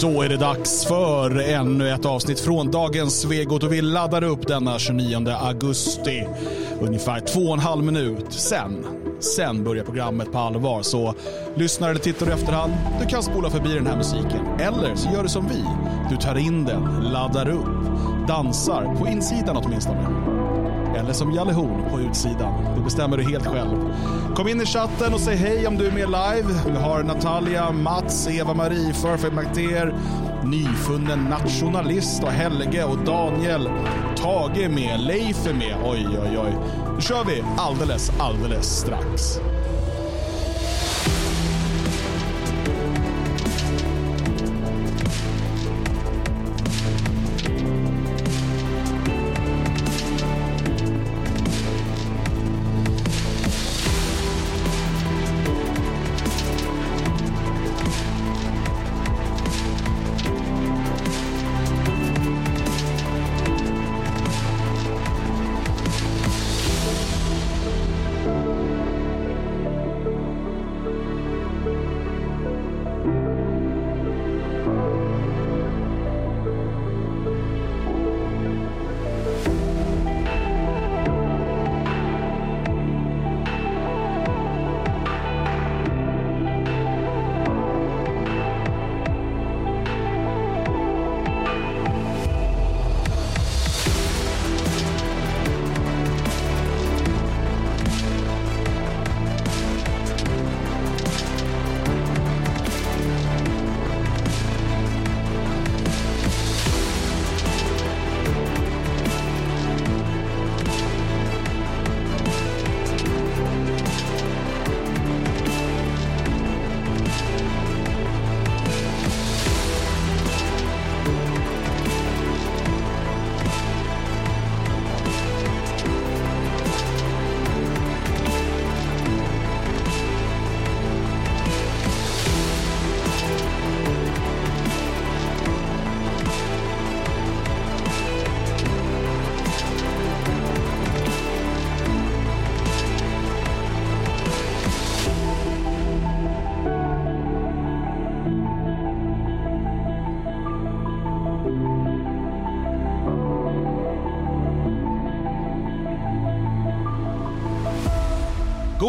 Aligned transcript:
Då 0.00 0.22
är 0.22 0.28
det 0.28 0.36
dags 0.36 0.84
för 0.84 1.40
ännu 1.40 1.90
ett 1.90 2.06
avsnitt 2.06 2.40
från 2.40 2.70
dagens 2.70 3.20
Svegot 3.20 3.62
och 3.62 3.72
vi 3.72 3.82
laddar 3.82 4.24
upp 4.24 4.46
denna 4.46 4.78
29 4.78 5.30
augusti. 5.30 6.26
Ungefär 6.80 7.20
två 7.20 7.40
och 7.40 7.52
en 7.52 7.58
halv 7.58 7.84
minut. 7.84 8.26
Sen, 8.28 8.84
sen 9.20 9.64
börjar 9.64 9.84
programmet 9.84 10.32
på 10.32 10.38
allvar. 10.38 10.82
Så 10.82 11.14
lyssnar 11.54 11.90
eller 11.90 12.00
tittar 12.00 12.26
du 12.26 12.32
efterhand, 12.32 12.72
du 13.00 13.06
kan 13.06 13.22
spola 13.22 13.50
förbi 13.50 13.74
den 13.74 13.86
här 13.86 13.96
musiken. 13.96 14.46
Eller 14.60 14.94
så 14.94 15.10
gör 15.10 15.22
du 15.22 15.28
som 15.28 15.48
vi. 15.48 15.64
Du 16.10 16.16
tar 16.16 16.38
in 16.38 16.64
den, 16.64 16.82
laddar 17.12 17.48
upp, 17.48 17.66
dansar, 18.28 18.96
på 18.98 19.08
insidan 19.08 19.56
åtminstone. 19.56 20.27
Eller 20.98 21.12
som 21.12 21.32
Jalle 21.32 21.52
Horn 21.52 21.90
på 21.90 22.00
utsidan. 22.00 22.74
Det 22.76 22.80
bestämmer 22.80 23.16
du 23.16 23.22
helt 23.22 23.46
själv. 23.46 23.94
Kom 24.34 24.48
in 24.48 24.60
i 24.60 24.66
chatten 24.66 25.14
och 25.14 25.20
säg 25.20 25.36
hej 25.36 25.66
om 25.66 25.76
du 25.76 25.86
är 25.86 25.92
med 25.92 26.08
live. 26.08 26.60
Vi 26.66 26.78
har 26.78 27.02
Natalia, 27.02 27.72
Mats, 27.72 28.28
Eva-Marie, 28.28 28.92
Förfed 28.92 29.32
Makter, 29.32 29.94
nyfunnen 30.44 31.24
nationalist 31.24 32.22
och 32.22 32.30
Helge 32.30 32.84
och 32.84 32.98
Daniel. 32.98 33.68
Tage 34.16 34.58
är 34.58 34.68
med, 34.68 35.00
Leif 35.00 35.46
är 35.46 35.54
med. 35.54 35.76
Oj, 35.84 36.06
oj, 36.08 36.38
oj. 36.38 36.56
Nu 36.94 37.00
kör 37.00 37.24
vi 37.24 37.44
alldeles, 37.56 38.12
alldeles 38.18 38.66
strax. 38.66 39.40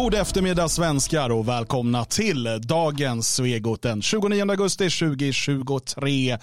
God 0.02 0.14
eftermiddag 0.14 0.68
svenskar 0.68 1.30
och 1.30 1.48
välkomna 1.48 2.04
till 2.04 2.60
dagens 2.62 3.34
Svegot 3.34 3.82
den 3.82 4.02
29 4.02 4.50
augusti 4.50 4.90
2023. 4.90 6.38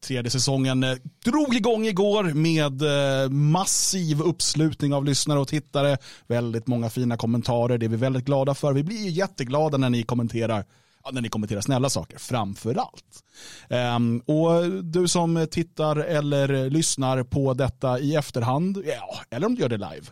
Tredje 0.00 0.30
säsongen 0.30 0.82
eh, 0.82 0.94
drog 1.24 1.54
igång 1.54 1.86
igår 1.86 2.24
med 2.24 2.82
eh, 2.82 3.30
massiv 3.30 4.20
uppslutning 4.20 4.94
av 4.94 5.04
lyssnare 5.04 5.38
och 5.38 5.48
tittare. 5.48 5.96
Väldigt 6.26 6.66
många 6.66 6.90
fina 6.90 7.16
kommentarer, 7.16 7.78
det 7.78 7.86
är 7.86 7.88
vi 7.88 7.96
väldigt 7.96 8.24
glada 8.24 8.54
för. 8.54 8.72
Vi 8.72 8.82
blir 8.82 9.08
jätteglada 9.08 9.78
när 9.78 9.90
ni 9.90 10.02
kommenterar 10.02 10.64
ja, 11.04 11.10
när 11.12 11.20
ni 11.20 11.28
kommenterar 11.28 11.60
snälla 11.60 11.90
saker 11.90 12.18
framför 12.18 12.74
allt. 12.74 13.24
Um, 13.68 13.76
ehm, 13.76 14.18
och 14.18 14.84
du 14.84 15.08
som 15.08 15.46
tittar 15.50 15.96
eller 15.96 16.70
lyssnar 16.70 17.22
på 17.22 17.54
detta 17.54 17.98
i 17.98 18.14
efterhand, 18.14 18.82
ja, 18.86 19.20
eller 19.30 19.46
om 19.46 19.54
du 19.54 19.60
gör 19.60 19.68
det 19.68 19.76
live, 19.76 20.06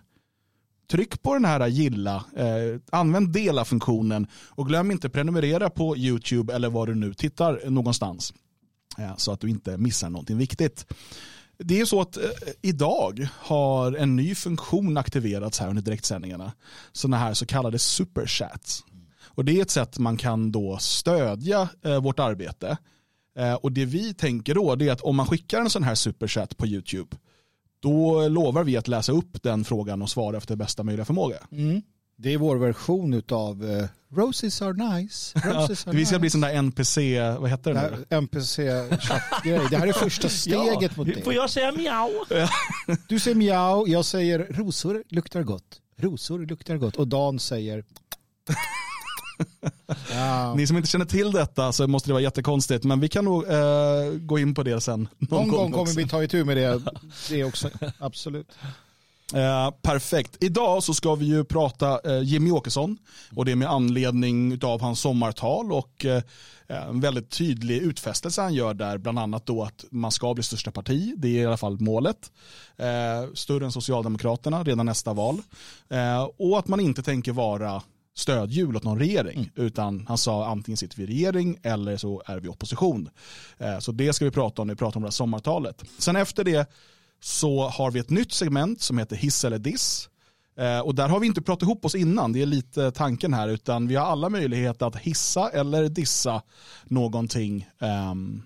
tryck 0.91 1.23
på 1.23 1.35
den 1.35 1.45
här 1.45 1.67
gilla, 1.67 2.25
eh, 2.37 2.81
använd 2.93 3.33
dela-funktionen 3.33 4.27
och 4.49 4.69
glöm 4.69 4.91
inte 4.91 5.09
prenumerera 5.09 5.71
på 5.71 5.97
YouTube 5.97 6.55
eller 6.55 6.69
var 6.71 6.87
du 6.87 6.95
nu 6.95 7.15
tittar 7.15 7.71
någonstans. 7.71 8.35
Eh, 8.99 9.17
så 9.17 9.33
att 9.33 9.41
du 9.41 9.51
inte 9.51 9.79
missar 9.79 10.11
någonting 10.11 10.39
viktigt. 10.39 10.87
Det 11.59 11.81
är 11.81 11.85
så 11.85 12.01
att 12.01 12.17
eh, 12.17 12.23
idag 12.63 13.29
har 13.37 13.93
en 13.93 14.17
ny 14.17 14.35
funktion 14.35 14.97
aktiverats 14.97 15.61
här 15.61 15.69
under 15.69 15.83
direktsändningarna. 15.83 16.53
Sådana 16.93 17.17
här 17.17 17.35
så 17.35 17.47
kallade 17.47 17.79
superchats. 17.79 18.85
Och 19.25 19.45
det 19.45 19.59
är 19.59 19.63
ett 19.63 19.71
sätt 19.71 19.99
man 19.99 20.17
kan 20.17 20.53
då 20.53 20.79
stödja 20.81 21.69
eh, 21.85 22.03
vårt 22.03 22.19
arbete. 22.19 22.79
Eh, 23.39 23.55
och 23.55 23.73
det 23.73 23.85
vi 23.85 24.15
tänker 24.15 24.55
då 24.55 24.73
är 24.73 24.93
att 24.93 25.01
om 25.01 25.17
man 25.17 25.27
skickar 25.27 25.61
en 25.61 25.71
sån 25.71 25.83
här 25.83 25.95
superchat 25.95 26.57
på 26.57 26.67
YouTube 26.67 27.17
då 27.81 28.29
lovar 28.29 28.65
vi 28.65 28.77
att 28.77 28.89
läsa 28.89 29.13
upp 29.13 29.43
den 29.43 29.65
frågan 29.65 30.03
och 30.03 30.11
svara 30.11 30.37
efter 30.37 30.57
bästa 30.57 30.83
möjliga 30.83 31.05
förmåga. 31.05 31.37
Mm. 31.53 31.83
Det 32.17 32.35
är 32.35 32.39
vår 32.39 32.57
version 32.57 33.23
av 33.31 33.65
uh, 33.65 33.85
Roses 34.15 34.63
are 34.63 34.73
nice. 34.73 35.39
Roses 35.45 35.87
are 35.87 35.97
vi 35.97 36.07
ska 36.07 36.15
nice. 36.15 36.19
bli 36.19 36.31
sån 36.31 36.41
där 36.41 36.55
NPC, 36.55 37.21
vad 37.39 37.51
heter 37.51 37.75
det 37.75 37.91
nu? 37.91 38.17
NPC-chattgrej. 38.17 39.69
Det 39.71 39.77
här 39.77 39.87
är 39.87 39.93
första 39.93 40.29
steget 40.29 40.83
ja. 40.83 40.89
mot 40.97 41.07
det. 41.07 41.23
Får 41.23 41.35
jag 41.35 41.51
säga 41.51 41.73
miau? 41.73 42.11
du 43.09 43.19
säger 43.19 43.35
miau, 43.35 43.89
jag 43.89 44.05
säger 44.05 44.47
rosor 44.51 45.05
luktar 45.09 45.43
gott. 45.43 45.81
Rosor 45.97 46.39
luktar 46.47 46.77
gott. 46.77 46.97
Och 46.97 47.09
Dan 47.09 47.39
säger 47.39 47.85
Ja. 50.13 50.55
Ni 50.55 50.67
som 50.67 50.77
inte 50.77 50.89
känner 50.89 51.05
till 51.05 51.33
detta 51.33 51.73
så 51.73 51.87
måste 51.87 52.09
det 52.09 52.13
vara 52.13 52.23
jättekonstigt, 52.23 52.85
men 52.85 53.01
vi 53.01 53.09
kan 53.09 53.25
nog 53.25 53.45
eh, 53.49 54.11
gå 54.19 54.39
in 54.39 54.55
på 54.55 54.63
det 54.63 54.81
sen. 54.81 55.09
Någon, 55.19 55.49
någon 55.49 55.49
gång, 55.49 55.73
kommer 55.73 55.95
vi 55.95 56.09
ta 56.09 56.23
itu 56.25 56.45
med 56.45 56.57
det, 56.57 56.83
det 57.29 57.45
också, 57.45 57.71
absolut. 57.99 58.49
Eh, 59.35 59.71
perfekt. 59.83 60.37
Idag 60.41 60.83
så 60.83 60.95
ska 60.95 61.15
vi 61.15 61.27
ju 61.27 61.45
prata 61.45 62.01
eh, 62.05 62.23
Jimmy 62.23 62.51
Åkesson 62.51 62.99
och 63.37 63.45
det 63.45 63.53
är 63.53 63.57
med 63.57 63.71
anledning 63.71 64.65
av 64.65 64.81
hans 64.81 65.01
sommartal 65.01 65.73
och 65.73 66.05
eh, 66.05 66.23
en 66.67 67.01
väldigt 67.01 67.31
tydlig 67.31 67.77
utfästelse 67.77 68.43
han 68.43 68.55
gör 68.55 68.75
där, 68.75 68.99
bland 68.99 69.19
annat 69.19 69.47
då 69.47 69.63
att 69.63 69.85
man 69.91 70.13
ska 70.13 70.35
bli 70.35 70.43
största 70.43 70.71
parti, 70.71 71.15
det 71.17 71.29
är 71.29 71.43
i 71.43 71.47
alla 71.47 71.57
fall 71.57 71.81
målet, 71.81 72.31
eh, 72.77 73.33
större 73.35 73.65
än 73.65 73.73
Socialdemokraterna 73.73 74.65
redan 74.65 74.87
nästa 74.87 75.13
val 75.13 75.43
eh, 75.89 76.29
och 76.39 76.59
att 76.59 76.69
man 76.69 76.81
inte 76.81 77.03
tänker 77.03 77.33
vara 77.33 77.83
stödhjul 78.17 78.77
åt 78.77 78.85
någon 78.85 78.99
regering. 78.99 79.39
Mm. 79.39 79.67
Utan 79.67 80.07
han 80.09 80.19
sa 80.19 80.47
antingen 80.47 80.77
sitter 80.77 80.97
vi 80.97 81.03
i 81.03 81.07
regering 81.07 81.59
eller 81.63 81.97
så 81.97 82.23
är 82.27 82.41
vi 82.41 82.49
opposition. 82.49 83.11
Eh, 83.59 83.79
så 83.79 83.93
det 83.93 84.13
ska 84.13 84.25
vi 84.25 84.31
prata 84.31 84.63
om 84.63 84.69
när 84.69 84.75
vi 84.75 84.79
pratar 84.79 84.97
om 84.97 85.03
det 85.03 85.07
här 85.07 85.13
sommartalet. 85.13 85.85
Sen 85.99 86.17
efter 86.17 86.45
det 86.45 86.71
så 87.21 87.69
har 87.69 87.91
vi 87.91 88.01
ett 88.01 88.11
nytt 88.11 88.33
segment 88.33 88.81
som 88.81 88.99
heter 88.99 89.17
hiss 89.17 89.45
eller 89.45 89.59
diss. 89.59 90.09
Eh, 90.57 90.81
och 90.81 90.95
där 90.95 91.09
har 91.09 91.21
vi 91.21 91.27
inte 91.27 91.43
pratat 91.43 91.63
ihop 91.63 91.85
oss 91.85 91.95
innan, 91.95 92.33
det 92.33 92.43
är 92.43 92.47
lite 92.47 92.91
tanken 92.91 93.35
här, 93.35 93.49
utan 93.49 93.89
vi 93.89 93.97
har 93.97 94.07
alla 94.07 94.29
möjligheter 94.29 94.87
att 94.87 94.97
hissa 94.97 95.51
eller 95.51 95.89
dissa 95.89 96.43
någonting 96.85 97.69
um, 97.79 98.43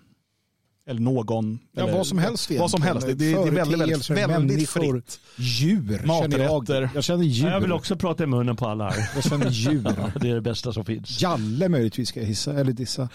Eller 0.86 1.00
någon. 1.00 1.58
Ja, 1.72 1.82
eller, 1.82 1.92
vad 1.92 2.06
som 2.06 2.18
helst 2.18 2.50
Vad 2.50 2.70
som 2.70 2.82
helst. 2.82 3.06
Det, 3.06 3.14
det, 3.14 3.32
är 3.32 3.50
väldigt, 3.50 3.80
väldigt, 3.80 4.10
väldigt 4.10 4.70
fritt. 4.70 5.20
Djur 5.36 5.98
känner 5.98 6.38
jag. 6.38 6.52
Maträtter. 6.52 6.90
Jag 6.94 7.04
känner 7.04 7.24
djur. 7.24 7.48
Jag 7.48 7.60
vill 7.60 7.72
också 7.72 7.96
prata 7.96 8.24
i 8.24 8.26
munnen 8.26 8.56
på 8.56 8.66
alla 8.66 8.90
här. 8.90 9.10
Jag 9.14 9.24
känner 9.24 9.50
djur. 9.50 9.82
Det 10.20 10.30
är 10.30 10.34
det 10.34 10.40
bästa 10.40 10.72
som 10.72 10.84
finns. 10.84 11.22
Jalle 11.22 11.68
möjligtvis 11.68 12.08
ska 12.08 12.20
jag 12.20 12.26
hissa 12.26 12.52
eller 12.52 12.72
dissa. 12.72 13.08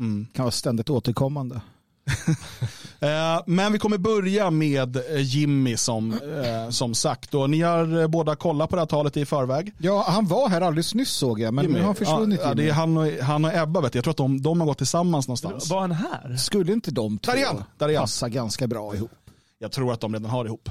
Mm. 0.00 0.26
Kan 0.32 0.42
vara 0.42 0.50
ständigt 0.50 0.90
återkommande. 0.90 1.60
Eh, 3.02 3.42
Men 3.46 3.72
vi 3.72 3.78
kommer 3.78 3.98
börja 3.98 4.50
med 4.50 4.96
eh, 4.96 5.02
Jimmy 5.20 5.76
som, 5.76 6.12
eh, 6.12 6.70
som 6.70 6.94
sagt. 6.94 7.34
Och 7.34 7.50
ni 7.50 7.60
har 7.60 8.08
båda 8.08 8.36
kollat 8.36 8.70
på 8.70 8.76
det 8.76 8.82
här 8.82 8.86
talet 8.86 9.16
i 9.16 9.24
förväg. 9.26 9.72
Ja, 9.78 10.04
han 10.08 10.26
var 10.26 10.48
här 10.48 10.60
alldeles 10.60 10.94
nyss 10.94 11.10
såg 11.10 11.40
jag, 11.40 11.54
men 11.54 11.64
Jimmy. 11.64 11.74
nu 11.74 11.80
har 11.80 11.86
han 11.86 11.94
försvunnit. 11.94 12.40
Ja, 12.42 12.48
ja, 12.48 12.54
det 12.54 12.68
är 12.68 12.72
han, 12.72 12.96
och, 12.96 13.06
han 13.12 13.44
och 13.44 13.54
Ebba, 13.54 13.80
vet 13.80 13.94
jag. 13.94 13.98
jag 13.98 14.04
tror 14.04 14.10
att 14.10 14.16
de, 14.16 14.42
de 14.42 14.60
har 14.60 14.66
gått 14.66 14.78
tillsammans 14.78 15.28
någonstans. 15.28 15.70
Var 15.70 15.80
han 15.80 15.92
här? 15.92 16.36
Skulle 16.36 16.72
inte 16.72 16.90
de 16.90 17.18
två 17.18 17.32
Där 17.32 17.38
är 17.38 17.46
han, 17.46 17.64
där 17.78 17.88
är 17.88 17.94
han. 17.94 18.02
passa 18.02 18.28
ganska 18.28 18.66
bra 18.66 18.94
ihop? 18.94 19.10
Jag 19.58 19.72
tror 19.72 19.92
att 19.92 20.00
de 20.00 20.12
redan 20.14 20.30
har 20.30 20.44
ihop. 20.44 20.70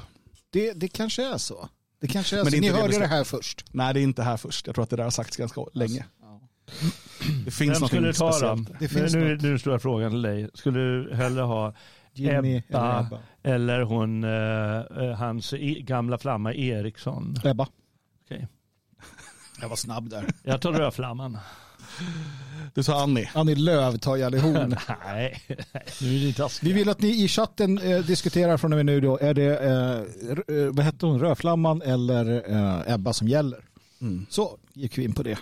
Det, 0.50 0.72
det 0.72 0.88
kanske 0.88 1.24
är 1.34 1.38
så. 1.38 1.68
Det 2.00 2.08
kanske 2.08 2.36
är 2.36 2.44
Men 2.44 2.52
så. 2.52 2.58
det 2.60 2.66
är 2.68 2.72
Ni 2.72 2.80
hörde 2.80 2.98
det 2.98 3.06
här 3.06 3.24
först. 3.24 3.64
Nej, 3.70 3.94
det 3.94 4.00
är 4.00 4.02
inte 4.02 4.22
här 4.22 4.36
först. 4.36 4.66
Jag 4.66 4.74
tror 4.74 4.82
att 4.82 4.90
det 4.90 4.96
där 4.96 5.04
har 5.04 5.10
sagts 5.10 5.36
ganska 5.36 5.60
länge. 5.72 6.04
Det 7.44 7.50
finns 7.50 7.82
Vem 7.82 7.88
skulle 7.88 8.12
ta 8.12 8.32
speciellt. 8.32 8.68
Det 8.68 8.80
Nu, 8.80 8.88
finns 8.88 9.14
nu, 9.14 9.32
något. 9.34 9.42
nu 9.42 9.58
står 9.58 9.72
jag 9.74 9.82
frågan 9.82 10.10
till 10.10 10.22
dig. 10.22 10.48
Skulle 10.54 10.78
du 10.78 11.14
hellre 11.14 11.42
ha 11.42 11.74
Jimmy 12.14 12.62
Ebba, 12.68 12.78
eller 12.78 13.00
Ebba? 13.06 13.18
eller 13.42 13.82
hon, 13.82 14.24
eh, 14.24 15.04
eh, 15.04 15.16
hans 15.16 15.54
gamla 15.80 16.18
flamma 16.18 16.54
Eriksson? 16.54 17.36
Ebba. 17.44 17.68
Okej. 18.24 18.48
Jag 19.60 19.68
var 19.68 19.76
snabb 19.76 20.10
där. 20.10 20.24
Jag 20.42 20.60
tar 20.60 20.72
rödflamman. 20.72 21.38
Du 22.74 22.82
tar 22.82 23.02
Annie. 23.02 23.30
Annie 23.34 23.54
Lööf 23.54 24.00
tar 24.00 24.16
Jalle 24.16 24.38
Horn. 24.38 24.76
Nej, 25.04 25.40
nu 26.00 26.16
är 26.16 26.26
det 26.26 26.32
taskigt. 26.32 26.68
Vi 26.68 26.72
vill 26.72 26.88
att 26.88 27.00
ni 27.00 27.24
i 27.24 27.28
chatten 27.28 27.78
eh, 27.78 27.98
diskuterar 28.04 28.56
från 28.56 28.72
och 28.72 28.76
med 28.76 28.86
nu 28.86 29.00
då. 29.00 29.18
Är 29.18 29.34
det, 29.34 29.56
eh, 29.58 30.56
eh, 30.56 30.66
vad 30.72 30.84
hette 30.84 31.06
hon, 31.06 31.20
Rödflamman 31.20 31.82
eller 31.82 32.50
eh, 32.52 32.94
Ebba 32.94 33.12
som 33.12 33.28
gäller? 33.28 33.64
Mm. 34.00 34.26
Så 34.30 34.58
gick 34.74 34.98
vi 34.98 35.04
in 35.04 35.12
på 35.12 35.22
det. 35.22 35.38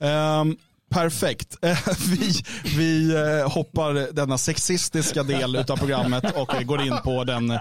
Ehm, 0.00 0.56
perfekt. 0.90 1.56
Eh, 1.62 1.78
vi 2.10 2.32
vi 2.76 3.14
eh, 3.14 3.50
hoppar 3.52 4.12
denna 4.12 4.38
sexistiska 4.38 5.22
del 5.22 5.56
av 5.56 5.76
programmet 5.76 6.36
och 6.36 6.66
går 6.66 6.82
in 6.82 6.96
på 7.04 7.24
den 7.24 7.50
eh, 7.50 7.58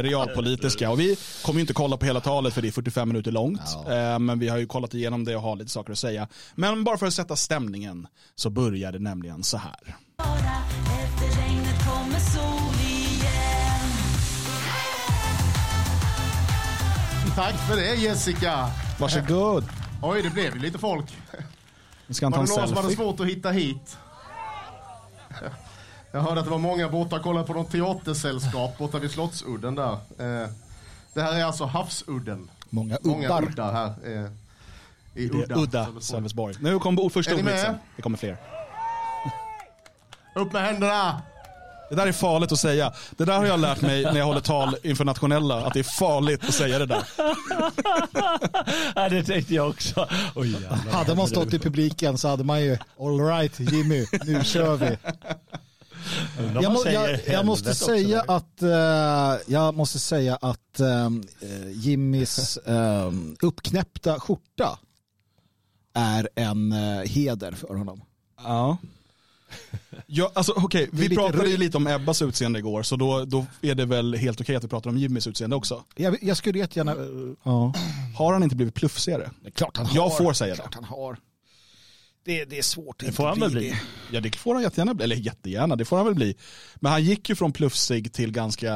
realpolitiska. 0.00 0.90
Och 0.90 1.00
vi 1.00 1.16
kommer 1.42 1.60
inte 1.60 1.72
kolla 1.72 1.96
på 1.96 2.06
hela 2.06 2.20
talet 2.20 2.54
för 2.54 2.62
det 2.62 2.68
är 2.68 2.72
45 2.72 3.08
minuter 3.08 3.32
långt. 3.32 3.60
Eh, 3.88 4.18
men 4.18 4.38
vi 4.38 4.48
har 4.48 4.58
ju 4.58 4.66
kollat 4.66 4.94
igenom 4.94 5.24
det 5.24 5.36
och 5.36 5.42
har 5.42 5.56
lite 5.56 5.70
saker 5.70 5.92
att 5.92 5.98
säga. 5.98 6.28
Men 6.54 6.84
bara 6.84 6.98
för 6.98 7.06
att 7.06 7.14
sätta 7.14 7.36
stämningen 7.36 8.06
så 8.34 8.50
börjar 8.50 8.92
det 8.92 8.98
nämligen 8.98 9.42
så 9.42 9.56
här. 9.56 9.96
Tack 17.36 17.54
för 17.68 17.76
det 17.76 17.94
Jessica. 17.94 18.70
Varsågod. 18.98 19.64
Oj, 20.02 20.22
det 20.22 20.30
blev 20.30 20.54
ju 20.54 20.60
lite 20.60 20.78
folk. 20.78 21.04
Ska 22.10 22.26
Var 22.30 22.30
det 22.30 22.36
någon 22.56 22.68
som 22.68 22.76
hade 22.76 22.90
svårt 22.94 23.20
att 23.20 23.26
hitta 23.26 23.50
hit? 23.50 23.96
Jag 26.12 26.20
hörde 26.20 26.40
att 26.40 26.46
det 26.46 26.50
var 26.50 26.58
många 26.58 26.88
borta 26.88 27.16
och 27.16 27.22
kollade 27.22 27.46
på 27.46 27.52
något 27.52 27.70
teatersällskap 27.70 28.78
borta 28.78 28.98
vid 28.98 29.10
Slottsudden 29.10 29.74
där. 29.74 29.92
Eh, 29.92 30.48
Det 31.14 31.22
här 31.22 31.34
är 31.40 31.44
alltså 31.44 31.64
Havsudden. 31.64 32.50
Många 32.70 32.98
Många 33.02 33.26
uddar. 33.26 33.42
uddar 33.42 33.72
här. 33.72 33.86
eh, 34.04 34.30
I 35.14 35.30
udda. 35.30 35.54
Udda 35.56 35.86
Sölvesborg. 36.00 36.54
Nu 36.60 36.78
kommer 36.78 37.08
första 37.08 37.34
ordvitsen. 37.34 37.74
Det 37.96 38.02
kommer 38.02 38.18
fler. 38.18 38.36
Upp 40.34 40.52
med 40.52 40.62
händerna! 40.62 41.22
Det 41.90 41.94
där 41.94 42.06
är 42.06 42.12
farligt 42.12 42.52
att 42.52 42.58
säga. 42.58 42.92
Det 43.16 43.24
där 43.24 43.38
har 43.38 43.46
jag 43.46 43.60
lärt 43.60 43.80
mig 43.80 44.02
när 44.02 44.18
jag 44.18 44.26
håller 44.26 44.40
tal 44.40 44.76
inför 44.82 45.04
nationella. 45.04 45.66
Att 45.66 45.74
det 45.74 45.78
är 45.78 45.98
farligt 45.98 46.44
att 46.48 46.54
säga 46.54 46.78
det 46.78 46.86
där. 46.86 47.04
Nej, 48.96 49.10
det 49.10 49.24
tänkte 49.24 49.54
jag 49.54 49.68
också. 49.68 50.08
Oj, 50.34 50.52
jävlar. 50.52 50.92
Hade 50.92 51.14
man 51.14 51.28
stått 51.28 51.54
i 51.54 51.58
publiken 51.58 52.18
så 52.18 52.28
hade 52.28 52.44
man 52.44 52.62
ju 52.62 52.78
all 53.00 53.20
right 53.20 53.60
Jimmy, 53.60 54.06
nu 54.24 54.44
kör 54.44 54.76
vi. 54.76 54.98
Jag, 56.62 56.72
må, 56.72 56.82
jag, 56.86 57.20
jag 57.26 57.46
måste 57.46 57.74
säga 57.74 58.24
att, 58.28 58.62
eh, 58.62 58.68
jag 59.46 59.74
måste 59.74 59.98
säga 59.98 60.38
att 60.40 60.80
eh, 60.80 61.08
Jimmys 61.72 62.56
eh, 62.56 63.12
uppknäppta 63.42 64.20
skjorta 64.20 64.78
är 65.94 66.28
en 66.34 66.72
eh, 66.72 67.02
heder 67.02 67.52
för 67.52 67.74
honom. 67.74 68.02
Ja. 68.44 68.76
Ja, 70.06 70.32
alltså, 70.34 70.52
okej, 70.56 70.82
är 70.82 70.88
vi 70.92 71.02
lite 71.02 71.14
pratade 71.14 71.48
ju 71.48 71.56
lite 71.56 71.76
om 71.76 71.86
Ebbas 71.86 72.22
utseende 72.22 72.58
igår, 72.58 72.82
så 72.82 72.96
då, 72.96 73.24
då 73.24 73.46
är 73.62 73.74
det 73.74 73.84
väl 73.84 74.14
helt 74.14 74.40
okej 74.40 74.56
att 74.56 74.64
vi 74.64 74.68
pratar 74.68 74.90
om 74.90 74.98
Jimmys 74.98 75.26
utseende 75.26 75.56
också. 75.56 75.84
Jag, 75.96 76.18
jag 76.22 76.36
skulle 76.36 76.58
jättegärna... 76.58 76.92
eh, 76.92 76.98
ja. 77.42 77.74
Har 78.16 78.32
han 78.32 78.42
inte 78.42 78.56
blivit 78.56 78.74
plufsigare? 78.74 79.30
Det 79.40 79.48
är 79.48 79.52
klart 79.52 79.76
han 79.76 79.86
har. 79.86 79.94
Jag 79.94 80.16
får 80.16 80.32
säga 80.32 80.54
klart 80.54 80.72
det. 80.72 80.76
han 80.76 80.84
har. 80.84 81.18
Det, 82.24 82.44
det 82.44 82.58
är 82.58 82.62
svårt 82.62 83.02
att 83.02 83.06
Det 83.08 83.12
får 83.12 83.28
inte 83.32 83.40
han 83.44 83.52
väl 83.52 83.60
bli. 83.60 83.70
det. 83.70 83.80
Ja, 84.12 84.20
det 84.20 84.36
får 84.36 84.54
han 84.54 84.62
jättegärna 84.62 84.94
bli. 84.94 85.04
Eller 85.04 85.16
jättegärna, 85.16 85.76
det 85.76 85.84
får 85.84 85.96
han 85.96 86.06
väl 86.06 86.14
bli. 86.14 86.34
Men 86.76 86.92
han 86.92 87.04
gick 87.04 87.28
ju 87.28 87.34
från 87.34 87.52
plufsig 87.52 88.12
till 88.12 88.32
ganska 88.32 88.74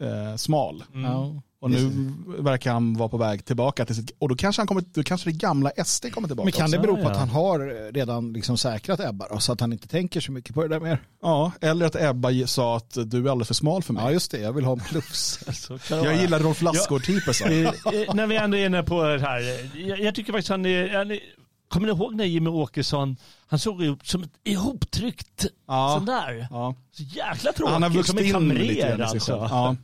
eh, 0.00 0.36
smal. 0.36 0.84
Ja. 0.94 1.42
Och 1.60 1.70
nu 1.70 2.12
verkar 2.38 2.72
han 2.72 2.94
vara 2.94 3.08
på 3.08 3.16
väg 3.16 3.44
tillbaka 3.44 3.86
till 3.86 3.94
sitt... 3.94 4.10
Och 4.18 4.28
då 4.28 4.36
kanske, 4.36 4.60
han 4.60 4.66
kommer, 4.66 4.84
då 4.94 5.02
kanske 5.02 5.30
det 5.30 5.36
gamla 5.36 5.70
SD 5.84 6.06
kommer 6.12 6.28
tillbaka 6.28 6.44
Men 6.44 6.52
kan 6.52 6.70
det 6.70 6.78
också. 6.78 6.86
bero 6.92 6.96
på 6.96 7.02
Ja, 7.02 7.08
att 7.08 7.14
ja. 7.14 7.18
han 7.20 7.28
har 7.28 7.92
redan 7.92 8.32
liksom 8.32 8.58
säkrat 8.58 9.00
Ebba 9.00 9.28
då, 9.28 9.38
så 9.38 9.52
att 9.52 9.60
han 9.60 9.72
inte 9.72 9.88
tänker 9.88 10.20
så 10.20 10.32
mycket 10.32 10.54
på 10.54 10.62
det 10.62 10.68
där 10.68 10.80
mer? 10.80 10.98
Ja, 11.22 11.52
eller 11.60 11.86
att 11.86 11.96
Ebba 11.96 12.46
sa 12.46 12.76
att 12.76 12.96
du 13.10 13.26
är 13.26 13.30
alldeles 13.30 13.46
för 13.48 13.54
smal 13.54 13.82
för 13.82 13.92
mig. 13.92 14.02
Ja 14.04 14.12
just 14.12 14.30
det, 14.30 14.38
jag 14.38 14.52
vill 14.52 14.64
ha 14.64 14.72
en 14.72 14.80
plus. 14.80 15.38
Det 15.88 15.96
jag 15.96 16.16
gillar 16.16 16.38
Rolf 16.40 16.62
Lassgård-typer 16.62 17.32
så. 17.32 17.44
Eh, 17.44 17.60
eh, 18.00 18.14
när 18.14 18.26
vi 18.26 18.36
ändå 18.36 18.56
är 18.56 18.66
inne 18.66 18.82
på 18.82 19.02
det 19.02 19.20
här. 19.20 19.40
eh, 19.40 19.80
Jag, 19.88 20.00
jag 20.00 20.14
tycker 20.14 20.32
faktiskt 20.32 20.48
han 20.50 20.66
är, 20.66 20.96
han 20.98 21.10
är... 21.10 21.20
Kommer 21.68 21.86
ni 21.86 21.92
ihåg 21.92 22.14
när 22.14 22.24
Jimmy 22.24 22.50
Åkesson, 22.50 23.16
han 23.46 23.58
såg 23.58 23.82
ut 23.82 24.06
som 24.06 24.22
ett 24.22 24.30
ihoptryckt 24.44 25.46
Ja. 25.68 25.94
sån 25.98 26.06
där. 26.06 26.46
Ja. 26.50 26.74
Så 26.92 27.02
jäkla 27.02 27.52
tråkig. 27.52 27.72
Han 27.72 27.82
har 27.82 28.02
som 28.02 28.18
en 28.18 28.32
kamrer 28.32 29.00
alltså. 29.02 29.32
Ja. 29.50 29.76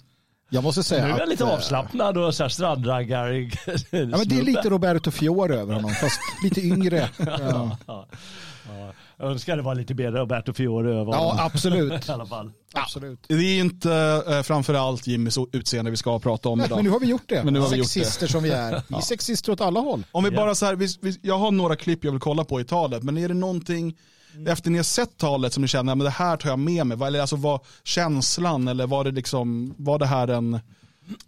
Jag 0.53 0.65
måste 0.65 0.79
Nu 0.79 0.83
säga 0.85 1.05
är 1.07 1.11
han 1.21 1.29
lite 1.29 1.45
eh, 1.45 1.51
avslappnad 1.51 2.19
och 2.19 2.35
så 2.35 2.43
här 2.45 2.49
strandraggar. 2.49 3.29
Ja, 3.31 3.49
men 3.91 4.29
det 4.29 4.39
är 4.39 4.43
lite 4.43 4.71
Roberto 4.71 5.11
Fiore 5.11 5.57
över 5.57 5.75
honom, 5.75 5.91
fast 5.91 6.21
lite 6.45 6.61
yngre. 6.61 7.09
Ja, 7.19 7.77
Ja. 7.87 8.07
Ja. 8.69 8.93
Jag 9.17 9.31
önskar 9.31 9.57
det 9.57 9.63
var 9.63 9.75
lite 9.75 9.95
mer 9.95 10.13
Roberto 10.13 10.53
Fiore 10.53 10.91
över 10.91 11.13
ja 11.13 11.19
honom. 11.19 11.39
absolut. 11.47 11.93
I 12.09 12.13
alla 12.13 12.27
fall. 12.27 12.51
absolut. 12.75 13.19
Det 13.29 13.35
är 13.35 13.61
inte 13.61 14.23
eh, 14.29 14.43
framförallt 14.43 15.07
Jimmys 15.07 15.39
utseende 15.53 15.91
vi 15.91 15.97
ska 15.97 16.19
prata 16.19 16.49
om 16.49 16.59
Men 16.59 16.67
idag. 16.67 16.85
nu 16.85 16.91
har 16.91 17.01
vi 17.01 17.07
gjort 17.07 17.29
det. 17.29 17.45
Men 17.45 17.55
nu 17.55 17.61
har 17.61 17.69
vi 17.69 17.77
gjort 17.77 17.87
Sexister 17.87 18.27
som 18.27 18.43
vi 18.43 18.51
är. 18.51 18.83
Vi 18.89 18.97
är 18.97 19.01
sexister 19.01 19.53
åt 19.53 19.61
alla 19.61 19.81
håll. 19.81 20.05
Om 20.13 20.25
vi 20.25 20.31
Ja. 20.31 20.37
bara 20.37 20.55
så 20.55 20.67
här, 20.67 20.75
vi, 20.75 20.89
vi, 21.01 21.19
jag 21.23 21.39
har 21.39 21.51
några 21.51 21.77
klipp 21.77 22.05
jag 22.05 22.13
vill 22.13 22.21
kolla 22.21 22.45
på 22.45 22.61
i 22.61 22.65
talet, 22.65 23.03
men 23.03 23.19
är 23.19 23.29
det 23.29 23.35
någonting 23.35 23.97
Mm. 24.35 24.47
efter 24.47 24.71
ni 24.71 24.79
har 24.79 24.85
sett 24.85 25.19
talet 25.19 25.53
som 25.53 25.61
ni 25.61 25.69
känner, 25.69 25.95
men 25.95 26.05
det 26.05 26.11
här 26.11 26.37
tar 26.37 26.49
jag 26.49 26.59
med 26.59 26.87
mig, 26.87 27.07
eller 27.07 27.21
alltså 27.21 27.37
var 27.37 27.61
känslan 27.85 28.69
eller 28.69 28.87
var 28.87 29.05
det 29.05 29.11
liksom, 29.11 29.75
var 29.79 29.99
det 29.99 30.07
här 30.07 30.29
en, 30.29 30.61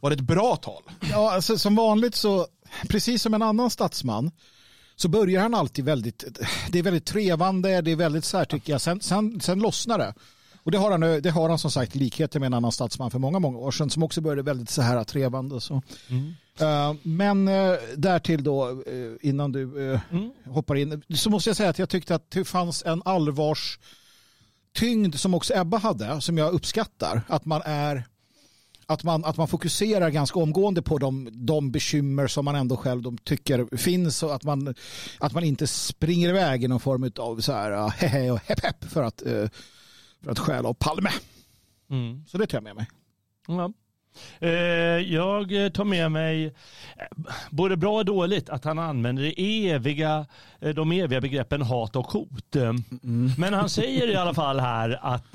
var 0.00 0.10
det 0.10 0.14
ett 0.14 0.20
bra 0.20 0.56
tal? 0.56 0.82
Ja, 1.10 1.32
alltså, 1.34 1.58
som 1.58 1.74
vanligt 1.74 2.14
så, 2.14 2.46
precis 2.88 3.22
som 3.22 3.34
en 3.34 3.42
annan 3.42 3.70
statsman, 3.70 4.30
så 4.96 5.08
börjar 5.08 5.42
han 5.42 5.54
alltid 5.54 5.84
väldigt, 5.84 6.24
det 6.70 6.78
är 6.78 6.82
väldigt 6.82 7.06
trevande, 7.06 7.80
det 7.80 7.90
är 7.90 7.96
väldigt 7.96 8.24
så 8.24 8.38
här 8.38 8.44
tycker 8.44 8.72
jag, 8.72 8.80
sen, 8.80 9.00
sen, 9.00 9.40
sen 9.40 9.58
lossnar 9.58 9.98
det. 9.98 10.14
Och 10.64 10.70
det 10.70 10.78
har, 10.78 10.90
han, 10.90 11.00
det 11.00 11.30
har 11.30 11.48
han 11.48 11.58
som 11.58 11.70
sagt 11.70 11.94
likheter 11.94 12.40
med 12.40 12.46
en 12.46 12.54
annan 12.54 12.72
statsman 12.72 13.10
för 13.10 13.18
många, 13.18 13.38
många 13.38 13.58
år 13.58 13.70
sedan 13.70 13.90
som 13.90 14.02
också 14.02 14.20
började 14.20 14.42
väldigt 14.42 14.70
så 14.70 14.82
här 14.82 15.04
trevande. 15.04 15.60
Så. 15.60 15.82
Eh, 16.58 16.94
men 17.02 17.48
uh, 17.48 17.76
därtill 17.96 18.44
då, 18.44 18.70
eh, 18.70 19.28
innan 19.28 19.52
du 19.52 19.92
eh, 19.92 20.00
hoppar 20.46 20.74
in, 20.74 21.02
så 21.14 21.30
måste 21.30 21.50
jag 21.50 21.56
säga 21.56 21.70
att 21.70 21.78
jag 21.78 21.88
tyckte 21.88 22.14
att 22.14 22.30
det 22.30 22.44
fanns 22.44 22.82
en 22.86 23.02
allvars 23.04 23.78
tyngd 24.74 25.14
som 25.14 25.34
också 25.34 25.54
Ebba 25.56 25.78
hade, 25.78 26.20
som 26.20 26.38
jag 26.38 26.52
uppskattar. 26.52 27.22
Att 27.28 27.44
man 27.44 27.62
är 27.64 28.04
att 28.86 29.04
man, 29.04 29.24
att 29.24 29.36
man 29.36 29.48
fokuserar 29.48 30.10
ganska 30.10 30.38
omgående 30.38 30.82
på 30.82 30.98
de, 30.98 31.28
de 31.32 31.70
bekymmer 31.70 32.26
som 32.26 32.44
man 32.44 32.54
ändå 32.54 32.76
själv 32.76 33.02
de 33.02 33.18
tycker 33.18 33.76
finns 33.76 34.22
och 34.22 34.34
att 34.34 34.44
man, 34.44 34.74
att 35.18 35.32
man 35.32 35.44
inte 35.44 35.66
springer 35.66 36.28
iväg 36.28 36.64
i 36.64 36.68
någon 36.68 36.80
form 36.80 37.10
av 37.18 37.40
så 37.40 37.52
här 37.52 37.88
hehe 37.88 38.30
och 38.30 38.40
hepp 38.44 38.60
hepp 38.60 38.84
för 38.84 39.02
att, 39.02 39.22
uh, 39.26 39.48
för 40.24 40.30
att 40.30 40.38
stjäla 40.38 40.68
av 40.68 40.74
Palme. 40.74 41.10
Mm. 41.90 42.24
Så 42.26 42.38
det 42.38 42.46
tar 42.46 42.56
jag 42.56 42.64
med 42.64 42.76
mig. 42.76 42.86
Ja. 43.48 43.72
Eh, 44.38 44.48
Jag 45.12 45.74
tar 45.74 45.84
med 45.84 46.10
mig 46.12 46.44
eh, 46.46 46.52
både 47.50 47.76
bra 47.76 47.96
och 47.98 48.04
dåligt 48.04 48.48
att 48.48 48.64
han 48.64 48.78
använder 48.78 49.22
det 49.22 49.68
eviga, 49.70 50.26
eh, 50.60 50.74
de 50.74 50.92
eviga 50.92 51.20
begreppen 51.20 51.62
hat 51.62 51.96
och 51.96 52.06
hot. 52.06 52.56
Eh, 52.56 52.72
Men 53.38 53.54
han 53.54 53.68
säger 53.68 54.10
i 54.10 54.16
alla 54.16 54.34
fall 54.34 54.60
här 54.60 54.98
att 55.02 55.34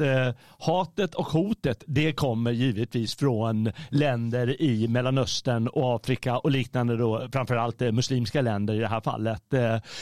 hatet 0.60 1.16
och 1.16 1.26
hotet 1.26 1.84
det 1.88 2.14
kommer 2.14 2.52
givetvis 2.52 3.16
från 3.16 3.72
länder 3.90 4.62
i 4.62 4.88
Mellanöstern 4.88 5.68
och 5.68 5.96
Afrika 5.96 6.38
och 6.38 6.52
liknande 6.52 6.98
då, 6.98 7.28
framförallt 7.32 7.80
muslimska 7.80 8.42
länder 8.42 8.74
i 8.74 8.80
det 8.80 8.88
här 8.88 9.02
fallet. 9.02 9.44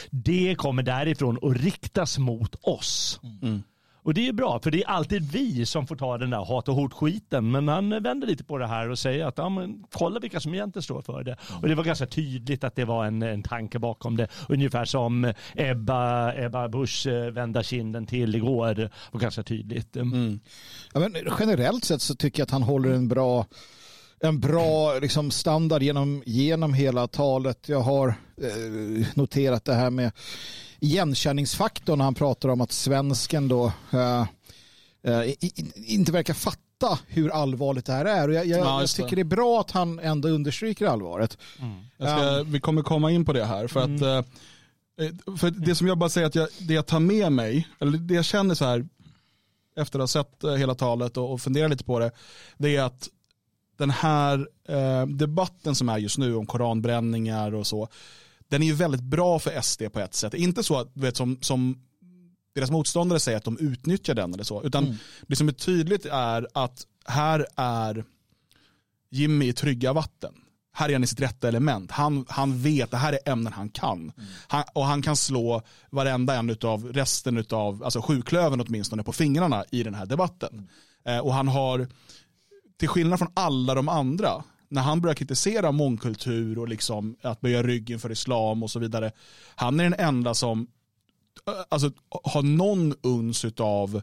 Det 0.10 0.56
kommer 0.56 0.84
därifrån 0.84 1.38
och 1.38 1.56
riktas 1.56 2.18
mot 2.18 2.56
oss. 2.62 3.20
Och 4.08 4.14
det 4.14 4.28
är 4.28 4.34
bra, 4.34 4.60
för 4.60 4.72
det 4.72 4.84
är 4.84 4.88
alltid 4.88 5.32
vi 5.32 5.66
som 5.66 5.88
får 5.88 5.96
ta 5.96 6.18
den 6.18 6.30
där 6.30 6.46
hat 6.46 6.70
och 6.70 6.76
hot-skiten. 6.76 7.52
Men 7.52 7.68
han 7.68 8.04
vänder 8.04 8.28
lite 8.28 8.44
på 8.44 8.58
det 8.58 8.68
här 8.68 8.90
och 8.90 9.00
säger 9.00 9.26
att 9.26 9.38
ja, 9.38 9.50
men, 9.50 9.84
kolla 9.92 10.20
vilka 10.20 10.40
som 10.40 10.54
egentligen 10.54 10.84
står 10.84 11.02
för 11.02 11.24
det. 11.24 11.38
Och 11.62 11.68
det 11.68 11.76
var 11.76 11.84
ganska 11.84 12.06
tydligt 12.06 12.64
att 12.64 12.76
det 12.76 12.86
var 12.86 13.06
en, 13.06 13.22
en 13.22 13.44
tanke 13.44 13.80
bakom 13.80 14.18
det. 14.18 14.28
Ungefär 14.50 14.86
som 14.86 15.34
Ebba, 15.56 16.34
Ebba 16.34 16.68
Busch 16.68 17.08
eh, 17.08 17.32
vända 17.32 17.64
kinden 17.64 18.06
till 18.06 18.36
igår. 18.36 18.74
Det 18.74 18.90
var 19.12 19.20
ganska 19.20 19.44
tydligt. 19.44 19.96
Mm. 19.96 20.40
Ja, 20.94 21.00
men 21.00 21.16
generellt 21.40 21.84
sett 21.84 22.02
så 22.02 22.16
tycker 22.16 22.40
jag 22.40 22.46
att 22.46 22.52
han 22.52 22.64
håller 22.64 22.90
en 22.90 23.08
bra, 23.08 23.46
en 24.22 24.40
bra 24.40 25.00
liksom, 25.00 25.32
standard 25.32 25.84
genom, 25.84 26.24
genom 26.26 26.74
hela 26.74 27.08
talet. 27.08 27.70
Jag 27.70 27.80
har 27.82 28.08
eh, 28.42 29.08
noterat 29.16 29.66
det 29.66 29.74
här 29.74 29.90
med 29.90 30.12
igenkänningsfaktorn 30.80 32.02
han 32.02 32.14
pratar 32.16 32.50
om 32.50 32.62
att 32.62 32.72
svensken 32.72 33.48
då 33.48 33.72
eh, 33.92 34.22
eh, 35.04 35.34
inte 35.76 36.12
verkar 36.12 36.34
fatta 36.34 37.00
hur 37.08 37.30
allvarligt 37.30 37.86
det 37.86 37.94
här 37.94 38.06
är. 38.06 38.28
Och 38.28 38.34
jag, 38.34 38.46
jag, 38.46 38.60
Ja, 38.60 38.66
jag 38.74 38.82
just 38.82 38.98
det. 38.98 39.04
tycker 39.04 39.16
det 39.16 39.22
är 39.22 39.24
bra 39.24 39.62
att 39.62 39.72
han 39.72 40.00
ändå 40.00 40.30
understryker 40.30 40.86
allvaret. 40.86 41.38
Jag 41.98 42.10
ska, 42.10 42.44
vi 42.44 42.60
kommer 42.60 42.82
komma 42.82 43.12
in 43.12 43.26
på 43.26 43.34
det 43.34 43.46
här. 43.46 43.68
För, 43.68 43.80
att, 43.80 44.02
eh, 44.02 45.38
för 45.38 45.52
det 45.52 45.76
som 45.76 45.88
jag 45.88 45.98
bara 45.98 46.10
säger 46.10 46.28
att 46.28 46.36
jag, 46.36 46.48
det 46.60 46.74
jag 46.74 46.86
tar 46.86 47.00
med 47.00 47.32
mig, 47.32 47.68
eller 47.80 47.98
det 47.98 48.14
jag 48.14 48.26
känner 48.26 48.56
så 48.56 48.66
här 48.66 48.88
efter 49.78 50.00
att 50.00 50.04
ha 50.04 50.08
sett 50.24 50.44
eh, 50.44 50.54
hela 50.54 50.76
talet 50.76 51.18
och, 51.18 51.34
och 51.34 51.42
funderat 51.42 51.70
lite 51.72 51.84
på 51.84 52.00
det, 52.00 52.12
det 52.58 52.76
är 52.76 52.84
att 52.84 53.10
den 53.78 53.90
här 53.90 54.48
eh, 54.70 55.06
debatten 55.06 55.76
som 55.76 55.90
är 55.90 55.98
just 55.98 56.18
nu 56.18 56.36
om 56.36 56.46
koranbränningar 56.46 57.54
och 57.54 57.68
så, 57.68 57.88
den 58.48 58.64
är 58.64 58.68
ju 58.68 58.74
väldigt 58.74 59.02
bra 59.02 59.40
för 59.40 59.62
SD 59.62 59.84
på 59.94 60.00
ett 60.00 60.14
sätt. 60.14 60.34
Inte 60.34 60.64
så 60.64 60.80
att, 60.80 60.92
vet, 60.94 61.18
som, 61.18 61.38
som 61.42 61.82
deras 62.56 62.72
motståndare 62.72 63.20
säger 63.20 63.38
att 63.38 63.44
de 63.44 63.58
utnyttjar 63.58 64.14
den 64.14 64.34
eller 64.34 64.44
så, 64.44 64.64
utan 64.64 64.98
det 65.28 65.36
som 65.36 65.48
är 65.48 65.52
tydligt 65.52 66.06
är 66.06 66.48
att 66.54 66.88
här 67.06 67.48
är 67.56 68.06
Jimmy 69.10 69.48
i 69.48 69.54
trygga 69.54 69.94
vatten. 69.94 70.34
Här 70.74 70.90
är 70.90 70.94
han 70.94 71.04
i 71.04 71.08
sitt 71.08 71.22
rätta 71.22 71.48
element. 71.48 71.92
Han, 71.92 72.26
han 72.30 72.62
vet, 72.62 72.92
det 72.92 72.98
här 72.98 73.14
är 73.14 73.32
ämnen 73.32 73.54
han 73.54 73.70
kan. 73.70 74.12
Han, 74.48 74.64
och 74.74 74.86
han 74.86 75.02
kan 75.02 75.16
slå 75.16 75.62
varenda 75.90 76.36
en 76.36 76.58
av 76.64 76.94
resten 76.94 77.46
av, 77.50 77.84
alltså 77.84 78.02
sjuklöven 78.02 78.62
åtminstone, 78.62 79.04
på 79.04 79.14
fingrarna 79.14 79.66
i 79.72 79.84
den 79.84 79.96
här 79.96 80.06
debatten. 80.06 80.70
Eh, 81.06 81.20
och 81.20 81.34
han 81.34 81.48
har, 81.48 81.88
till 82.78 82.88
skillnad 82.88 83.20
från 83.20 83.32
alla 83.34 83.76
de 83.76 83.90
andra, 83.90 84.44
när 84.70 84.82
han 84.82 85.02
börjar 85.02 85.16
kritisera 85.16 85.72
mångkultur 85.72 86.60
och 86.60 86.68
liksom 86.68 87.16
att 87.22 87.42
böja 87.42 87.64
ryggen 87.64 88.00
för 88.00 88.12
islam 88.12 88.64
och 88.64 88.72
så 88.72 88.80
vidare, 88.80 89.12
han 89.56 89.80
är 89.80 89.84
den 89.84 89.94
enda 89.94 90.34
som 90.34 90.68
eh, 91.48 91.54
alltså, 91.70 91.92
har 92.24 92.42
någon 92.42 92.94
uns 93.02 93.46
av, 93.60 94.02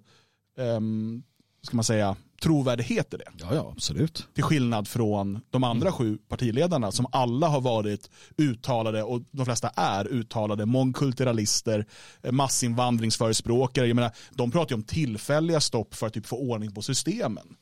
um, 0.59 1.23
ska 1.63 1.77
man 1.77 1.85
säga, 1.85 2.17
trovärdighet 2.43 3.15
i 3.15 3.17
det. 3.17 3.31
Ja, 3.39 3.55
ja, 3.55 3.73
absolut. 3.77 4.27
Till 4.35 4.45
skillnad 4.45 4.89
från 4.89 5.41
de 5.51 5.65
andra 5.65 5.93
sju 5.93 6.19
partiledarna 6.29 6.93
som 6.93 7.07
alla 7.13 7.49
har 7.49 7.61
varit 7.61 8.11
uttalade 8.37 9.03
och 9.03 9.23
de 9.31 9.47
flesta 9.47 9.69
är 9.69 10.09
uttalade 10.09 10.67
mångkulturalister, 10.67 11.87
eh, 12.23 12.33
massinvandringsförespråkare. 12.33 13.87
Jag 13.87 13.95
menar, 13.95 14.11
de 14.31 14.51
pratar 14.51 14.71
ju 14.71 14.75
om 14.75 14.83
tillfälliga 14.83 15.61
stopp 15.61 15.95
för 15.95 16.07
att 16.07 16.13
typ 16.13 16.27
få 16.27 16.37
ordning 16.37 16.75
på 16.75 16.83
systemen. 16.83 17.57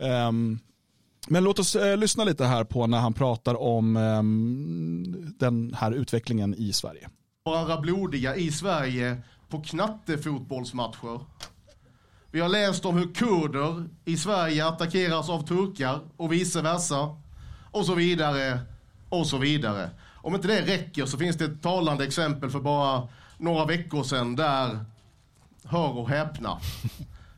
Ehm, 0.00 0.58
men 1.28 1.44
låt 1.44 1.58
oss 1.58 1.76
eh, 1.76 1.96
lyssna 1.96 2.24
lite 2.24 2.44
här 2.44 2.64
på 2.64 2.86
när 2.86 2.98
han 2.98 3.12
pratar 3.12 3.62
om 3.62 3.96
ehm, 3.96 5.34
den 5.38 5.74
här 5.74 5.92
utvecklingen 5.92 6.54
i 6.54 6.72
Sverige. 6.72 7.08
Våra 7.44 7.80
blodiga 7.80 8.36
i 8.36 8.50
Sverige 8.52 9.22
på 9.48 9.60
knattefotbollsmatcher. 9.60 11.20
Vi 12.30 12.40
har 12.40 12.48
läst 12.48 12.84
om 12.84 12.96
hur 12.96 13.14
kurder 13.14 13.88
i 14.04 14.16
Sverige 14.16 14.66
attackeras 14.66 15.28
av 15.28 15.46
turkar 15.46 16.00
och 16.16 16.32
vice 16.32 16.62
versa. 16.62 17.16
Och 17.70 17.86
så 17.86 17.94
vidare, 17.94 18.60
och 19.08 19.26
så 19.26 19.38
vidare. 19.38 19.90
Om 20.14 20.34
inte 20.34 20.48
det 20.48 20.66
räcker 20.66 21.06
så 21.06 21.18
finns 21.18 21.36
det 21.36 21.44
ett 21.44 21.62
talande 21.62 22.04
exempel 22.04 22.50
för 22.50 22.60
bara 22.60 23.08
några 23.38 23.64
veckor 23.64 24.02
sedan 24.02 24.36
där, 24.36 24.84
hör 25.64 25.98
och 25.98 26.08
häpna, 26.08 26.58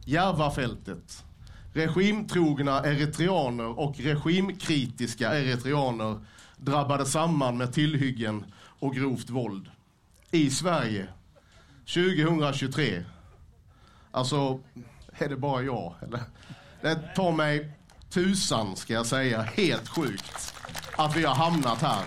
Järvafältet. 0.04 1.24
Regimtrogna 1.72 2.84
eritreaner 2.84 3.78
och 3.78 3.98
regimkritiska 3.98 5.38
eritreaner 5.38 6.20
drabbade 6.56 7.06
samman 7.06 7.58
med 7.58 7.72
tillhyggen 7.72 8.44
och 8.78 8.94
grovt 8.94 9.30
våld 9.30 9.70
i 10.30 10.50
Sverige 10.50 11.08
2023. 11.94 13.04
Alltså, 14.10 14.60
är 15.18 15.28
det 15.28 15.36
bara 15.36 15.62
jag? 15.62 15.94
Eller? 16.02 16.20
Det 16.80 16.94
tar 16.94 17.32
mig 17.32 17.72
tusan, 18.10 18.76
ska 18.76 18.94
jag 18.94 19.06
säga, 19.06 19.42
helt 19.42 19.88
sjukt 19.88 20.54
att 20.96 21.16
vi 21.16 21.24
har 21.24 21.34
hamnat 21.34 21.82
här. 21.82 22.04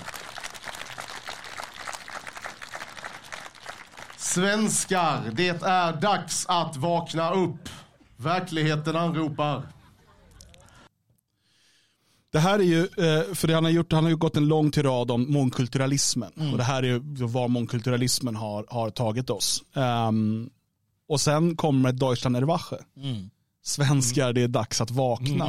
Svenskar, 4.17 5.21
det 5.31 5.63
är 5.63 6.01
dags 6.01 6.45
att 6.49 6.77
vakna 6.77 7.31
upp. 7.31 7.69
Verkligheten 8.17 8.95
anropar. 8.95 9.63
Det 12.31 12.39
här 12.39 12.59
är 12.59 12.63
ju, 12.63 12.79
eh, 12.81 13.33
för 13.33 13.47
det 13.47 13.53
han 13.53 13.63
har 13.63 13.71
gjort, 13.71 13.91
han 13.91 14.03
har 14.03 14.11
ju 14.11 14.17
gått 14.17 14.37
en 14.37 14.47
lång 14.47 14.71
tirad 14.71 15.11
om 15.11 15.31
mångkulturalismen. 15.33 16.31
Och 16.51 16.57
det 16.57 16.63
här 16.63 16.83
är 16.83 16.87
ju 16.87 16.99
var 17.25 17.47
mångkulturalismen 17.47 18.35
har, 18.35 18.65
har 18.69 18.89
tagit 18.89 19.29
oss. 19.29 19.63
Ehm, 19.75 20.49
och 21.09 21.21
sen 21.21 21.55
kommer 21.55 21.91
Deutschland 21.91 22.35
Erwache. 22.37 22.77
Svenskar, 23.63 24.33
det 24.33 24.41
är 24.41 24.47
dags 24.47 24.81
att 24.81 24.91
vakna. 24.91 25.45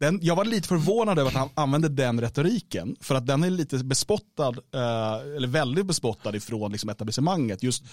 Den, 0.00 0.18
jag 0.22 0.36
var 0.36 0.44
lite 0.44 0.68
förvånad 0.68 1.18
över 1.18 1.30
att 1.30 1.36
han 1.36 1.48
använde 1.54 1.88
den 1.88 2.20
retoriken. 2.20 2.96
För 3.00 3.14
att 3.14 3.26
den 3.26 3.44
är 3.44 3.50
lite 3.50 3.84
bespottad, 3.84 4.48
eh, 4.74 5.36
eller 5.36 5.48
väldigt 5.48 5.86
bespottad 5.86 6.36
ifrån 6.36 6.72
liksom 6.72 6.90
etablissemanget. 6.90 7.62
Just, 7.62 7.84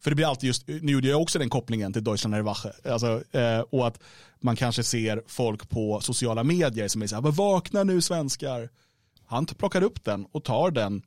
för 0.00 0.10
det 0.10 0.14
blir 0.14 0.26
alltid 0.26 0.46
just, 0.46 0.68
nu 0.68 0.92
gjorde 0.92 1.08
jag 1.08 1.22
också 1.22 1.38
den 1.38 1.50
kopplingen 1.50 1.92
till 1.92 2.04
Deutschland 2.04 2.34
Erwache. 2.34 2.72
Alltså, 2.84 3.36
eh, 3.38 3.60
och 3.60 3.86
att 3.86 4.00
man 4.40 4.56
kanske 4.56 4.82
ser 4.82 5.22
folk 5.26 5.68
på 5.68 6.00
sociala 6.00 6.44
medier 6.44 6.88
som 6.88 7.02
är 7.02 7.06
så 7.06 7.14
här, 7.14 7.22
vakna 7.22 7.84
nu 7.84 8.00
svenskar. 8.00 8.68
Han 9.26 9.46
plockar 9.46 9.82
upp 9.82 10.04
den 10.04 10.26
och 10.32 10.44
tar 10.44 10.70
den 10.70 11.02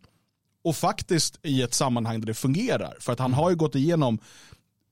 och 0.63 0.75
faktiskt 0.75 1.39
i 1.43 1.61
ett 1.61 1.73
sammanhang 1.73 2.19
där 2.19 2.27
det 2.27 2.33
fungerar. 2.33 2.97
För 2.99 3.13
att 3.13 3.19
han 3.19 3.33
har 3.33 3.49
ju 3.49 3.55
gått 3.55 3.75
igenom, 3.75 4.19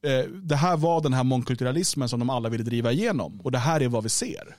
eh, 0.06 0.30
det 0.30 0.56
här 0.56 0.78
var 0.78 1.02
den 1.02 1.14
här 1.14 1.24
mångkulturalismen 1.24 2.10
som 2.10 2.20
de 2.20 2.30
alla 2.30 2.50
ville 2.50 2.64
driva 2.64 2.92
igenom. 2.92 3.42
Och 3.44 3.52
det 3.52 3.58
här 3.58 3.82
är 3.82 3.88
vad 3.88 4.04
vi 4.04 4.10
ser. 4.10 4.56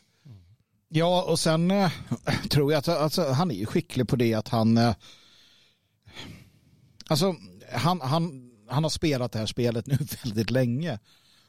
Ja, 0.97 1.23
och 1.23 1.39
sen 1.39 1.71
eh, 1.71 1.93
tror 2.51 2.73
jag 2.73 2.79
att 2.79 2.89
alltså, 2.89 3.31
han 3.31 3.51
är 3.51 3.55
ju 3.55 3.67
skicklig 3.67 4.09
på 4.09 4.17
det 4.17 4.35
att 4.35 4.49
han... 4.49 4.79
Eh, 4.79 4.95
alltså, 7.07 7.35
han, 7.73 8.01
han, 8.01 8.51
han 8.69 8.83
har 8.83 8.91
spelat 8.91 9.33
det 9.33 9.39
här 9.39 9.47
spelet 9.47 9.87
nu 9.87 9.99
väldigt 10.25 10.51
länge. 10.51 10.99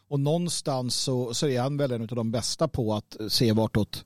Och 0.07 0.19
någonstans 0.19 0.95
så, 0.95 1.33
så 1.33 1.47
är 1.47 1.61
han 1.61 1.77
väl 1.77 1.91
en 1.91 2.01
av 2.01 2.07
de 2.07 2.31
bästa 2.31 2.67
på 2.67 2.93
att 2.93 3.19
eh, 3.19 3.27
se 3.27 3.51
vartåt 3.51 4.05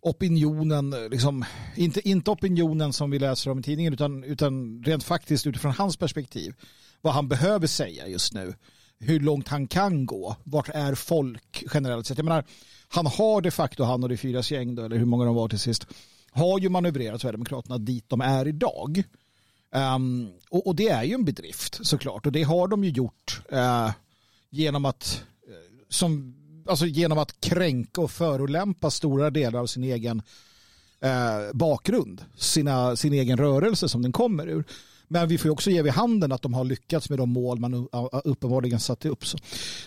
opinionen, 0.00 0.92
eh, 0.92 1.08
liksom, 1.08 1.44
inte, 1.76 2.08
inte 2.08 2.30
opinionen 2.30 2.92
som 2.92 3.10
vi 3.10 3.18
läser 3.18 3.50
om 3.50 3.58
i 3.58 3.62
tidningen 3.62 3.92
utan, 3.92 4.24
utan 4.24 4.82
rent 4.84 5.04
faktiskt 5.04 5.46
utifrån 5.46 5.72
hans 5.72 5.96
perspektiv. 5.96 6.54
Vad 7.00 7.14
han 7.14 7.28
behöver 7.28 7.66
säga 7.66 8.08
just 8.08 8.34
nu. 8.34 8.54
Hur 8.98 9.20
långt 9.20 9.48
han 9.48 9.66
kan 9.66 10.06
gå. 10.06 10.36
Vart 10.44 10.68
är 10.68 10.94
folk 10.94 11.64
generellt 11.74 12.06
sett? 12.06 12.18
Jag 12.18 12.24
menar, 12.24 12.44
han 12.92 13.06
har 13.06 13.40
de 13.40 13.50
facto, 13.50 13.84
han 13.84 14.02
och 14.02 14.08
de 14.08 14.16
fyras 14.16 14.50
gäng 14.50 14.74
då, 14.74 14.84
eller 14.84 14.96
hur 14.96 15.06
många 15.06 15.24
de 15.24 15.34
var 15.34 15.48
till 15.48 15.58
sist, 15.58 15.86
har 16.30 16.58
ju 16.58 16.68
manövrerat 16.68 17.20
Sverigedemokraterna 17.20 17.78
dit 17.78 18.04
de 18.08 18.20
är 18.20 18.48
idag. 18.48 19.02
Um, 19.74 20.28
och, 20.50 20.66
och 20.66 20.76
det 20.76 20.88
är 20.88 21.02
ju 21.02 21.14
en 21.14 21.24
bedrift 21.24 21.86
såklart 21.86 22.26
och 22.26 22.32
det 22.32 22.42
har 22.42 22.68
de 22.68 22.84
ju 22.84 22.90
gjort 22.90 23.40
uh, 23.52 23.90
genom 24.50 24.84
att 24.84 25.24
eh, 25.48 25.54
som, 25.88 26.34
alltså 26.68 26.86
genom 26.86 27.18
att 27.18 27.40
kränka 27.40 28.00
och 28.00 28.10
förolämpa 28.10 28.90
stora 28.90 29.30
delar 29.30 29.60
av 29.60 29.66
sin 29.66 29.84
egen 29.84 30.22
uh, 31.04 31.52
bakgrund, 31.52 32.24
sina, 32.36 32.96
sin 32.96 33.12
egen 33.12 33.38
rörelse 33.38 33.88
som 33.88 34.02
den 34.02 34.12
kommer 34.12 34.48
ur. 34.48 34.64
Men 35.12 35.28
vi 35.28 35.38
får 35.38 35.48
ju 35.48 35.52
också 35.52 35.70
ge 35.70 35.82
vid 35.82 35.92
handen 35.92 36.32
att 36.32 36.42
de 36.42 36.54
har 36.54 36.64
lyckats 36.64 37.10
med 37.10 37.18
de 37.18 37.30
mål 37.30 37.58
man 37.58 37.88
uppenbarligen 38.24 38.80
satte 38.80 39.08
upp. 39.08 39.26
Så, 39.26 39.38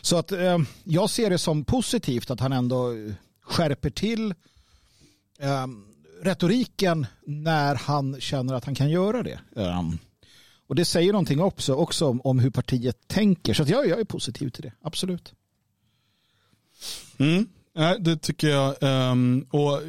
så 0.01 0.17
att 0.17 0.31
eh, 0.31 0.57
jag 0.83 1.09
ser 1.09 1.29
det 1.29 1.37
som 1.37 1.65
positivt 1.65 2.31
att 2.31 2.39
han 2.39 2.53
ändå 2.53 2.91
eh, 2.91 3.13
skärper 3.41 3.89
till 3.89 4.33
eh, 5.39 5.67
retoriken 6.21 7.05
när 7.25 7.75
han 7.75 8.21
känner 8.21 8.53
att 8.53 8.65
han 8.65 8.75
kan 8.75 8.89
göra 8.89 9.23
det. 9.23 9.39
Um, 9.51 9.97
och 10.67 10.75
det 10.75 10.85
säger 10.85 11.11
någonting 11.11 11.41
också, 11.41 11.73
också 11.73 12.07
om, 12.07 12.21
om 12.21 12.39
hur 12.39 12.49
partiet 12.49 13.07
tänker. 13.07 13.53
Så 13.53 13.63
att 13.63 13.69
jag, 13.69 13.87
jag 13.87 13.99
är 13.99 14.05
positiv 14.05 14.49
till 14.49 14.63
det, 14.63 14.73
absolut. 14.81 15.33
Mm. 17.17 17.47
Nej, 17.75 17.97
det 17.99 18.17
tycker 18.17 18.47
jag. 18.47 18.75
Um, 19.11 19.47
och 19.51 19.81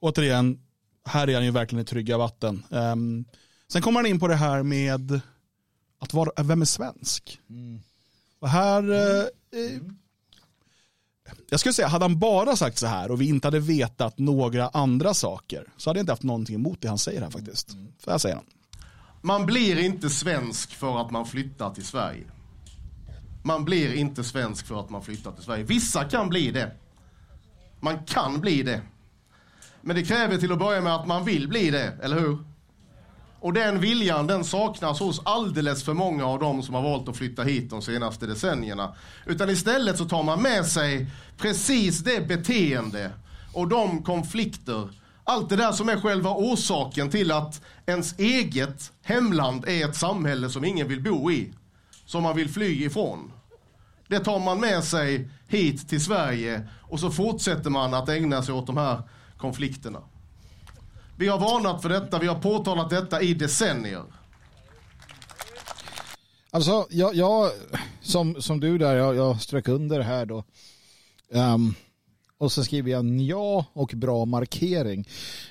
återigen, 0.00 0.60
här 1.04 1.30
är 1.30 1.34
han 1.34 1.44
ju 1.44 1.50
verkligen 1.50 1.82
i 1.82 1.86
trygga 1.86 2.18
vatten. 2.18 2.62
Um, 2.70 3.24
sen 3.72 3.82
kommer 3.82 4.00
han 4.00 4.06
in 4.06 4.20
på 4.20 4.28
det 4.28 4.34
här 4.34 4.62
med 4.62 5.20
att 5.98 6.14
vara, 6.14 6.42
vem 6.42 6.62
är 6.62 6.66
svensk? 6.66 7.40
Och 8.38 8.48
här, 8.48 8.90
eh, 8.90 9.26
eh, 9.60 9.82
jag 11.50 11.60
skulle 11.60 11.72
säga, 11.72 11.88
hade 11.88 12.04
han 12.04 12.18
bara 12.18 12.56
sagt 12.56 12.78
så 12.78 12.86
här 12.86 13.10
och 13.10 13.20
vi 13.20 13.28
inte 13.28 13.46
hade 13.46 13.60
vetat 13.60 14.18
några 14.18 14.68
andra 14.68 15.14
saker 15.14 15.68
så 15.76 15.90
hade 15.90 15.98
jag 15.98 16.02
inte 16.02 16.12
haft 16.12 16.22
någonting 16.22 16.54
emot 16.54 16.80
det 16.80 16.88
han 16.88 16.98
säger 16.98 17.20
här 17.20 17.30
faktiskt. 17.30 17.70
Så 18.04 18.10
här 18.10 18.18
säger 18.18 18.34
han. 18.34 18.44
Man 19.20 19.46
blir 19.46 19.78
inte 19.78 20.10
svensk 20.10 20.70
för 20.70 21.00
att 21.00 21.10
man 21.10 21.26
flyttar 21.26 21.74
till 21.74 21.86
Sverige. 21.86 22.24
Man 23.42 23.64
blir 23.64 23.94
inte 23.94 24.24
svensk 24.24 24.66
för 24.66 24.80
att 24.80 24.90
man 24.90 25.02
flyttar 25.02 25.32
till 25.32 25.44
Sverige. 25.44 25.64
Vissa 25.64 26.04
kan 26.04 26.28
bli 26.28 26.50
det. 26.50 26.72
Man 27.80 28.04
kan 28.04 28.40
bli 28.40 28.62
det. 28.62 28.82
Men 29.80 29.96
det 29.96 30.02
kräver 30.02 30.38
till 30.38 30.52
att 30.52 30.58
börja 30.58 30.80
med 30.80 30.94
att 30.94 31.06
man 31.06 31.24
vill 31.24 31.48
bli 31.48 31.70
det, 31.70 31.98
eller 32.02 32.20
hur? 32.20 32.51
Och 33.42 33.52
den 33.52 33.80
viljan 33.80 34.26
den 34.26 34.44
saknas 34.44 35.00
hos 35.00 35.20
alldeles 35.24 35.84
för 35.84 35.94
många 35.94 36.26
av 36.26 36.38
dem 36.38 36.62
som 36.62 36.74
har 36.74 36.82
valt 36.82 37.08
att 37.08 37.16
flytta 37.16 37.42
hit 37.42 37.70
de 37.70 37.82
senaste 37.82 38.26
decennierna. 38.26 38.94
Utan 39.26 39.50
istället 39.50 39.98
så 39.98 40.04
tar 40.04 40.22
man 40.22 40.42
med 40.42 40.66
sig 40.66 41.06
precis 41.38 41.98
det 41.98 42.28
beteende 42.28 43.10
och 43.52 43.68
de 43.68 44.02
konflikter, 44.02 44.88
allt 45.24 45.48
det 45.48 45.56
där 45.56 45.72
som 45.72 45.88
är 45.88 46.00
själva 46.00 46.30
orsaken 46.30 47.10
till 47.10 47.32
att 47.32 47.60
ens 47.86 48.18
eget 48.18 48.92
hemland 49.02 49.68
är 49.68 49.88
ett 49.88 49.96
samhälle 49.96 50.50
som 50.50 50.64
ingen 50.64 50.88
vill 50.88 51.02
bo 51.02 51.30
i, 51.30 51.52
som 52.06 52.22
man 52.22 52.36
vill 52.36 52.48
fly 52.48 52.84
ifrån. 52.84 53.32
Det 54.08 54.18
tar 54.18 54.38
man 54.38 54.60
med 54.60 54.84
sig 54.84 55.30
hit 55.48 55.88
till 55.88 56.04
Sverige 56.04 56.68
och 56.80 57.00
så 57.00 57.10
fortsätter 57.10 57.70
man 57.70 57.94
att 57.94 58.08
ägna 58.08 58.42
sig 58.42 58.54
åt 58.54 58.66
de 58.66 58.76
här 58.76 59.02
konflikterna. 59.36 60.00
Vi 61.16 61.28
har 61.28 61.38
varnat 61.38 61.82
för 61.82 61.88
detta, 61.88 62.18
vi 62.18 62.26
har 62.26 62.40
påtalat 62.40 62.90
detta 62.90 63.22
i 63.22 63.34
decennier. 63.34 64.02
Alltså, 66.50 66.86
jag, 66.90 67.14
jag 67.14 67.50
som, 68.00 68.42
som 68.42 68.60
du 68.60 68.78
där, 68.78 68.96
jag, 68.96 69.16
jag 69.16 69.40
strök 69.40 69.68
under 69.68 70.00
här 70.00 70.26
då. 70.26 70.44
Um, 71.32 71.74
och 72.38 72.52
så 72.52 72.64
skriver 72.64 72.90
jag 72.90 73.04
nja 73.04 73.64
och 73.72 73.92
bra 73.94 74.24
markering. 74.24 75.08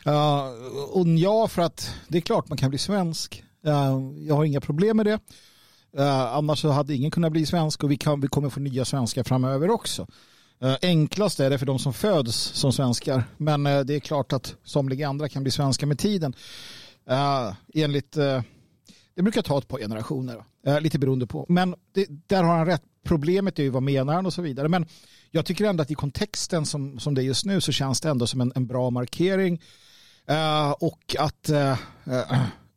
Uh, 0.08 0.46
och 0.91 1.08
nja 1.08 1.48
för 1.48 1.62
att 1.62 1.96
det 2.08 2.18
är 2.18 2.22
klart 2.22 2.50
man 2.50 2.58
kan 2.58 2.70
bli 2.70 2.80
svensk. 2.80 3.44
Uh, 3.68 4.27
jag 4.27 4.36
har 4.36 4.46
inga 4.46 4.62
problem 4.62 4.98
med 4.98 5.06
det. 5.06 5.20
Uh, 6.00 6.36
annars 6.36 6.60
så 6.60 6.70
hade 6.70 6.96
ingen 6.96 7.12
kunnat 7.12 7.32
bli 7.32 7.46
svensk 7.46 7.84
och 7.84 7.91
vi, 7.91 7.98
kan, 7.98 8.22
vi 8.22 8.27
kommer 8.27 8.50
få 8.50 8.60
nya 8.60 8.86
svenskar 8.86 9.24
framöver 9.24 9.70
också. 9.70 10.08
Eh, 10.63 10.75
enklast 10.82 11.39
är 11.39 11.50
det 11.50 11.58
för 11.58 11.65
de 11.65 11.80
som 11.80 11.94
föds 11.94 12.36
som 12.36 12.74
svenskar. 12.74 13.24
Men 13.38 13.65
eh, 13.65 13.80
det 13.80 13.96
är 13.96 14.00
klart 14.00 14.34
att 14.34 14.56
somliga 14.63 15.08
andra 15.08 15.30
kan 15.30 15.44
bli 15.44 15.51
svenskar 15.51 15.88
med 15.88 16.00
tiden. 16.00 16.34
Eh, 17.10 17.53
enligt, 17.74 18.12
det 19.15 19.22
brukar 19.22 19.41
ta 19.41 19.58
ett 19.58 19.68
par 19.68 19.77
generationer. 19.77 20.44
Lite 20.82 21.00
beroende 21.00 21.27
på. 21.27 21.46
Men 21.50 21.75
det, 21.94 22.08
där 22.27 22.44
har 22.44 22.58
han 22.58 22.65
rätt. 22.65 22.84
Problemet 23.03 23.60
är 23.60 23.63
ju 23.63 23.70
vad 23.70 23.84
menar 23.84 24.13
han 24.13 24.25
och 24.25 24.34
så 24.34 24.41
vidare. 24.41 24.68
Men 24.68 24.86
jag 25.32 25.46
tycker 25.46 25.65
ändå 25.65 25.82
att 25.82 25.91
i 25.91 25.96
kontexten 25.96 26.65
som, 26.65 27.00
som 27.00 27.15
det 27.15 27.22
är 27.22 27.24
just 27.24 27.46
nu 27.46 27.62
så 27.62 27.72
känns 27.72 28.01
det 28.01 28.10
ändå 28.10 28.27
som 28.27 28.41
en, 28.41 28.51
en 28.56 28.68
bra 28.68 28.89
markering. 28.89 29.62
Och 30.80 31.15
att 31.20 31.50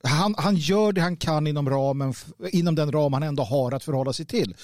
han, 0.04 0.34
han 0.38 0.56
gör 0.56 0.92
det 0.92 1.00
han 1.00 1.16
kan 1.16 1.46
inom, 1.46 1.70
ramen, 1.70 2.14
inom 2.50 2.74
den 2.74 2.92
ram 2.92 3.12
han 3.12 3.22
ändå 3.22 3.42
har 3.42 3.72
att 3.72 3.84
förhålla 3.84 4.12
sig 4.12 4.26
till. 4.26 4.56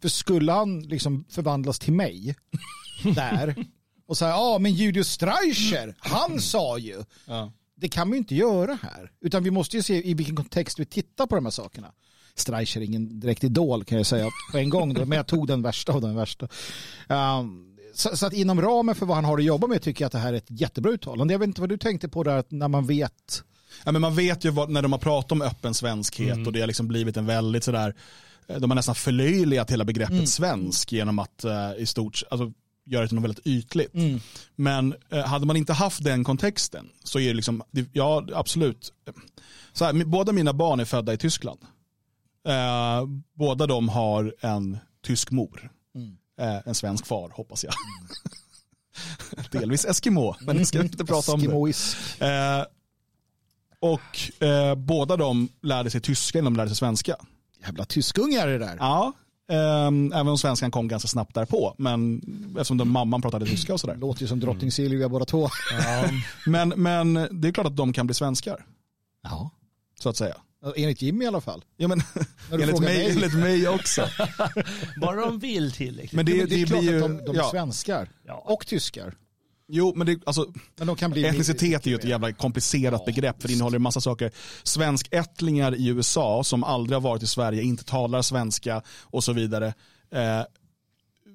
För 0.00 0.08
skulle 0.08 0.52
han 0.52 0.82
liksom 0.82 1.24
förvandlas 1.28 1.78
till 1.78 1.92
mig 1.92 2.36
där 3.14 3.66
och 4.06 4.16
säga 4.16 4.30
ja 4.30 4.58
men 4.58 4.72
Julius 4.72 5.08
Streicher, 5.08 5.94
han 5.98 6.40
sa 6.40 6.78
ju. 6.78 7.04
Det 7.76 7.88
kan 7.88 8.10
ju 8.10 8.16
inte 8.16 8.34
göra 8.34 8.78
här. 8.82 9.10
Utan 9.20 9.44
vi 9.44 9.50
måste 9.50 9.76
ju 9.76 9.82
se 9.82 10.10
i 10.10 10.14
vilken 10.14 10.36
kontext 10.36 10.78
vi 10.78 10.84
tittar 10.84 11.26
på 11.26 11.34
de 11.34 11.44
här 11.44 11.50
sakerna. 11.50 11.92
Streicher 12.34 12.80
är 12.80 12.84
ingen 12.84 13.20
direkt 13.20 13.44
idol 13.44 13.84
kan 13.84 13.98
jag 13.98 14.06
säga 14.06 14.28
på 14.52 14.58
en 14.58 14.70
gång. 14.70 14.94
Då, 14.94 15.04
men 15.04 15.16
jag 15.16 15.26
tog 15.26 15.46
den 15.46 15.62
värsta 15.62 15.92
av 15.92 16.00
den 16.00 16.16
värsta. 16.16 16.48
Um, 17.08 17.76
så, 17.94 18.16
så 18.16 18.26
att 18.26 18.32
inom 18.32 18.62
ramen 18.62 18.94
för 18.94 19.06
vad 19.06 19.16
han 19.16 19.24
har 19.24 19.38
att 19.38 19.44
jobba 19.44 19.66
med 19.66 19.82
tycker 19.82 20.04
jag 20.04 20.06
att 20.06 20.12
det 20.12 20.18
här 20.18 20.32
är 20.32 20.36
ett 20.36 20.50
jättebra 20.60 20.92
uttalande. 20.92 21.34
Jag 21.34 21.38
vet 21.38 21.46
inte 21.46 21.60
vad 21.60 21.70
du 21.70 21.78
tänkte 21.78 22.08
på 22.08 22.22
där 22.22 22.44
när 22.48 22.68
man 22.68 22.86
vet. 22.86 23.44
Ja, 23.84 23.92
men 23.92 24.00
man 24.00 24.14
vet 24.14 24.44
ju 24.44 24.50
vad, 24.50 24.70
när 24.70 24.82
de 24.82 24.92
har 24.92 24.98
pratat 24.98 25.32
om 25.32 25.42
öppen 25.42 25.74
svenskhet 25.74 26.36
och 26.46 26.52
det 26.52 26.60
har 26.60 26.66
liksom 26.66 26.88
blivit 26.88 27.16
en 27.16 27.26
väldigt 27.26 27.64
sådär, 27.64 27.94
eh, 28.46 28.56
de 28.60 28.70
har 28.70 28.74
nästan 28.74 28.94
förlöjligat 28.94 29.70
hela 29.70 29.84
begreppet 29.84 30.28
svensk 30.28 30.92
genom 30.92 31.18
att 31.18 31.44
eh, 31.44 31.70
i 31.78 31.86
stort 31.86 32.22
alltså, 32.30 32.52
göra 32.86 33.02
det 33.02 33.08
till 33.08 33.14
något 33.14 33.24
väldigt 33.24 33.46
ytligt. 33.46 33.94
Men 34.56 34.94
eh, 35.10 35.24
hade 35.26 35.46
man 35.46 35.56
inte 35.56 35.72
haft 35.72 36.04
den 36.04 36.24
kontexten 36.24 36.88
så 37.04 37.18
är 37.18 37.28
det 37.28 37.34
liksom, 37.34 37.62
ja 37.92 38.26
absolut. 38.34 38.92
Så 39.72 39.84
här, 39.84 40.04
båda 40.04 40.32
mina 40.32 40.52
barn 40.52 40.80
är 40.80 40.84
födda 40.84 41.12
i 41.12 41.16
Tyskland. 41.16 41.60
Eh, 42.48 43.06
båda 43.34 43.66
de 43.66 43.88
har 43.88 44.34
en 44.40 44.78
tysk 45.06 45.30
mor. 45.30 45.70
Eh, 46.40 46.68
en 46.68 46.74
svensk 46.74 47.06
far 47.06 47.30
hoppas 47.34 47.64
jag. 47.64 47.74
Delvis 49.60 49.84
Eskimo, 49.84 50.36
men 50.40 50.56
det 50.56 50.66
ska 50.66 50.78
vi 50.78 50.84
inte 50.84 51.04
prata 51.04 51.32
om 51.32 51.40
det. 51.40 51.46
Och 53.84 54.42
eh, 54.42 54.74
båda 54.74 55.16
de 55.16 55.48
lärde 55.62 55.90
sig 55.90 56.00
tyska 56.00 56.38
innan 56.38 56.52
de 56.52 56.56
lärde 56.56 56.68
sig 56.70 56.76
svenska. 56.76 57.16
Jävla 57.64 57.84
tyskungar 57.84 58.46
det 58.46 58.58
där. 58.58 58.76
Ja, 58.78 59.12
ehm, 59.48 60.12
även 60.12 60.28
om 60.28 60.38
svenskan 60.38 60.70
kom 60.70 60.88
ganska 60.88 61.08
snabbt 61.08 61.34
därpå. 61.34 61.74
Men 61.78 62.20
eftersom 62.50 62.76
de, 62.76 62.90
mamman 62.90 63.22
pratade 63.22 63.46
tyska 63.46 63.74
och 63.74 63.80
sådär. 63.80 63.96
Låter 63.96 64.22
ju 64.22 64.28
som 64.28 64.40
drottning 64.40 64.72
Silvia 64.72 65.08
båda 65.08 65.24
två. 65.24 65.48
Men, 66.46 66.68
men 66.68 67.14
det 67.14 67.48
är 67.48 67.52
klart 67.52 67.66
att 67.66 67.76
de 67.76 67.92
kan 67.92 68.06
bli 68.06 68.14
svenskar, 68.14 68.66
Ja. 69.22 69.50
så 70.00 70.08
att 70.08 70.16
säga. 70.16 70.36
Enligt 70.76 71.02
Jimmy 71.02 71.24
i 71.24 71.28
alla 71.28 71.40
fall. 71.40 71.64
Ja, 71.76 71.88
men, 71.88 72.02
enligt, 72.52 72.80
mig, 72.80 72.80
mig. 72.80 73.10
enligt 73.10 73.34
mig 73.34 73.68
också. 73.68 74.08
Bara 75.00 75.20
de 75.20 75.38
vill 75.38 75.72
tillräckligt. 75.72 76.12
Men 76.12 76.26
det, 76.26 76.32
Det, 76.32 76.46
det, 76.46 76.62
är 76.62 76.66
klart 76.66 76.80
blir 76.80 76.92
ju, 76.92 76.96
att 77.04 77.18
de, 77.18 77.24
de 77.24 77.30
är 77.30 77.40
ja, 77.40 77.50
svenskar. 77.50 78.08
Ja. 78.26 78.42
Och 78.46 78.66
tyskar. 78.66 79.14
Jo, 79.68 79.92
men 79.96 80.06
det, 80.06 80.18
alltså, 80.26 80.52
Men 80.76 81.10
bli... 81.10 81.24
etnicitet 81.24 81.86
är 81.86 81.90
ju 81.90 81.96
ett 81.96 82.04
jävla 82.04 82.32
komplicerat 82.32 83.04
begrepp 83.04 83.40
för 83.42 83.48
det 83.48 83.54
innehåller 83.54 83.76
en 83.76 83.82
massa 83.82 84.00
saker. 84.00 84.30
Svenskättlingar 84.62 85.74
i 85.74 85.88
USA 85.88 86.44
som 86.44 86.64
aldrig 86.64 86.96
har 86.96 87.00
varit 87.00 87.22
i 87.22 87.26
Sverige, 87.26 87.62
inte 87.62 87.84
talar 87.84 88.22
svenska 88.22 88.82
och 89.02 89.24
så 89.24 89.32
vidare. 89.32 89.66
Eh, 90.14 90.42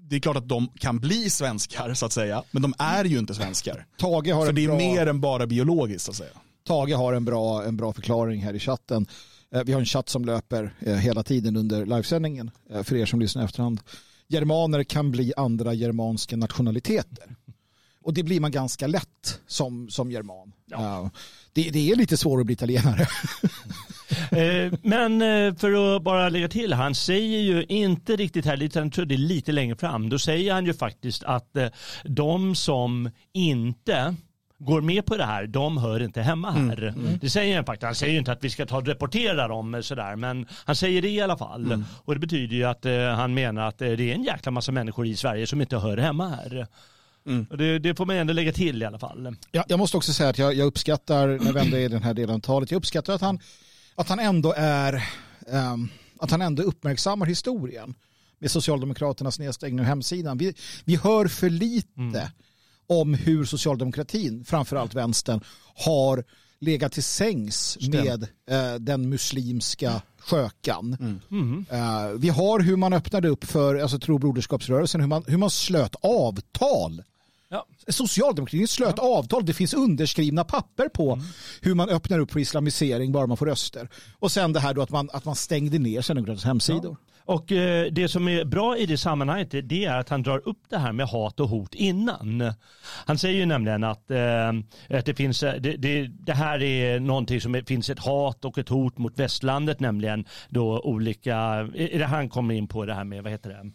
det 0.10 0.16
är 0.16 0.20
klart 0.20 0.38
att 0.38 0.48
de 0.50 0.68
kan 0.68 1.00
bli 1.00 1.30
svenskar 1.30 1.94
så 1.94 2.06
att 2.06 2.12
säga, 2.14 2.44
men 2.52 2.62
de 2.62 2.74
är 2.80 3.06
ju 3.06 3.20
inte 3.20 3.34
svenskar. 3.36 3.86
Tage 3.98 4.28
har, 4.34 4.46
För 4.46 4.54
det 4.54 4.64
är 4.64 4.68
bra, 4.68 4.78
mer 4.78 5.06
än 5.08 5.22
bara 5.22 5.48
biologiskt 5.48 6.06
så 6.06 6.12
att 6.12 6.18
säga. 6.18 6.32
Tage 6.68 6.94
har 6.94 7.14
en 7.14 7.26
bra, 7.26 7.64
en 7.66 7.78
bra 7.78 7.94
förklaring 7.94 8.42
här 8.42 8.54
i 8.54 8.60
chatten. 8.60 9.08
Eh, 9.56 9.64
Vi 9.64 9.74
har 9.74 9.80
en 9.80 9.86
chatt 9.86 10.10
som 10.10 10.26
löper 10.26 10.74
eh, 10.80 10.96
hela 10.96 11.24
tiden 11.24 11.56
under 11.56 11.86
livesändningen. 11.86 12.52
eh, 12.70 12.84
För 12.84 12.96
er 12.96 13.06
som 13.06 13.20
lyssnar 13.20 13.44
efterhand. 13.46 13.80
Germaner 14.28 14.84
kan 14.84 15.12
bli 15.12 15.34
andra 15.38 15.74
germanska 15.74 16.38
nationaliteter. 16.38 17.36
Och 18.04 18.14
det 18.14 18.24
blir 18.24 18.40
man 18.40 18.52
ganska 18.52 18.88
lätt 18.88 19.40
som, 19.48 19.90
som 19.90 20.12
german. 20.12 20.52
Ja. 20.66 21.10
Det, 21.54 21.70
det 21.70 21.92
är 21.92 21.96
lite 21.96 22.18
svårt 22.18 22.40
att 22.40 22.46
bli 22.46 22.54
italienare. 22.54 23.08
Eh, 24.32 24.74
Men 24.84 25.22
eh, 25.22 25.56
för 25.56 25.96
att 25.96 26.04
bara 26.04 26.30
lägga 26.30 26.48
till, 26.48 26.74
han 26.74 26.96
säger 26.96 27.40
ju 27.40 27.66
inte 27.70 28.16
riktigt 28.16 28.46
här, 28.46 28.64
utan 28.64 28.84
jag 28.84 28.94
tror 28.94 29.06
det 29.06 29.16
är 29.16 29.18
lite 29.18 29.52
längre 29.52 29.76
fram, 29.76 30.10
då 30.10 30.20
säger 30.20 30.54
han 30.54 30.66
ju 30.66 30.74
faktiskt 30.74 31.24
att 31.24 31.56
eh, 31.58 31.68
de 32.04 32.56
som 32.56 33.10
inte 33.34 34.16
går 34.60 34.82
med 34.82 35.06
på 35.06 35.18
det 35.18 35.26
här, 35.26 35.48
de 35.48 35.78
hör 35.78 36.04
inte 36.04 36.22
hemma 36.22 36.52
här. 36.52 36.94
Det 37.22 37.30
säger 37.30 37.56
han 37.56 37.66
faktiskt. 37.66 37.86
Han 37.86 37.96
säger 37.96 38.14
ju 38.14 38.20
inte 38.20 38.32
att 38.32 38.44
vi 38.44 38.50
ska 38.50 38.66
ta 38.66 38.78
och 38.78 38.84
deportera 38.84 39.48
dem 39.48 39.84
sådär, 39.84 40.16
men 40.16 40.48
han 40.66 40.76
säger 40.76 41.02
det 41.02 41.10
i 41.10 41.22
alla 41.22 41.38
fall. 41.38 41.84
Och 42.06 42.14
det 42.14 42.20
betyder 42.20 42.56
ju 42.56 42.64
att 42.64 42.86
han 43.18 43.34
menar 43.34 43.68
att 43.68 43.78
det 43.78 43.88
är 43.88 44.02
en 44.02 44.24
jäkla 44.24 44.52
massa 44.52 44.72
människor 44.72 45.08
i 45.08 45.16
Sverige 45.16 45.48
som 45.48 45.62
inte 45.62 45.78
hör 45.78 45.98
hemma 45.98 46.30
här. 46.30 46.68
Och 47.50 47.58
det, 47.58 47.80
det 47.80 47.96
får 47.96 48.06
man 48.06 48.16
ändå 48.16 48.34
lägga 48.34 48.52
till 48.52 48.82
i 48.82 48.86
alla 48.86 49.00
fall. 49.00 49.36
Jag, 49.52 49.66
jag 49.68 49.80
måste 49.80 49.98
också 49.98 50.14
säga 50.14 50.30
att 50.30 50.38
jag, 50.38 50.54
jag 50.54 50.66
uppskattar, 50.66 51.28
när 51.28 51.54
vi 51.54 51.60
ändå 51.60 51.78
är 51.78 51.82
i 51.82 51.88
den 51.88 52.04
här 52.04 52.14
delen 52.14 52.36
av 52.36 52.40
talet, 52.40 52.72
jag 52.72 52.78
uppskattar 52.78 53.14
att 53.14 53.22
han, 53.22 53.40
att 53.96 54.10
han 54.10 54.20
ändå 54.20 54.54
är, 54.58 55.04
ehm, 55.48 55.88
att 56.20 56.32
han 56.32 56.42
ändå 56.42 56.64
uppmärksammar 56.64 57.26
historien 57.26 57.94
med 58.40 58.52
Socialdemokraternas 58.52 59.40
nedstängning 59.40 59.80
av 59.80 59.86
hemsidan. 59.86 60.38
Vi, 60.38 60.54
vi 60.86 60.96
hör 60.96 61.28
för 61.28 61.50
lite 61.50 62.32
om 62.88 63.14
hur 63.14 63.46
socialdemokratin, 63.46 64.46
framförallt 64.46 64.94
vänstern, 64.94 65.42
har 65.76 66.24
legat 66.60 66.92
till 66.92 67.04
sängs 67.04 67.78
med 67.90 68.24
eh, 68.50 68.74
den 68.80 69.10
muslimska 69.10 70.02
skökan. 70.18 70.98
Eh, 71.70 72.18
vi 72.18 72.30
har 72.30 72.60
hur 72.60 72.76
man 72.76 72.94
öppnade 72.94 73.30
upp 73.30 73.44
för 73.44 73.76
alltså, 73.76 74.00
tro 74.00 74.14
och 74.14 74.20
broderskapsrörelsen, 74.20 75.02
hur 75.02 75.08
man, 75.08 75.24
hur 75.28 75.38
man 75.38 75.50
slöt 75.50 75.96
avtal 76.02 77.04
Ja. 77.52 77.66
Socialdemokratin 77.88 78.68
slöt 78.68 79.00
avtal. 79.00 79.46
Det 79.46 79.54
finns 79.54 79.74
underskrivna 79.74 80.44
papper 80.44 80.90
på 80.90 81.20
hur 81.62 81.76
man 81.76 81.90
öppnar 81.90 82.20
upp 82.20 82.32
för 82.32 82.40
islamisering 82.40 83.12
bara 83.12 83.28
man 83.28 83.38
får 83.38 83.46
röster. 83.46 83.90
Och 84.20 84.32
sen 84.32 84.54
det 84.54 84.60
här 84.60 84.74
då 84.74 84.82
att 84.82 84.90
man, 84.90 85.10
att 85.14 85.26
man 85.26 85.36
stängde 85.36 85.80
ner 85.80 86.02
Sverigedemokraternas 86.02 86.46
hemsidor. 86.46 86.98
Och 87.30 87.52
eh, 87.52 87.92
det 87.92 88.08
som 88.08 88.28
är 88.28 88.46
bra 88.46 88.78
i 88.78 88.86
det 88.86 88.98
sammanhanget 88.98 89.52
det 89.52 89.86
är 89.86 89.98
att 89.98 90.10
han 90.10 90.24
drar 90.24 90.48
upp 90.48 90.64
det 90.70 90.78
här 90.78 90.92
med 90.92 91.08
hat 91.08 91.40
och 91.40 91.50
hot 91.50 91.76
innan. 91.76 92.54
Han 93.06 93.18
säger 93.18 93.40
ju 93.40 93.46
nämligen 93.46 93.84
att, 93.84 94.12
eh, 94.12 94.50
att 94.90 95.06
det, 95.06 95.16
finns, 95.16 95.44
eh, 95.44 95.62
det, 95.62 95.78
det, 95.78 96.08
det 96.08 96.34
här 96.34 96.64
är 96.64 97.00
någonting 97.00 97.42
som 97.42 97.56
är, 97.56 97.62
finns 97.62 97.90
ett 97.90 98.00
hat 98.00 98.46
och 98.46 98.58
ett 98.58 98.70
hot 98.70 98.98
mot 98.98 99.20
västlandet 99.20 99.80
nämligen 99.80 100.26
då 100.50 100.80
olika, 100.80 101.68
eh, 101.76 102.02
han 102.02 102.30
kommer 102.30 102.54
in 102.54 102.68
på 102.68 102.86
det 102.86 102.94
här 102.94 103.04
med, 103.04 103.24
vad 103.24 103.32
heter 103.32 103.50
det? 103.50 103.72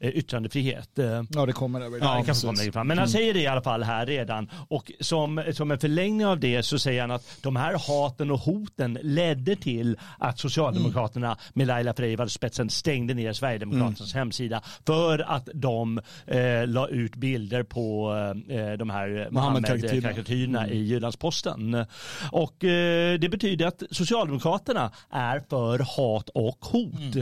Eh, 0.00 0.10
yttrandefrihet. 0.10 0.98
Eh, 0.98 1.22
Ja, 1.30 1.46
det 1.46 1.52
kommer 1.52 1.80
över. 1.80 1.98
Ja, 1.98 2.18
det 2.18 2.24
kanske 2.26 2.46
kommer 2.46 2.58
längre 2.58 2.72
fram. 2.72 2.86
Men 2.88 2.98
han 2.98 3.08
säger 3.08 3.34
det 3.34 3.40
i 3.40 3.46
alla 3.46 3.62
fall 3.62 3.82
här 3.82 4.06
redan. 4.06 4.50
Och 4.68 4.92
som, 5.00 5.42
som 5.52 5.70
en 5.70 5.78
förlängning 5.78 6.26
av 6.26 6.40
det 6.40 6.62
så 6.62 6.78
säger 6.78 7.00
han 7.00 7.10
att 7.10 7.38
de 7.42 7.56
här 7.56 7.78
haten 7.88 8.30
och 8.30 8.38
hoten 8.40 8.98
ledde 9.02 9.56
till 9.56 9.98
att 10.18 10.38
Socialdemokraterna 10.38 11.36
med 11.54 11.66
Laila 11.66 11.94
Freivalds 11.94 12.34
spetsen 12.34 12.70
stängde 12.70 13.14
ner 13.14 13.32
Sverigedemokraternas 13.32 14.14
hemsida 14.14 14.62
för 14.86 15.18
att 15.18 15.48
de 15.54 16.00
eh, 16.26 16.66
la 16.66 16.88
ut 16.88 17.16
bilder 17.16 17.62
på 17.62 18.12
eh, 18.48 18.72
de 18.72 18.90
här 18.90 19.28
Mohammed-karikatyrerna. 19.30 20.08
Mohammed-karikatyrerna 20.10 20.68
i 20.68 20.78
Jyllandsposten. 20.78 21.86
Och 22.32 22.64
eh, 22.64 23.18
det 23.18 23.28
betyder 23.28 23.66
att 23.66 23.82
Socialdemokraterna 23.90 24.90
är 25.10 25.42
för 25.50 25.78
hat 25.78 26.28
och 26.28 26.58
hot. 26.64 27.16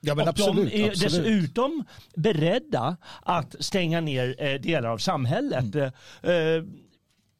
Ja, 0.00 0.14
men 0.14 0.22
och 0.22 0.28
absolut, 0.28 0.72
de 0.72 0.82
är 0.82 0.90
absolut. 0.90 1.24
dessutom 1.24 1.84
beredda 2.14 2.96
att 3.22 3.56
stänga 3.60 4.00
ner 4.00 4.34
eh, 4.38 4.60
delar 4.60 4.88
av 4.88 4.98
samhället. 4.98 5.74
Mm. 5.74 5.92
Eh, 6.22 6.64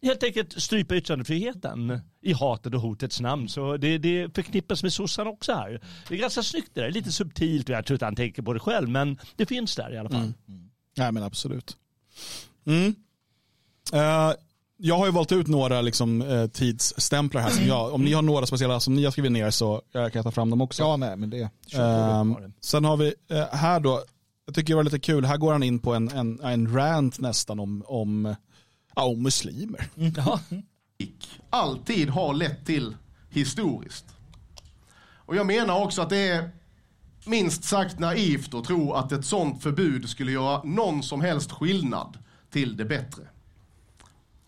helt 0.02 0.22
enkelt 0.22 0.62
strypa 0.62 0.96
yttrandefriheten 0.96 2.00
i 2.20 2.32
hatet 2.32 2.74
och 2.74 2.80
hotets 2.80 3.20
namn. 3.20 3.48
Så 3.48 3.76
det, 3.76 3.98
det 3.98 4.34
förknippas 4.34 4.82
med 4.82 4.92
sossarna 4.92 5.30
också 5.30 5.52
här. 5.52 5.80
Det 6.08 6.14
är 6.14 6.18
ganska 6.18 6.42
snyggt 6.42 6.70
det 6.74 6.80
där, 6.80 6.90
lite 6.90 7.12
subtilt 7.12 7.68
och 7.68 7.74
jag 7.74 7.86
tror 7.86 7.94
inte 7.94 8.04
han 8.04 8.16
tänker 8.16 8.42
på 8.42 8.52
det 8.52 8.60
själv 8.60 8.88
men 8.88 9.18
det 9.36 9.46
finns 9.46 9.76
där 9.76 9.94
i 9.94 9.98
alla 9.98 10.10
fall. 10.10 10.32
Nej, 10.96 11.12
men 11.12 11.22
absolut. 11.22 11.76
Mm. 12.66 12.94
Eh, 13.92 14.32
jag 14.82 14.98
har 14.98 15.06
ju 15.06 15.12
valt 15.12 15.32
ut 15.32 15.46
några 15.46 15.80
liksom, 15.80 16.22
eh, 16.22 16.46
tidsstämplar 16.46 17.42
här. 17.42 17.50
Som 17.50 17.66
jag, 17.66 17.94
om 17.94 18.04
ni 18.04 18.12
har 18.12 18.22
några 18.22 18.46
speciella 18.46 18.80
som 18.80 18.94
ni 18.94 19.04
har 19.04 19.10
skrivit 19.10 19.32
ner 19.32 19.50
så 19.50 19.74
eh, 19.74 19.80
kan 19.92 20.10
jag 20.12 20.24
ta 20.24 20.30
fram 20.30 20.50
dem 20.50 20.60
också. 20.60 20.82
Ja, 20.82 20.96
nej, 20.96 21.16
men 21.16 21.30
det... 21.30 21.50
Ehm, 21.74 22.36
sen 22.60 22.84
har 22.84 22.96
vi 22.96 23.14
eh, 23.30 23.46
här 23.52 23.80
då, 23.80 24.02
jag 24.46 24.54
tycker 24.54 24.72
det 24.72 24.76
var 24.76 24.84
lite 24.84 24.98
kul, 24.98 25.24
här 25.24 25.36
går 25.36 25.52
han 25.52 25.62
in 25.62 25.78
på 25.78 25.94
en, 25.94 26.08
en, 26.08 26.40
en 26.40 26.74
rant 26.74 27.18
nästan 27.20 27.60
om, 27.60 27.84
om, 27.86 28.34
ja, 28.96 29.04
om 29.04 29.22
muslimer. 29.22 29.88
Ja. 30.16 30.40
alltid 31.50 32.08
har 32.08 32.34
lett 32.34 32.66
till 32.66 32.96
historiskt. 33.30 34.04
Och 35.14 35.36
jag 35.36 35.46
menar 35.46 35.82
också 35.82 36.02
att 36.02 36.10
det 36.10 36.28
är 36.28 36.50
minst 37.24 37.64
sagt 37.64 37.98
naivt 37.98 38.54
att 38.54 38.64
tro 38.64 38.92
att 38.92 39.12
ett 39.12 39.24
sånt 39.24 39.62
förbud 39.62 40.08
skulle 40.08 40.32
göra 40.32 40.62
någon 40.62 41.02
som 41.02 41.20
helst 41.20 41.52
skillnad 41.52 42.18
till 42.50 42.76
det 42.76 42.84
bättre. 42.84 43.22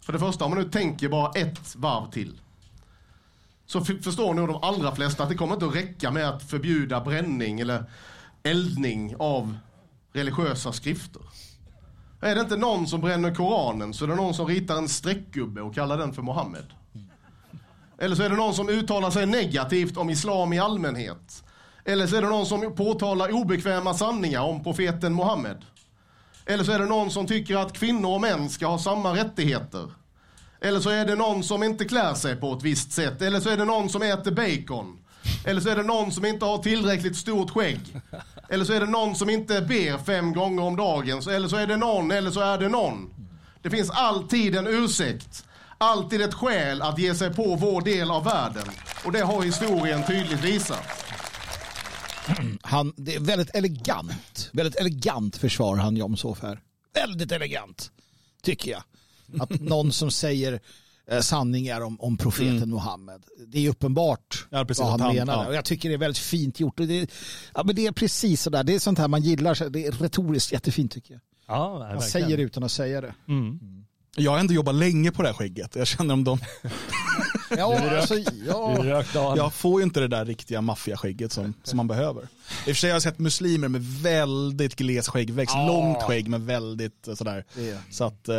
För 0.02 0.12
det 0.12 0.18
första, 0.18 0.44
om 0.44 0.50
man 0.50 0.60
nu 0.60 0.70
tänker 0.70 1.08
bara 1.08 1.30
ett 1.32 1.76
varv 1.76 2.10
till 2.10 2.40
så 3.66 3.84
förstår 3.84 4.34
nog 4.34 4.48
de 4.48 4.62
allra 4.62 4.94
flesta 4.94 5.22
att 5.22 5.28
det 5.28 5.34
kommer 5.34 5.54
inte 5.54 5.66
att 5.66 5.74
räcka 5.74 6.10
med 6.10 6.28
att 6.28 6.42
förbjuda 6.42 7.00
bränning 7.00 7.60
eller 7.60 7.84
eldning 8.42 9.14
av 9.18 9.58
religiösa 10.12 10.72
skrifter. 10.72 11.22
Är 12.20 12.34
det 12.34 12.40
inte 12.40 12.56
någon 12.56 12.86
som 12.86 13.00
bränner 13.00 13.34
Koranen 13.34 13.94
så 13.94 14.04
är 14.04 14.08
det 14.08 14.14
någon 14.14 14.34
som 14.34 14.46
ritar 14.46 14.76
en 14.76 14.88
streckgubbe 14.88 15.60
och 15.60 15.74
kallar 15.74 15.98
den 15.98 16.12
för 16.12 16.22
Mohammed. 16.22 16.66
Eller 17.98 18.16
så 18.16 18.22
är 18.22 18.30
det 18.30 18.36
någon 18.36 18.54
som 18.54 18.68
uttalar 18.68 19.10
sig 19.10 19.26
negativt 19.26 19.96
om 19.96 20.10
islam 20.10 20.52
i 20.52 20.58
allmänhet. 20.58 21.44
Eller 21.84 22.06
så 22.06 22.16
är 22.16 22.22
det 22.22 22.28
någon 22.28 22.46
som 22.46 22.74
påtalar 22.76 23.32
obekväma 23.32 23.94
sanningar 23.94 24.40
om 24.40 24.62
profeten 24.62 25.12
Mohammed. 25.12 25.64
Eller 26.46 26.64
så 26.64 26.72
är 26.72 26.78
det 26.78 26.86
någon 26.86 27.10
som 27.10 27.26
tycker 27.26 27.56
att 27.56 27.72
kvinnor 27.72 28.14
och 28.14 28.20
män 28.20 28.50
ska 28.50 28.66
ha 28.66 28.78
samma 28.78 29.14
rättigheter. 29.16 29.90
Eller 30.60 30.80
så 30.80 30.90
är 30.90 31.06
det 31.06 31.14
någon 31.14 31.42
som 31.42 31.62
inte 31.62 31.84
klär 31.84 32.14
sig 32.14 32.36
på 32.36 32.52
ett 32.52 32.62
visst 32.62 32.92
sätt. 32.92 33.22
Eller 33.22 33.40
så 33.40 33.48
är 33.48 33.56
det 33.56 33.64
någon 33.64 33.88
som 33.88 34.02
äter 34.02 34.30
bacon. 34.30 34.98
Eller 35.44 35.60
så 35.60 35.68
är 35.68 35.76
det 35.76 35.82
någon 35.82 36.12
som 36.12 36.24
inte 36.24 36.44
har 36.44 36.58
tillräckligt 36.58 37.16
stort 37.16 37.50
skägg. 37.50 37.80
Eller 38.48 38.64
så 38.64 38.72
är 38.72 38.80
det 38.80 38.86
någon 38.86 39.14
som 39.14 39.30
inte 39.30 39.60
ber 39.60 40.04
fem 40.04 40.32
gånger 40.32 40.62
om 40.62 40.76
dagen. 40.76 41.22
Eller 41.30 41.48
så 41.48 41.56
är 41.56 41.66
det 41.66 41.76
någon, 41.76 42.10
eller 42.10 42.30
så 42.30 42.40
är 42.40 42.58
det 42.58 42.68
någon. 42.68 43.10
Det 43.62 43.70
finns 43.70 43.90
alltid 43.90 44.56
en 44.56 44.66
ursäkt. 44.66 45.44
Alltid 45.78 46.22
ett 46.22 46.34
skäl 46.34 46.82
att 46.82 46.98
ge 46.98 47.14
sig 47.14 47.34
på 47.34 47.56
vår 47.56 47.80
del 47.80 48.10
av 48.10 48.24
världen. 48.24 48.64
Och 49.04 49.12
det 49.12 49.20
har 49.20 49.42
historien 49.42 50.06
tydligt 50.06 50.44
visat. 50.44 51.11
Han, 52.62 52.92
det 52.96 53.14
är 53.14 53.20
väldigt 53.20 53.50
elegant. 53.54 54.50
Väldigt 54.52 54.76
elegant 54.80 55.36
försvar 55.36 55.76
han 55.76 55.96
Jomshof 55.96 56.42
här. 56.42 56.60
Väldigt 56.94 57.32
elegant, 57.32 57.90
tycker 58.42 58.70
jag. 58.70 58.82
Att 59.40 59.50
någon 59.60 59.92
som 59.92 60.10
säger 60.10 60.60
eh, 61.10 61.20
sanningar 61.20 61.80
om, 61.80 62.00
om 62.00 62.16
profeten 62.16 62.70
Muhammed. 62.70 63.22
Det 63.46 63.66
är 63.66 63.70
uppenbart 63.70 64.46
Ja, 64.50 64.64
precis, 64.64 64.80
vad 64.82 64.90
han, 64.90 65.00
han- 65.00 65.14
menar. 65.14 65.42
ja. 65.42 65.46
Och 65.48 65.54
jag 65.54 65.64
tycker 65.64 65.88
det 65.88 65.94
är 65.94 65.98
väldigt 65.98 66.18
fint 66.18 66.60
gjort. 66.60 66.80
Och 66.80 66.86
det, 66.86 67.10
ja, 67.54 67.62
men 67.64 67.74
det 67.76 67.86
är 67.86 67.92
precis 67.92 68.42
sådär. 68.42 68.64
Det 68.64 68.74
är 68.74 68.78
sånt 68.78 68.98
här 68.98 69.08
man 69.08 69.22
gillar. 69.22 69.70
Det 69.70 69.86
är 69.86 69.92
retoriskt 69.92 70.52
jättefint 70.52 70.92
tycker 70.92 71.12
jag. 71.14 71.20
Ja, 71.46 71.70
Han 71.70 71.78
verkligen. 71.80 72.02
säger 72.02 72.36
det 72.36 72.42
utan 72.42 72.62
att 72.64 72.72
säga 72.72 73.00
det. 73.00 73.14
Mm. 73.28 73.58
Jag 74.16 74.30
har 74.30 74.38
ändå 74.38 74.54
jobbat 74.54 74.74
länge 74.74 75.10
på 75.12 75.22
det 75.22 75.28
här 75.28 75.34
skägget. 75.34 75.76
Jag 75.76 75.86
känner 75.86 76.14
om 76.14 76.24
de, 76.24 76.38
Ja, 77.58 77.96
alltså, 77.98 78.14
Du 78.14 78.24
ja. 78.46 78.76
rökt 78.78 79.14
jag 79.14 79.52
får 79.52 79.80
ju 79.80 79.84
inte 79.84 80.00
det 80.00 80.08
där 80.08 80.24
riktiga 80.24 80.60
maffiaskägget 80.60 81.32
som, 81.32 81.54
som 81.62 81.76
man 81.76 81.88
behöver. 81.88 82.28
I 82.52 82.60
och 82.62 82.64
för 82.64 82.74
sig 82.74 82.90
har 82.90 82.94
jag 82.94 83.02
sett 83.02 83.18
muslimer 83.18 83.68
med 83.68 83.82
väldigt 84.02 84.76
gles 84.76 85.08
skäggväxt, 85.08 85.54
långt 85.66 86.02
skägg 86.02 86.28
men 86.28 86.46
väldigt 86.46 87.08
eh, 87.08 87.14
sådär. 87.14 87.44
Det- 87.54 87.78
Så 87.90 88.04
att 88.04 88.28
eh, 88.28 88.34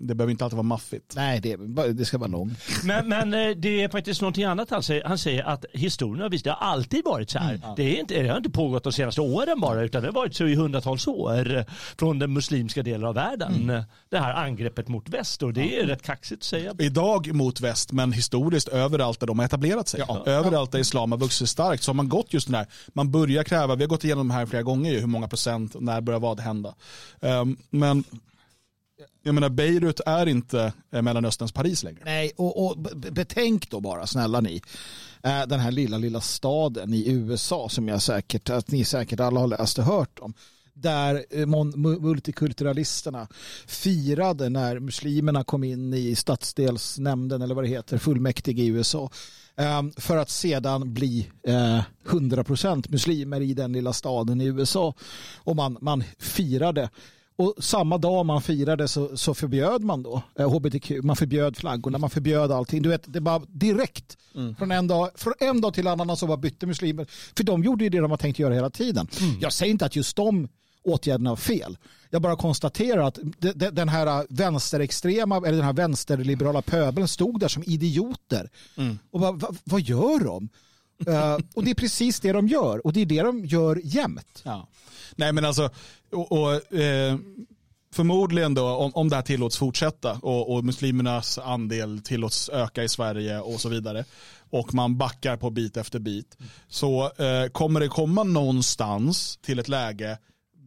det 0.00 0.14
behöver 0.14 0.30
inte 0.30 0.44
alltid 0.44 0.56
vara 0.56 0.62
maffigt. 0.62 1.12
Nej, 1.16 1.40
det, 1.40 1.56
det 1.92 2.04
ska 2.04 2.18
vara 2.18 2.30
långt. 2.30 2.58
Men, 2.84 3.08
men 3.08 3.34
eh, 3.34 3.50
det 3.56 3.82
är 3.82 3.88
faktiskt 3.88 4.20
någonting 4.20 4.44
annat 4.44 4.70
han 4.70 4.82
säger. 4.82 5.04
Han 5.04 5.18
säger 5.18 5.44
att 5.44 5.64
historien 5.72 6.22
har 6.22 6.30
visst, 6.30 6.44
det 6.44 6.50
har 6.50 6.66
alltid 6.72 7.04
varit 7.04 7.30
så 7.30 7.38
här. 7.38 7.60
Det, 7.76 7.96
är 7.96 8.00
inte, 8.00 8.22
det 8.22 8.28
har 8.28 8.36
inte 8.36 8.50
pågått 8.50 8.84
de 8.84 8.92
senaste 8.92 9.20
åren 9.20 9.60
bara, 9.60 9.82
utan 9.82 10.02
det 10.02 10.08
har 10.08 10.12
varit 10.14 10.34
så 10.36 10.46
i 10.46 10.54
hundratals 10.54 11.06
år 11.06 11.64
från 11.98 12.18
den 12.18 12.32
muslimska 12.32 12.82
delen 12.82 13.04
av 13.08 13.14
världen. 13.14 13.82
Det 14.10 14.18
här 14.18 14.34
angreppet 14.34 14.88
mot 14.88 15.08
väst 15.08 15.42
och 15.42 15.52
det 15.52 15.80
är 15.80 15.86
rätt 15.86 16.02
kaxigt 16.02 16.40
att 16.40 16.44
säga. 16.44 16.74
Idag 16.78 17.34
mot 17.34 17.60
väst 17.60 17.92
men 17.92 18.12
historiskt 18.12 18.68
överallt 18.68 19.20
där 19.20 19.26
de 19.26 19.38
har 19.38 19.46
etablerat 19.46 19.88
sig. 19.88 20.02
Överallt 20.26 20.72
där 20.72 20.78
islam 20.78 21.12
har 21.12 21.18
vuxit 21.18 21.48
starkt 21.48 21.82
så 21.82 21.88
har 21.90 21.94
man 21.94 22.08
gått 22.08 22.32
just 22.34 22.46
den 22.46 22.54
här, 22.54 22.66
man 22.92 23.10
börjar 23.10 23.27
kräva, 23.46 23.74
vi 23.74 23.82
har 23.82 23.88
gått 23.88 24.04
igenom 24.04 24.28
det 24.28 24.34
här 24.34 24.46
flera 24.46 24.62
gånger 24.62 24.92
ju, 24.92 25.00
hur 25.00 25.06
många 25.06 25.28
procent, 25.28 25.80
när 25.80 26.00
börjar 26.00 26.20
vad 26.20 26.40
hända. 26.40 26.74
Ehm, 27.20 27.56
men 27.70 28.04
jag 29.22 29.34
menar 29.34 29.48
Beirut 29.48 30.00
är 30.06 30.26
inte 30.26 30.72
eh, 30.92 31.02
Mellanösterns 31.02 31.52
Paris 31.52 31.82
längre. 31.82 32.02
Nej, 32.04 32.32
och, 32.36 32.66
och 32.66 32.78
betänk 33.12 33.70
då 33.70 33.80
bara, 33.80 34.06
snälla 34.06 34.40
ni, 34.40 34.62
eh, 35.22 35.46
den 35.46 35.60
här 35.60 35.70
lilla, 35.70 35.98
lilla 35.98 36.20
staden 36.20 36.94
i 36.94 37.10
USA 37.10 37.68
som 37.68 37.88
jag 37.88 38.02
säkert, 38.02 38.50
att 38.50 38.70
ni 38.70 38.84
säkert 38.84 39.20
alla 39.20 39.40
har 39.40 39.46
läst 39.46 39.78
och 39.78 39.84
hört 39.84 40.18
om. 40.18 40.34
Där 40.80 41.24
eh, 41.30 41.46
multikulturalisterna 42.00 43.28
firade 43.66 44.48
när 44.48 44.78
muslimerna 44.80 45.44
kom 45.44 45.64
in 45.64 45.94
i 45.94 46.14
stadsdelsnämnden 46.14 47.42
eller 47.42 47.54
vad 47.54 47.64
det 47.64 47.68
heter, 47.68 47.98
fullmäktige 47.98 48.62
i 48.62 48.66
USA. 48.66 49.10
eh, 49.56 49.82
För 49.96 50.16
att 50.16 50.30
sedan 50.30 50.94
bli 50.94 51.30
eh, 51.46 51.80
100% 52.08 52.90
muslimer 52.90 53.40
i 53.40 53.54
den 53.54 53.72
lilla 53.72 53.92
staden 53.92 54.40
i 54.40 54.44
USA. 54.44 54.94
Och 55.36 55.56
man, 55.56 55.78
man 55.80 56.04
firade 56.18 56.90
och 57.36 57.54
samma 57.60 57.98
dag 57.98 58.26
man 58.26 58.42
firade 58.42 58.88
så, 58.88 59.16
så 59.16 59.34
förbjöd 59.34 59.82
man 59.84 60.02
då 60.02 60.22
eh, 60.38 60.50
hbtq, 60.50 60.90
man 61.02 61.16
förbjöd 61.16 61.56
flaggorna, 61.56 61.98
man 61.98 62.10
förbjöd 62.10 62.52
allting. 62.52 62.82
Du 62.82 62.88
vet, 62.88 63.12
det 63.12 63.20
var 63.20 63.42
direkt 63.48 64.16
från, 64.58 64.70
en 64.72 64.86
dag, 64.86 65.10
från 65.14 65.32
en 65.40 65.60
dag 65.60 65.74
till 65.74 65.86
annan 65.86 66.16
så 66.16 66.26
bara 66.26 66.36
bytte 66.36 66.66
muslimer. 66.66 67.06
För 67.36 67.44
de 67.44 67.64
gjorde 67.64 67.84
ju 67.84 67.90
det 67.90 68.00
de 68.00 68.10
har 68.10 68.18
tänkt 68.18 68.38
göra 68.38 68.54
hela 68.54 68.70
tiden. 68.70 69.08
Jag 69.40 69.52
säger 69.52 69.70
inte 69.70 69.86
att 69.86 69.96
just 69.96 70.16
de 70.16 70.48
åtgärderna 70.88 71.30
var 71.30 71.36
fel. 71.36 71.78
Jag 72.10 72.22
bara 72.22 72.36
konstaterar 72.36 73.02
att 73.02 73.18
de- 73.38 73.52
de- 73.52 73.70
den 73.70 73.88
här 73.88 74.26
vänsterextrema 74.30 75.36
eller 75.36 75.52
den 75.56 75.64
här 75.64 75.72
vänsterliberala 75.72 76.62
pöbeln 76.62 77.08
stod 77.08 77.40
där 77.40 77.48
som 77.48 77.62
idioter. 77.66 78.50
Och 79.10 79.20
bara, 79.20 79.32
va, 79.32 79.48
vad 79.64 79.80
gör 79.80 80.24
de? 80.24 80.48
Eh, 81.06 81.36
och 81.54 81.64
det 81.64 81.70
är 81.70 81.74
precis 81.74 82.20
det 82.20 82.32
de 82.32 82.48
gör 82.48 82.86
och 82.86 82.92
det 82.92 83.00
är 83.00 83.06
det 83.06 83.22
de 83.22 83.44
gör 83.44 83.80
jämt. 83.84 84.42
Ja. 84.42 84.68
Nej 85.16 85.32
men 85.32 85.44
alltså, 85.44 85.70
och, 86.12 86.32
och, 86.32 86.74
eh, 86.74 87.16
förmodligen 87.94 88.54
då 88.54 88.66
om, 88.68 88.90
om 88.94 89.08
det 89.08 89.16
här 89.16 89.22
tillåts 89.22 89.56
fortsätta 89.56 90.12
och, 90.22 90.54
och 90.54 90.64
muslimernas 90.64 91.38
andel 91.38 92.00
tillåts 92.00 92.48
öka 92.48 92.84
i 92.84 92.88
Sverige 92.88 93.40
och 93.40 93.60
så 93.60 93.68
vidare 93.68 94.04
och 94.50 94.74
man 94.74 94.98
backar 94.98 95.36
på 95.36 95.50
bit 95.50 95.76
efter 95.76 95.98
bit 95.98 96.36
så 96.68 97.04
eh, 97.04 97.48
kommer 97.52 97.80
det 97.80 97.88
komma 97.88 98.22
någonstans 98.22 99.38
till 99.42 99.58
ett 99.58 99.68
läge 99.68 100.18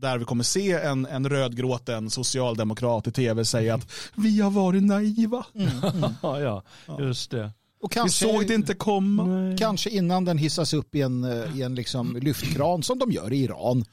där 0.01 0.17
vi 0.17 0.25
kommer 0.25 0.43
se 0.43 0.71
en, 0.71 1.05
en 1.05 1.29
rödgråten 1.29 2.09
socialdemokrat 2.09 3.07
i 3.07 3.11
tv 3.11 3.45
säga 3.45 3.75
att 3.75 3.91
vi 4.15 4.41
har 4.41 4.51
varit 4.51 4.83
naiva. 4.83 5.45
Ja, 6.21 6.39
ja, 6.39 6.63
just 6.99 7.31
det. 7.31 7.51
Och 7.81 7.97
Vi 8.05 8.09
såg 8.09 8.47
det 8.47 8.53
inte 8.53 8.73
komma. 8.73 9.55
Kanske 9.59 9.89
innan 9.89 10.25
den 10.25 10.37
hissas 10.37 10.73
upp 10.73 10.95
i 10.95 11.01
en, 11.01 11.23
eh, 11.23 11.59
i 11.59 11.61
en 11.61 11.75
liksom 11.75 12.17
lyftkran 12.21 12.83
som 12.83 12.99
de 12.99 13.11
gör 13.11 13.33
i 13.33 13.43
Iran. 13.43 13.85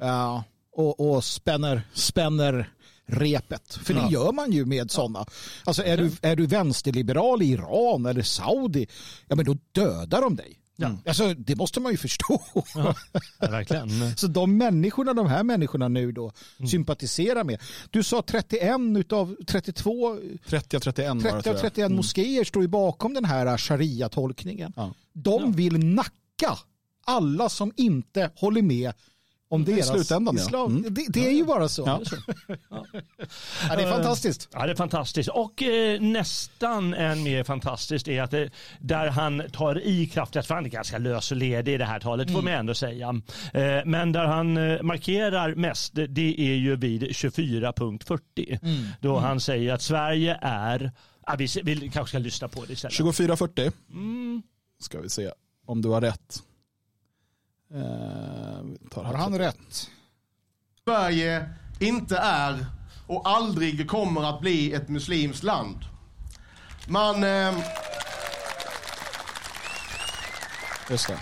Ja, 0.00 0.44
och, 0.76 1.00
och 1.00 1.24
spänner, 1.24 1.82
spänner 1.94 2.72
repet. 3.06 3.74
För 3.82 3.94
det 3.94 4.08
gör 4.10 4.32
man 4.32 4.52
ju 4.52 4.64
med 4.64 4.90
sådana. 4.90 5.26
Alltså 5.64 5.84
är 5.84 5.96
du, 5.96 6.12
är 6.22 6.36
du 6.36 6.46
vänsterliberal 6.46 7.42
i 7.42 7.46
Iran 7.46 8.06
eller 8.06 8.22
Saudi, 8.22 8.86
ja 9.28 9.36
men 9.36 9.44
då 9.44 9.56
dödar 9.72 10.20
de 10.20 10.36
dig. 10.36 10.58
Ja. 10.76 10.96
Alltså, 11.06 11.34
det 11.34 11.56
måste 11.56 11.80
man 11.80 11.92
ju 11.92 11.98
förstå. 11.98 12.42
Ja, 12.74 12.94
verkligen. 13.40 14.16
Så 14.16 14.26
de 14.26 14.56
människorna, 14.56 15.14
de 15.14 15.26
här 15.26 15.42
människorna 15.42 15.88
nu 15.88 16.12
då 16.12 16.32
sympatiserar 16.70 17.44
med. 17.44 17.60
Du 17.90 18.02
sa 18.02 18.22
31 18.22 18.80
utav 18.96 19.36
32, 19.46 20.18
30 20.46 20.76
av 20.76 20.80
31 20.80 21.08
var 21.08 21.14
det, 21.14 21.30
30 21.30 21.42
tror 21.42 21.54
av 21.54 21.56
jag. 21.56 21.60
31 21.60 21.90
moskéer 21.90 22.44
står 22.44 22.62
ju 22.62 22.68
bakom 22.68 23.14
den 23.14 23.24
här 23.24 23.56
sharia-tolkningen. 23.56 24.72
Ja. 24.76 24.94
De 25.12 25.52
vill 25.52 25.78
nacka 25.78 26.58
alla 27.04 27.48
som 27.48 27.72
inte 27.76 28.30
håller 28.36 28.62
med 28.62 28.92
om 29.52 29.62
I 29.62 29.64
deras 29.64 29.88
slutändan, 29.88 30.36
ja. 30.36 30.42
islam. 30.42 30.76
Mm. 30.76 30.94
Det, 30.94 31.06
det 31.08 31.26
är 31.26 31.32
ju 31.32 31.44
bara 31.44 31.68
så. 31.68 31.82
Ja. 31.86 32.00
Ja, 33.68 33.76
det 33.76 33.82
är 33.82 33.90
fantastiskt. 33.90 34.48
Ja, 34.52 34.66
det 34.66 34.72
är 34.72 34.76
fantastiskt. 34.76 35.28
Och 35.28 35.62
eh, 35.62 36.00
nästan 36.00 36.94
än 36.94 37.22
mer 37.22 37.44
fantastiskt 37.44 38.08
är 38.08 38.22
att 38.22 38.30
det, 38.30 38.50
där 38.80 39.08
han 39.08 39.42
tar 39.52 39.80
i 39.86 40.06
kraftigt, 40.06 40.46
för 40.46 40.54
han 40.54 40.64
är 40.64 40.70
ganska 40.70 40.98
lös 40.98 41.30
och 41.30 41.36
ledig 41.36 41.74
i 41.74 41.78
det 41.78 41.84
här 41.84 42.00
talet 42.00 42.32
får 42.32 42.42
man 42.42 42.52
ändå 42.52 42.74
säga. 42.74 43.08
Eh, 43.54 43.80
men 43.84 44.12
där 44.12 44.24
han 44.26 44.56
eh, 44.56 44.82
markerar 44.82 45.54
mest, 45.54 45.92
det- 45.94 46.40
är 46.40 46.54
ju 46.54 46.76
vid 46.76 47.02
24.40. 47.02 48.94
Då 49.00 49.18
han 49.18 49.40
säger 49.40 49.72
att 49.74 49.82
Sverige 49.82 50.38
är, 50.42 50.92
ja, 51.26 51.34
vi, 51.38 51.46
vi 51.62 51.90
kanske 51.90 52.08
ska 52.08 52.18
lyssna 52.18 52.48
på 52.48 52.64
det 52.64 52.72
istället. 52.72 52.94
24.40. 52.98 53.72
Mm. 53.90 54.42
Ska 54.80 55.00
vi 55.00 55.08
se 55.08 55.30
om 55.66 55.82
du 55.82 55.88
har 55.88 56.00
rätt. 56.00 56.42
Eh, 57.74 59.02
Har 59.02 59.14
han 59.14 59.38
rätt? 59.38 59.90
Sverige 60.84 61.50
inte 61.80 62.16
är 62.18 62.66
och 63.06 63.28
aldrig 63.28 63.88
kommer 63.90 64.24
att 64.24 64.40
bli 64.40 64.72
ett 64.72 64.88
muslimskt 64.88 65.42
land. 65.42 65.78
Man... 66.88 67.24
Eh, 67.24 67.54
Just 70.90 71.06
det. 71.08 71.18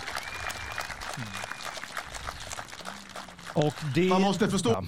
Och 3.53 3.73
det, 3.95 4.09
Man 4.09 4.21
måste 4.21 4.47
förstå- 4.49 4.71
Ja. 4.71 4.83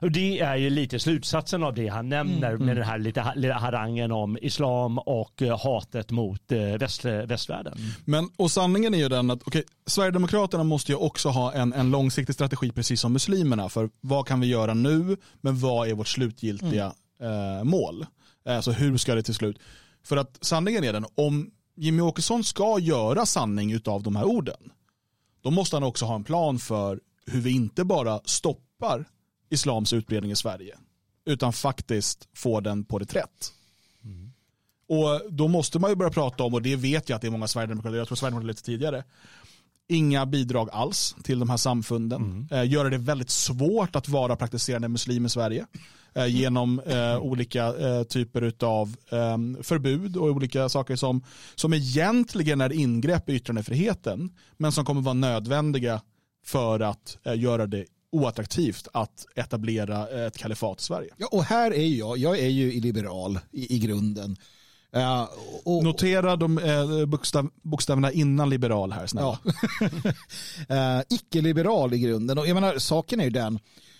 Och 0.00 0.10
det 0.10 0.40
är 0.40 0.56
ju 0.56 0.70
lite 0.70 0.98
slutsatsen 0.98 1.62
av 1.62 1.74
det 1.74 1.88
han 1.88 2.08
nämner 2.08 2.56
med 2.56 2.76
den 2.76 2.84
här 2.84 2.98
lite 2.98 3.52
harangen 3.52 4.12
om 4.12 4.38
islam 4.42 4.98
och 4.98 5.42
eh, 5.42 5.58
hatet 5.58 6.10
mot 6.10 6.52
eh, 6.52 6.58
väst, 6.58 7.04
västvärlden. 7.04 7.78
Men, 8.04 8.28
och 8.36 8.50
sanningen 8.50 8.94
är 8.94 8.98
ju 8.98 9.08
den 9.08 9.30
att 9.30 9.42
okej, 9.44 9.64
Sverigedemokraterna 9.86 10.64
måste 10.64 10.92
ju 10.92 10.96
också 10.96 11.28
ha 11.28 11.52
en, 11.52 11.72
en 11.72 11.90
långsiktig 11.90 12.34
strategi 12.34 12.72
precis 12.72 13.00
som 13.00 13.12
muslimerna 13.12 13.68
för 13.68 13.90
vad 14.00 14.26
kan 14.26 14.40
vi 14.40 14.46
göra 14.46 14.74
nu 14.74 15.16
men 15.40 15.58
vad 15.58 15.88
är 15.88 15.94
vårt 15.94 16.08
slutgiltiga 16.08 16.92
eh, 17.20 17.64
mål? 17.64 18.06
Eh, 18.46 18.60
så 18.60 18.72
hur 18.72 18.96
ska 18.96 19.14
det 19.14 19.22
till 19.22 19.34
slut? 19.34 19.58
För 20.04 20.16
att 20.16 20.38
sanningen 20.40 20.84
är 20.84 20.92
den, 20.92 21.06
om 21.14 21.50
Jimmy 21.76 22.02
Åkesson 22.02 22.44
ska 22.44 22.78
göra 22.78 23.26
sanning 23.26 23.72
utav 23.72 24.02
de 24.02 24.16
här 24.16 24.24
orden 24.24 24.72
då 25.42 25.50
måste 25.50 25.76
han 25.76 25.82
också 25.82 26.04
ha 26.04 26.14
en 26.14 26.24
plan 26.24 26.58
för 26.58 27.00
hur 27.26 27.40
vi 27.40 27.50
inte 27.50 27.84
bara 27.84 28.20
stoppar 28.24 29.04
islams 29.52 29.92
utbredning 29.92 30.30
i 30.30 30.36
Sverige 30.36 30.76
utan 31.24 31.52
faktiskt 31.52 32.28
får 32.34 32.60
den 32.60 32.84
på 32.84 32.98
reträtt. 32.98 33.52
Och 34.88 35.32
då 35.32 35.48
måste 35.48 35.78
man 35.78 35.90
ju 35.90 35.96
börja 35.96 36.10
prata 36.10 36.44
om, 36.44 36.54
och 36.54 36.62
det 36.62 36.76
vet 36.76 37.08
jag 37.08 37.16
att 37.16 37.22
det 37.22 37.28
är 37.28 37.30
många 37.30 37.48
Sverigedemokrater, 37.48 37.98
jag 37.98 38.06
tror 38.06 38.16
Sverigedemokrater 38.16 38.48
lite 38.48 38.62
tidigare, 38.62 39.04
inga 39.88 40.26
bidrag 40.26 40.68
alls 40.72 41.16
till 41.22 41.38
de 41.38 41.50
här 41.50 41.56
samfunden. 41.56 42.48
Eh, 42.50 42.70
göra 42.70 42.90
det 42.90 42.98
väldigt 42.98 43.30
svårt 43.30 43.96
att 43.96 44.08
vara 44.08 44.36
praktiserande 44.36 44.88
muslim 44.88 45.26
i 45.26 45.28
Sverige 45.28 45.66
eh, 46.14 46.26
genom 46.26 46.80
eh, 46.80 47.18
olika 47.18 47.66
eh, 47.66 48.02
typer 48.02 48.52
av 48.64 48.96
eh, 49.10 49.62
förbud 49.62 50.16
och 50.16 50.26
olika 50.26 50.68
saker 50.68 50.96
som, 50.96 51.24
som 51.54 51.74
egentligen 51.74 52.60
är 52.60 52.72
ingrepp 52.72 53.28
i 53.28 53.34
yttrandefriheten 53.34 54.30
men 54.56 54.72
som 54.72 54.84
kommer 54.84 55.00
vara 55.00 55.14
nödvändiga 55.14 56.00
för 56.44 56.80
att 56.80 57.18
eh, 57.24 57.38
göra 57.40 57.66
det 57.66 57.84
oattraktivt 58.12 58.88
att 58.92 59.26
etablera 59.36 60.26
ett 60.26 60.38
kalifat 60.38 60.80
i 60.80 60.84
Sverige. 60.84 61.14
Ja, 61.16 61.28
och 61.30 61.44
här 61.44 61.74
är 61.74 61.86
jag, 61.86 62.18
jag 62.18 62.38
är 62.38 62.48
ju 62.48 62.80
liberal 62.80 63.38
i, 63.52 63.76
i 63.76 63.78
grunden. 63.78 64.36
Eh, 64.96 65.28
och, 65.64 65.84
Notera 65.84 66.36
de 66.36 66.58
eh, 66.58 67.06
bokstav, 67.06 67.50
bokstäverna 67.62 68.12
innan 68.12 68.50
liberal 68.50 68.92
här 68.92 69.06
snälla. 69.06 69.38
Ja. 69.44 69.50
eh, 70.98 71.02
icke-liberal 71.08 71.94
i 71.94 71.98
grunden. 71.98 72.38
Och 72.38 72.46
jag 72.46 72.54
menar, 72.54 72.78
saken 72.78 73.20
är 73.20 73.24
ju 73.24 73.30
den 73.30 73.58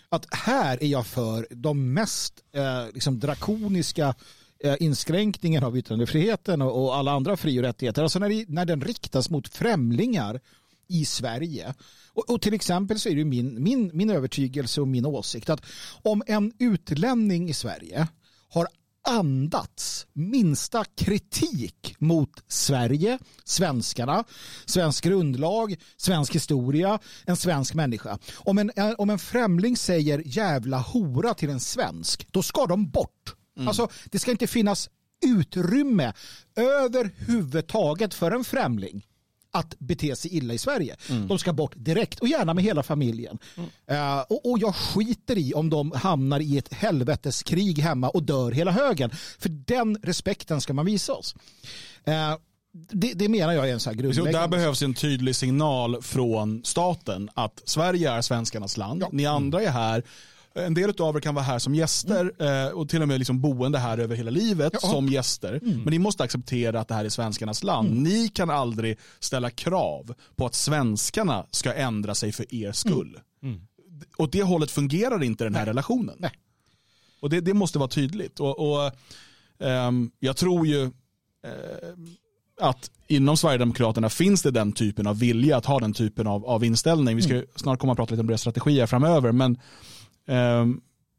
att 0.09 0.27
här 0.35 0.83
är 0.83 0.87
jag 0.87 1.07
för 1.07 1.47
de 1.51 1.95
mest 1.95 2.41
liksom 2.93 3.21
drakoniska 3.21 4.15
inskränkningen 4.79 5.65
av 5.65 5.79
yttrandefriheten 5.79 6.63
och, 6.63 6.85
och 6.85 6.97
alla 6.97 7.13
andra 7.13 7.37
fri 7.37 7.59
och 7.59 7.63
rättigheter. 7.63 8.03
Alltså 8.03 8.19
när, 8.19 8.29
det, 8.29 8.45
när 8.49 8.65
den 8.65 8.81
riktas 8.81 9.31
mot 9.31 9.49
främlingar 9.49 10.41
i 10.89 11.05
Sverige. 11.05 11.75
Och, 12.13 12.31
och 12.31 12.43
till 12.43 12.55
exempel 12.55 13.01
så 13.01 13.09
är 13.09 13.17
det 13.17 13.25
min, 13.25 13.63
min, 13.63 13.91
min 13.95 14.11
övertygelse 14.11 14.81
och 14.81 14.89
min 14.89 15.07
åsikt 15.07 15.51
att 15.51 15.63
om 16.03 16.23
en 16.27 16.53
utlänning 16.59 17.49
i 17.49 17.55
Sverige 17.55 18.09
har 18.49 18.67
andats 19.09 20.07
minsta 20.13 20.85
kritik 20.85 21.95
mot 21.99 22.31
Sverige, 22.49 23.19
svenskarna, 23.45 24.25
svensk 24.67 25.05
grundlag, 25.05 25.77
svensk 25.97 26.35
historia, 26.35 26.99
en 27.27 27.37
svensk 27.37 27.75
människa. 27.75 28.19
Om 28.37 28.59
en, 28.59 28.71
om 28.99 29.11
en 29.11 29.19
främling 29.19 29.77
säger 29.77 30.23
jävla 30.25 30.79
hora 30.79 31.35
till 31.35 31.51
en 31.51 31.61
svensk, 31.61 32.27
då 32.31 32.43
ska 32.43 32.67
de 32.67 32.91
bort. 32.91 33.35
Alltså, 33.67 33.89
det 34.05 34.19
ska 34.19 34.31
inte 34.31 34.47
finnas 34.47 34.91
utrymme 35.25 36.13
överhuvudtaget 36.57 38.15
för 38.15 38.31
en 38.31 38.45
främling 38.45 39.07
att 39.55 39.75
bete 39.79 40.17
sig 40.17 40.37
illa 40.37 40.55
i 40.55 40.59
Sverige. 40.59 40.97
De 41.29 41.39
ska 41.39 41.53
bort 41.53 41.73
direkt 41.77 42.21
och 42.21 42.29
gärna 42.29 42.55
med 42.55 42.65
hela 42.65 42.83
familjen. 42.83 43.39
Eh, 43.87 44.21
och, 44.21 44.51
och 44.51 44.59
jag 44.59 44.75
skiter 44.75 45.39
i 45.39 45.55
om 45.55 45.71
de 45.71 45.93
hamnar 45.93 46.41
i 46.41 46.59
ett 46.59 46.75
helveteskrig 46.75 47.79
hemma 47.79 48.09
och 48.09 48.23
dör 48.23 48.51
hela 48.53 48.71
högen. 48.71 49.11
För 49.39 49.49
den 49.49 49.97
respekten 50.03 50.61
ska 50.61 50.73
man 50.73 50.87
visa 50.87 51.13
oss. 51.13 51.35
Eh, 52.05 52.35
det, 52.93 53.13
det 53.13 53.29
menar 53.29 53.53
jag 53.53 53.69
är 53.69 53.73
en 53.73 53.81
så 53.81 53.91
här 53.91 53.97
Så 53.97 54.03
grundläggande. 54.03 54.39
där 54.39 54.49
behövs 54.49 54.83
en 54.83 54.95
tydlig 54.95 55.37
signal 55.37 56.03
från 56.03 56.65
staten 56.65 57.31
att 57.35 57.63
Sverige 57.65 58.11
är 58.11 58.21
svenskarnas 58.23 58.77
land. 58.77 59.05
Ni 59.13 59.27
andra 59.27 59.63
är 59.63 59.71
här. 59.71 60.03
En 60.55 60.75
del 60.75 60.93
av 61.01 61.17
er 61.17 61.21
kan 61.21 61.35
vara 61.35 61.45
här 61.45 61.59
som 61.59 61.75
gäster 61.75 62.33
eh, 62.39 62.73
och 62.73 62.89
till 62.89 63.03
och 63.03 63.09
med 63.09 63.19
liksom 63.19 63.41
boende 63.41 63.79
här 63.79 63.99
över 63.99 64.17
hela 64.17 64.31
livet 64.31 64.73
Ja. 64.83 64.89
som 64.89 65.09
gäster. 65.09 65.61
Men 65.63 65.85
ni 65.91 65.99
måste 65.99 66.23
acceptera 66.23 66.81
att 66.81 66.89
det 66.89 66.95
här 66.95 67.05
är 67.05 67.09
svenskarnas 67.09 67.63
land. 67.63 68.03
Ni 68.03 68.29
kan 68.29 68.51
aldrig 68.51 68.99
ställa 69.21 69.51
krav 69.51 70.15
på 70.37 70.47
att 70.47 70.55
svenskarna 70.55 71.47
ska 71.51 71.75
ändra 71.75 72.15
sig 72.15 72.33
för 72.33 72.55
er 72.55 72.73
skull. 72.73 73.19
Åt 74.17 74.33
det 74.33 74.43
hållet 74.43 74.71
fungerar 74.71 75.23
inte 75.23 75.45
den 75.45 75.55
här 75.55 75.67
relationen. 75.67 76.17
Nej. 76.19 76.33
Och 77.21 77.31
det, 77.31 77.41
det 77.41 77.55
måste 77.55 77.79
vara 77.79 77.89
tydligt. 77.89 78.41
Och, 78.41 78.73
och 78.73 78.91
ehm, 79.61 80.11
Jag 80.21 80.37
tror 80.37 80.67
ju 80.67 80.91
att 82.61 82.91
inom 83.07 83.37
Sverigedemokraterna 83.37 84.09
finns 84.11 84.43
det 84.43 84.51
den 84.51 84.73
typen 84.73 85.07
av 85.07 85.19
vilja 85.19 85.57
att 85.57 85.67
ha 85.67 85.81
den 85.81 85.93
typen 85.93 86.27
av, 86.27 86.47
av 86.47 86.65
inställning. 86.65 87.17
Vi 87.17 87.23
ska 87.23 87.35
ju 87.35 87.47
snart 87.57 87.79
komma 87.79 87.93
och 87.93 87.97
prata 87.99 88.11
lite 88.15 88.21
om 88.21 88.27
deras 88.27 88.41
strategier 88.41 88.87
framöver. 88.87 89.33
Men 89.33 89.59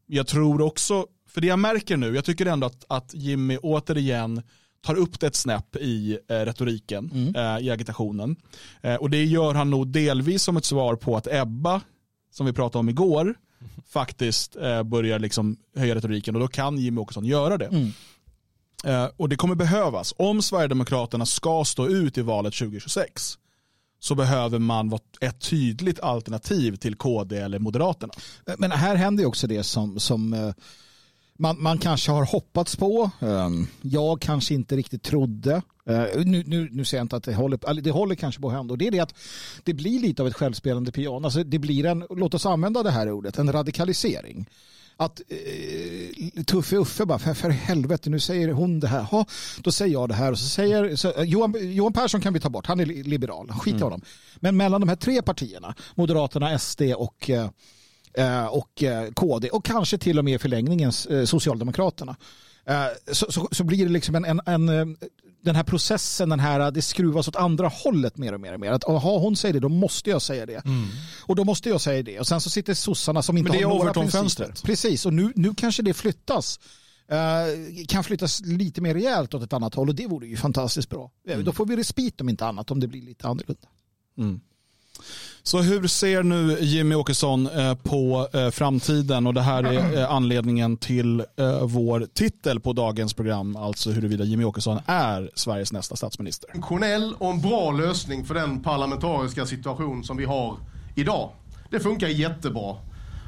jag 0.08 0.28
tror 0.28 0.62
också, 0.62 1.06
för 1.30 1.42
det 1.42 1.48
jag 1.48 1.60
märker 1.60 1.98
nu, 1.98 2.16
jag 2.16 2.26
tycker 2.26 2.46
ändå 2.46 2.68
att, 2.68 2.86
att 2.88 3.14
Jimmy 3.14 3.58
återigen 3.58 4.42
tar 4.84 4.96
upp 4.96 5.20
det 5.20 5.28
ett 5.28 5.36
snäpp 5.36 5.76
i 5.76 6.20
eh, 6.30 6.36
retoriken, 6.36 7.34
eh, 7.36 7.66
i 7.66 7.70
agitationen. 7.72 8.36
Eh, 8.82 8.96
och 8.96 9.10
det 9.10 9.24
gör 9.26 9.54
han 9.54 9.70
nog 9.70 9.88
delvis 9.88 10.44
som 10.44 10.58
ett 10.58 10.66
svar 10.66 10.96
på 10.96 11.18
att 11.18 11.28
Ebba, 11.32 11.82
som 12.32 12.46
vi 12.46 12.54
pratade 12.54 12.80
om 12.80 12.90
igår, 12.90 13.36
faktiskt 13.90 14.56
eh, 14.56 14.84
börjar 14.84 15.20
liksom 15.20 15.58
höja 15.76 15.96
retoriken 15.96 16.36
och 16.36 16.42
då 16.42 16.48
kan 16.48 16.78
Jimmy 16.78 17.02
Åkesson 17.02 17.26
göra 17.26 17.58
det. 17.58 17.92
Eh, 18.86 19.10
och 19.18 19.30
det 19.30 19.36
kommer 19.36 19.56
behövas. 19.56 20.14
Om 20.18 20.42
Sverigedemokraterna 20.42 21.26
ska 21.26 21.64
stå 21.66 21.88
ut 21.88 22.18
i 22.18 22.22
valet 22.22 22.54
2026 22.54 23.38
så 24.04 24.16
behöver 24.16 24.60
man 24.60 24.90
vara 24.90 25.02
ett 25.22 25.40
tydligt 25.40 26.00
alternativ 26.00 26.76
till 26.76 26.96
KD 26.96 27.38
eller 27.38 27.60
Moderaterna. 27.60 28.14
Men 28.58 28.72
här 28.72 28.96
händer 28.96 29.24
ju 29.24 29.28
också 29.28 29.48
det 29.48 29.64
som, 29.64 30.00
som 30.00 30.34
eh, 30.34 30.54
man, 31.38 31.62
man 31.62 31.78
kanske 31.78 32.12
har 32.12 32.26
hoppats 32.26 32.76
på. 32.76 33.12
Ehm, 33.20 33.68
jag 33.82 34.22
kanske 34.22 34.54
inte 34.54 34.76
riktigt 34.76 35.04
trodde. 35.04 35.62
Eh, 35.86 36.06
nu, 36.16 36.44
nu, 36.48 36.70
nu 36.72 36.86
säger 36.86 37.00
jag 37.00 37.06
inte 37.06 37.16
att 37.16 37.24
det 37.24 37.36
håller, 37.36 37.70
eller 37.70 37.82
det 37.82 37.92
håller 37.92 38.16
kanske 38.16 38.42
på 38.42 38.48
att 38.48 38.54
hända. 38.54 38.72
Och 38.72 38.78
det 38.78 38.88
är 38.88 38.92
det 38.92 39.00
att 39.00 39.16
det 39.64 39.74
blir 39.74 40.00
lite 40.00 40.22
av 40.22 40.28
ett 40.28 40.36
självspelande 40.36 40.92
piano. 40.92 41.26
Alltså 41.26 41.44
det 41.44 41.60
blir 41.60 41.86
en, 41.86 42.06
låt 42.10 42.34
oss 42.34 42.46
använda 42.46 42.84
det 42.84 42.92
här 42.92 43.12
ordet, 43.12 43.38
en 43.38 43.52
radikalisering. 43.52 44.50
Att 44.98 45.22
eh, 45.30 46.44
Tuffe 46.44 46.76
Uffe 46.76 47.06
bara, 47.06 47.20
för, 47.20 47.34
för 47.34 47.50
helvete, 47.50 48.10
nu 48.10 48.20
säger 48.20 48.52
hon 48.52 48.80
det 48.80 48.88
här. 48.88 49.02
Ha, 49.02 49.26
då 49.64 49.72
säger 49.72 49.94
jag 49.94 50.10
det 50.10 50.16
här. 50.16 50.32
Och 50.32 50.40
så 50.40 50.48
säger, 50.48 50.96
så, 50.96 51.12
eh, 51.12 51.24
Johan, 51.24 51.56
Johan 51.74 51.94
Persson 51.94 52.22
kan 52.22 52.34
vi 52.34 52.40
ta 52.40 52.50
bort, 52.50 52.66
han 52.66 52.80
är 52.80 52.86
li- 52.86 53.04
liberal. 53.04 53.52
Skit 53.52 53.76
i 53.76 53.80
honom. 53.84 54.02
Men 54.36 54.58
mellan 54.58 54.82
de 54.82 54.90
här 54.90 54.96
tre 54.96 55.22
partierna, 55.22 55.76
Moderaterna, 55.96 56.60
SD 56.60 56.82
och 56.82 57.30
eh, 57.30 57.50
eh, 58.14 58.46
och 58.46 58.84
eh, 58.84 59.12
KD 59.12 59.50
och 59.50 59.66
kanske 59.66 59.98
till 59.98 60.20
och 60.20 60.26
med 60.26 60.34
i 60.36 60.40
förlängningen 60.40 60.92
Socialdemokraterna. 61.26 62.16
Så, 63.12 63.32
så, 63.32 63.48
så 63.52 63.64
blir 63.64 63.86
det 63.86 63.92
liksom 63.92 64.16
en, 64.16 64.26
en, 64.26 64.70
en, 64.70 64.98
den 65.44 65.56
här 65.56 65.64
processen, 65.64 66.30
den 66.30 66.40
här, 66.40 66.72
det 66.72 66.82
skruvas 66.82 67.28
åt 67.28 67.36
andra 67.36 67.68
hållet 67.68 68.18
mer 68.18 68.34
och 68.34 68.42
mer 68.42 68.54
och 68.54 68.60
mer. 68.60 68.72
Att 68.72 68.84
aha, 68.84 69.18
hon 69.18 69.36
säger 69.36 69.54
det, 69.54 69.60
då 69.60 69.70
måste 69.70 70.10
jag 70.10 70.22
säga 70.22 70.46
det. 70.46 70.62
Och 71.22 71.36
då 71.36 71.44
måste 71.44 71.70
jag 71.70 71.82
säga 71.82 72.04
det. 72.04 72.20
Och 72.20 72.28
sen 72.28 72.42
så 72.42 72.50
sitter 72.50 72.74
sossarna 72.74 73.22
som 73.22 73.38
inte 73.38 73.50
Men 73.50 73.58
det 73.58 73.64
är 73.64 73.68
har 73.68 73.74
några 73.78 73.94
principer. 73.94 74.20
Overton-fönstret. 74.20 74.64
Precis, 74.64 75.06
och 75.06 75.14
nu, 75.14 75.34
nu 75.36 75.54
kanske 75.56 75.84
det 75.84 75.94
flyttas. 75.94 76.60
Eh, 77.08 77.86
kan 77.88 78.04
flyttas 78.04 78.42
lite 78.46 78.82
mer 78.82 78.94
rejält 78.94 79.34
åt 79.34 79.44
ett 79.44 79.54
annat 79.54 79.76
håll 79.76 79.90
och 79.90 79.96
det 79.96 80.08
vore 80.08 80.28
ju 80.28 80.38
fantastiskt 80.38 80.90
bra. 80.90 81.12
Eh, 81.28 81.40
Då 81.40 81.52
får 81.52 81.66
vi 81.66 81.76
respit 81.76 82.22
om 82.22 82.30
inte 82.30 82.46
annat 82.46 82.72
om 82.72 82.80
det 82.80 82.88
blir 82.88 83.02
lite 83.02 83.28
annorlunda. 83.28 83.68
Så 85.46 85.62
hur 85.62 85.88
ser 85.88 86.24
nu 86.24 86.58
Jimmy 86.60 86.96
Åkesson 86.96 87.48
eh, 87.48 87.76
på 87.76 88.28
eh, 88.34 88.50
framtiden? 88.50 89.28
Och 89.28 89.34
det 89.34 89.42
här 89.42 89.64
är 89.64 89.98
eh, 89.98 90.12
anledningen 90.12 90.78
till 90.78 91.24
vår 91.62 92.08
titel 92.14 92.60
på 92.60 92.74
dagens 92.74 93.14
program, 93.14 93.56
alltså 93.56 93.92
huruvida 93.92 94.24
Jimmy 94.24 94.44
Åkesson 94.44 94.80
är 94.86 95.32
Sveriges 95.36 95.74
nästa 95.74 95.96
statsminister. 95.96 96.50
funktionell 96.52 97.16
och 97.18 97.30
en 97.30 97.42
bra 97.42 97.72
lösning 97.72 98.26
för 98.26 98.34
den 98.34 98.64
parlamentariska 98.64 99.46
situation 99.46 100.04
som 100.04 100.18
vi 100.18 100.26
har 100.26 100.58
idag. 100.96 101.30
Det 101.70 101.80
funkar 101.80 102.08
jättebra. 102.08 102.76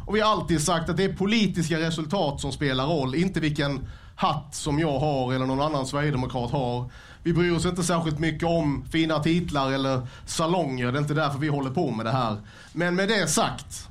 Och 0.07 0.15
vi 0.15 0.19
har 0.19 0.31
alltid 0.31 0.61
sagt 0.61 0.89
att 0.89 0.97
det 0.97 1.03
är 1.03 1.13
politiska 1.13 1.79
resultat 1.79 2.41
som 2.41 2.51
spelar 2.51 2.87
roll, 2.87 3.15
inte 3.15 3.39
vilken 3.39 3.87
hatt 4.15 4.55
som 4.55 4.79
jag 4.79 4.99
har 4.99 5.33
eller 5.33 5.45
någon 5.45 5.61
annan 5.61 5.85
sverigedemokrat 5.85 6.51
har. 6.51 6.91
Vi 7.25 7.33
bryr 7.33 7.51
oss 7.51 7.65
inte 7.65 7.83
särskilt 7.83 8.19
mycket 8.19 8.49
om 8.49 8.85
fina 8.91 9.19
titlar 9.19 9.71
eller 9.71 10.07
salonger, 10.25 10.91
det 10.91 10.97
är 10.97 11.01
inte 11.01 11.13
därför 11.13 11.39
vi 11.39 11.47
håller 11.47 11.69
på 11.69 11.91
med 11.91 12.05
det 12.05 12.11
här. 12.11 12.37
Men 12.73 12.95
med 12.95 13.07
det 13.09 13.27
sagt, 13.27 13.87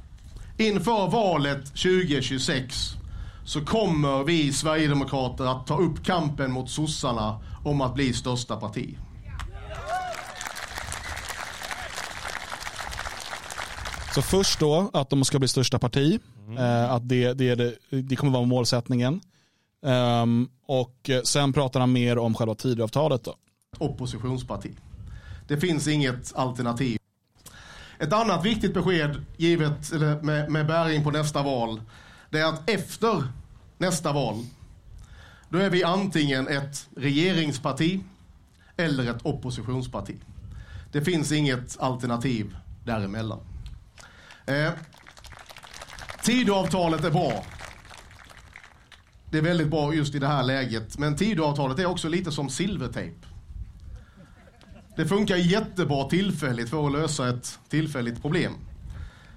inför 0.56 1.10
valet 1.10 1.66
2026 1.66 2.90
så 3.44 3.64
kommer 3.64 4.24
vi 4.24 4.52
Sverigedemokrater 4.52 5.44
att 5.44 5.66
ta 5.66 5.78
upp 5.78 6.04
kampen 6.04 6.52
mot 6.52 6.70
sossarna 6.70 7.40
om 7.64 7.80
att 7.80 7.94
bli 7.94 8.12
största 8.12 8.56
parti. 8.56 8.98
Så 14.14 14.22
först 14.22 14.60
då 14.60 14.90
att 14.92 15.10
de 15.10 15.24
ska 15.24 15.38
bli 15.38 15.48
största 15.48 15.78
parti, 15.78 16.20
eh, 16.58 16.92
att 16.92 17.08
det, 17.08 17.32
det, 17.32 17.48
är 17.48 17.56
det, 17.56 17.74
det 17.90 18.16
kommer 18.16 18.32
vara 18.32 18.44
målsättningen. 18.44 19.20
Um, 19.84 20.48
och 20.66 21.10
eh, 21.10 21.22
sen 21.22 21.52
pratar 21.52 21.80
han 21.80 21.92
mer 21.92 22.18
om 22.18 22.34
själva 22.34 22.54
Tidöavtalet 22.54 23.24
då. 23.24 23.34
oppositionsparti. 23.78 24.76
Det 25.48 25.56
finns 25.56 25.88
inget 25.88 26.34
alternativ. 26.34 26.98
Ett 27.98 28.12
annat 28.12 28.44
viktigt 28.44 28.74
besked 28.74 29.24
givet 29.36 29.92
eller 29.92 30.22
med, 30.22 30.50
med 30.50 30.66
bäring 30.66 31.04
på 31.04 31.10
nästa 31.10 31.42
val 31.42 31.80
det 32.30 32.40
är 32.40 32.44
att 32.44 32.70
efter 32.70 33.28
nästa 33.78 34.12
val 34.12 34.46
då 35.48 35.58
är 35.58 35.70
vi 35.70 35.84
antingen 35.84 36.48
ett 36.48 36.88
regeringsparti 36.96 38.00
eller 38.76 39.10
ett 39.10 39.26
oppositionsparti. 39.26 40.14
Det 40.92 41.02
finns 41.02 41.32
inget 41.32 41.80
alternativ 41.80 42.56
däremellan. 42.84 43.40
Eh, 44.46 44.70
Tidöavtalet 46.22 47.04
är 47.04 47.10
bra. 47.10 47.44
Det 49.34 49.38
är 49.38 49.42
väldigt 49.42 49.70
bra 49.70 49.94
just 49.94 50.14
i 50.14 50.18
det 50.18 50.26
här 50.26 50.42
läget. 50.42 50.98
Men 50.98 51.16
Tidöavtalet 51.16 51.78
är 51.78 51.86
också 51.86 52.08
lite 52.08 52.32
som 52.32 52.48
silvertejp. 52.48 53.16
Det 54.96 55.06
funkar 55.06 55.36
jättebra 55.36 56.04
tillfälligt 56.04 56.70
för 56.70 56.86
att 56.86 56.92
lösa 56.92 57.28
ett 57.28 57.58
tillfälligt 57.68 58.22
problem. 58.22 58.52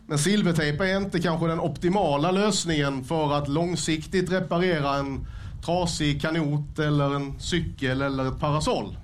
Men 0.08 0.20
silvertejp 0.20 0.84
är 0.84 0.98
inte 0.98 1.20
kanske 1.20 1.48
den 1.48 1.60
optimala 1.60 2.32
lösningen 2.32 3.04
för 3.04 3.34
att 3.34 3.48
långsiktigt 3.48 4.32
reparera 4.32 4.96
en 4.96 5.28
trasig 5.66 6.22
kanot 6.22 6.80
eller 6.80 7.16
en 7.16 7.40
cykel 7.40 8.02
eller 8.02 8.28
ett 8.28 8.40
parasoll. 8.40 8.98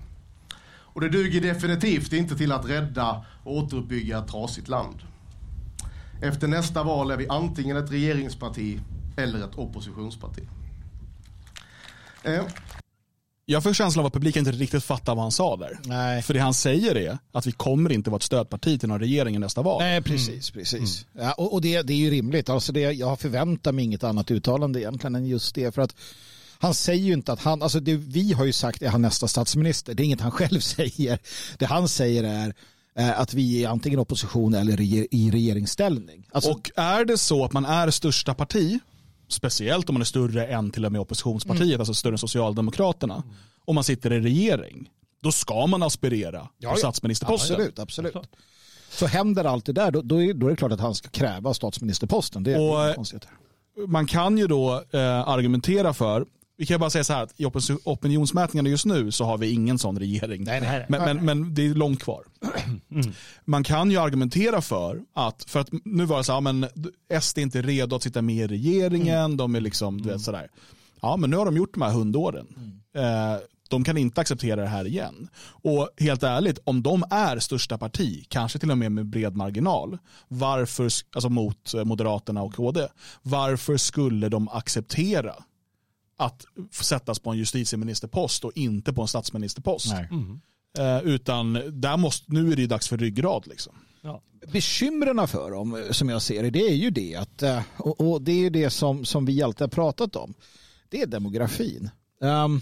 Och 0.76 1.02
det 1.02 1.10
duger 1.10 1.42
definitivt 1.42 2.14
inte 2.14 2.38
till 2.38 2.52
att 2.52 2.70
rädda 2.70 3.26
och 3.44 3.58
återuppbygga 3.58 4.18
ett 4.18 4.28
trasigt 4.28 4.68
land. 4.68 4.98
Efter 6.22 6.48
nästa 6.48 6.84
val 6.84 7.12
är 7.12 7.18
vi 7.18 7.28
antingen 7.28 7.78
ett 7.78 7.92
regeringsparti 7.92 8.80
eller 9.18 9.40
ett 9.40 9.56
oppositionsparti. 9.56 10.44
Eh, 12.24 12.42
Jag 13.46 13.64
får 13.64 13.74
känslan 13.74 14.02
av 14.04 14.08
att 14.08 14.14
publiken 14.14 14.48
inte 14.48 14.52
riktigt 14.52 14.84
fattar 14.84 15.16
vad 15.16 15.24
han 15.24 15.32
sa 15.32 15.58
där. 15.58 15.80
Nej. 15.86 16.22
För 16.22 16.34
det 16.34 16.40
han 16.40 16.54
säger 16.54 16.98
är 16.98 17.18
att 17.32 17.48
vi 17.48 17.52
kommer 17.52 17.92
inte 17.92 18.10
vara 18.10 18.18
ett 18.18 18.24
stödparti 18.24 18.80
till 18.80 18.90
någon 18.90 19.00
regering 19.00 19.36
i 19.36 19.40
nästa 19.40 19.62
val. 19.62 19.82
Nej, 19.82 20.02
precis. 20.02 20.52
precis. 20.52 21.06
Ja, 21.14 21.34
och 21.34 21.62
det, 21.62 21.82
det 21.82 21.94
är 21.94 21.98
ju 21.98 22.10
rimligt. 22.12 22.50
Alltså 22.50 22.72
det, 22.72 22.80
jag 22.82 23.20
förväntar 23.20 23.72
mig 23.72 23.86
inget 23.86 24.04
annat 24.04 24.32
uttalande 24.32 24.80
egentligen 24.82 25.16
än 25.16 25.26
just 25.26 25.56
det. 25.56 25.76
För 25.76 25.82
att 25.82 25.96
han 26.60 26.74
säger 26.74 27.04
ju 27.04 27.14
inte 27.14 27.34
att 27.34 27.40
han, 27.42 27.62
alltså 27.62 27.80
det 27.80 27.96
vi 27.96 28.34
har 28.34 28.46
ju 28.46 28.54
sagt 28.54 28.82
är 28.82 28.90
han 28.90 29.02
nästa 29.02 29.28
statsminister. 29.28 29.94
Det 29.94 30.04
är 30.04 30.06
inget 30.06 30.22
han 30.22 30.32
själv 30.42 30.60
säger. 30.60 31.20
Det 31.58 31.66
han 31.66 31.88
säger 31.88 32.24
är 32.24 32.54
eh, 32.96 33.20
att 33.20 33.34
vi 33.34 33.64
är 33.64 33.70
antingen 33.70 34.00
opposition 34.00 34.54
eller 34.54 34.82
i 34.82 35.32
regeringsställning. 35.32 36.28
Alltså, 36.32 36.52
Och 36.52 36.72
är 36.76 37.06
det 37.06 37.18
så 37.18 37.46
att 37.46 37.54
man 37.54 37.66
är 37.66 37.90
största 37.90 38.34
parti, 38.34 38.80
speciellt 39.34 39.90
om 39.90 39.94
man 39.96 40.02
är 40.02 40.06
större 40.06 40.46
än 40.46 40.72
till 40.72 40.86
och 40.86 40.92
med 40.92 41.02
oppositionspartiet, 41.02 41.80
alltså 41.80 41.94
större 41.94 42.14
än 42.14 42.18
Socialdemokraterna, 42.18 43.24
och 43.66 43.76
man 43.76 43.84
sitter 43.84 44.14
i 44.14 44.20
regering, 44.20 44.90
då 45.22 45.32
ska 45.32 45.68
man 45.68 45.84
aspirera 45.84 46.40
på 46.40 46.50
ja. 46.58 46.76
statsministerposten. 46.76 47.56
absolut, 47.56 47.80
absolut. 47.80 48.16
Så 48.90 49.08
händer 49.08 49.44
allt 49.44 49.66
det 49.66 49.74
där, 49.74 49.92
då, 49.92 50.02
då, 50.02 50.22
är, 50.22 50.34
då 50.34 50.48
är 50.48 50.52
det 50.52 50.56
klart 50.56 50.72
att 50.72 50.80
han 50.80 50.96
ska 50.96 51.10
kräva 51.10 51.54
statsministerposten. 51.54 52.44
Det 52.44 52.54
är 52.54 52.60
Och, 52.60 52.86
eh. 52.86 53.88
Man 53.88 54.08
kan 54.08 54.38
ju 54.38 54.48
då 54.48 54.84
eh, 54.92 55.28
argumentera 55.28 55.94
för, 55.94 56.26
vi 56.58 56.66
kan 56.66 56.80
bara 56.80 56.90
säga 56.90 57.04
så 57.04 57.14
här, 57.14 57.24
att 57.24 57.40
i 57.40 57.46
opinions- 57.46 57.80
opinionsmätningarna 57.84 58.70
just 58.70 58.86
nu 58.86 59.12
så 59.12 59.26
har 59.26 59.38
vi 59.38 59.52
ingen 59.52 59.80
sån 59.80 60.00
regering. 60.00 60.44
nej. 60.62 60.86
Men, 60.90 61.02
men, 61.18 61.26
men 61.26 61.54
det 61.54 61.66
är 61.68 61.74
långt 61.74 62.04
kvar. 62.04 62.24
Man 63.46 63.64
kan 63.64 63.92
ju 63.92 63.98
argumentera 63.98 64.62
för 64.62 65.02
att, 65.14 65.44
för 65.48 65.60
att 65.60 65.70
nu 65.86 66.06
var 66.06 66.18
det 66.18 66.24
så 66.24 66.34
här, 66.34 66.42
men 66.42 66.68
SD 67.22 67.38
är 67.38 67.42
inte 67.42 67.62
redo 67.62 67.96
att 67.96 68.04
sitta 68.04 68.22
med 68.22 68.36
i 68.36 68.48
regeringen, 68.48 69.38
de 69.38 69.56
är 69.56 69.62
liksom, 69.62 70.02
du 70.02 70.10
vet 70.10 70.22
sådär. 70.22 70.48
Ja, 71.02 71.18
men 71.18 71.30
nu 71.30 71.38
har 71.38 71.46
de 71.46 71.58
gjort 71.58 71.74
de 71.74 71.82
här 71.82 71.92
hundåren. 71.92 72.48
Eh, 72.96 73.38
de 73.70 73.84
kan 73.84 73.98
inte 73.98 74.22
acceptera 74.22 74.62
det 74.62 74.68
här 74.68 74.88
igen. 74.88 75.28
Och 75.46 75.90
helt 75.98 76.24
ärligt, 76.24 76.60
om 76.64 76.84
de 76.84 77.04
är 77.10 77.40
största 77.40 77.78
parti, 77.78 78.26
kanske 78.30 78.60
till 78.60 78.72
och 78.72 78.78
med 78.78 78.92
med 78.92 79.06
bred 79.06 79.36
marginal, 79.36 79.98
varför, 80.28 80.84
alltså 81.16 81.30
mot 81.30 81.74
eh, 81.74 81.84
Moderaterna 81.84 82.42
och 82.42 82.54
KD, 82.56 82.88
varför 83.22 83.78
skulle 83.78 84.30
de 84.30 84.50
acceptera 84.50 85.36
att 86.18 86.46
sättas 86.72 87.20
på 87.20 87.30
en 87.30 87.38
justitieministerpost 87.38 88.46
och 88.46 88.52
inte 88.56 88.94
på 88.94 89.02
en 89.02 89.08
statsministerpost? 89.08 89.94
Nej. 89.94 90.10
Eh, 90.78 91.04
utan 91.04 91.54
där 91.82 91.98
måste, 91.98 92.34
nu 92.34 92.52
är 92.52 92.56
det 92.56 92.62
ju 92.62 92.68
dags 92.68 92.88
för 92.88 92.98
ryggrad. 92.98 93.48
Liksom. 93.48 93.74
Ja. 94.02 94.22
bekymren 94.48 95.28
för 95.28 95.52
dem 95.52 95.76
eh, 95.76 95.92
som 95.92 96.10
jag 96.10 96.22
ser 96.22 96.44
det, 96.44 96.50
det 96.50 96.68
är 96.68 96.76
ju 96.76 96.90
det 96.90 97.16
att, 97.16 97.44
eh, 97.44 97.62
och, 97.78 98.02
och 98.02 98.22
det 98.22 98.32
är 98.32 98.40
ju 98.40 98.50
det 98.50 98.70
som, 98.70 99.06
som 99.06 99.26
vi 99.26 99.44
alltid 99.44 99.62
har 99.62 99.68
pratat 99.68 100.16
om, 100.16 100.34
det 100.90 101.02
är 101.02 101.08
demografin. 101.08 101.90
Um, 102.20 102.62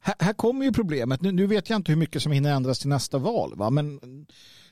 här, 0.00 0.14
här 0.18 0.32
kommer 0.32 0.64
ju 0.64 0.72
problemet, 0.72 1.20
nu, 1.20 1.32
nu 1.32 1.46
vet 1.46 1.70
jag 1.70 1.76
inte 1.76 1.92
hur 1.92 1.98
mycket 1.98 2.22
som 2.22 2.32
hinner 2.32 2.52
ändras 2.52 2.78
till 2.78 2.88
nästa 2.88 3.18
val, 3.18 3.52
va? 3.56 3.70
men 3.70 4.00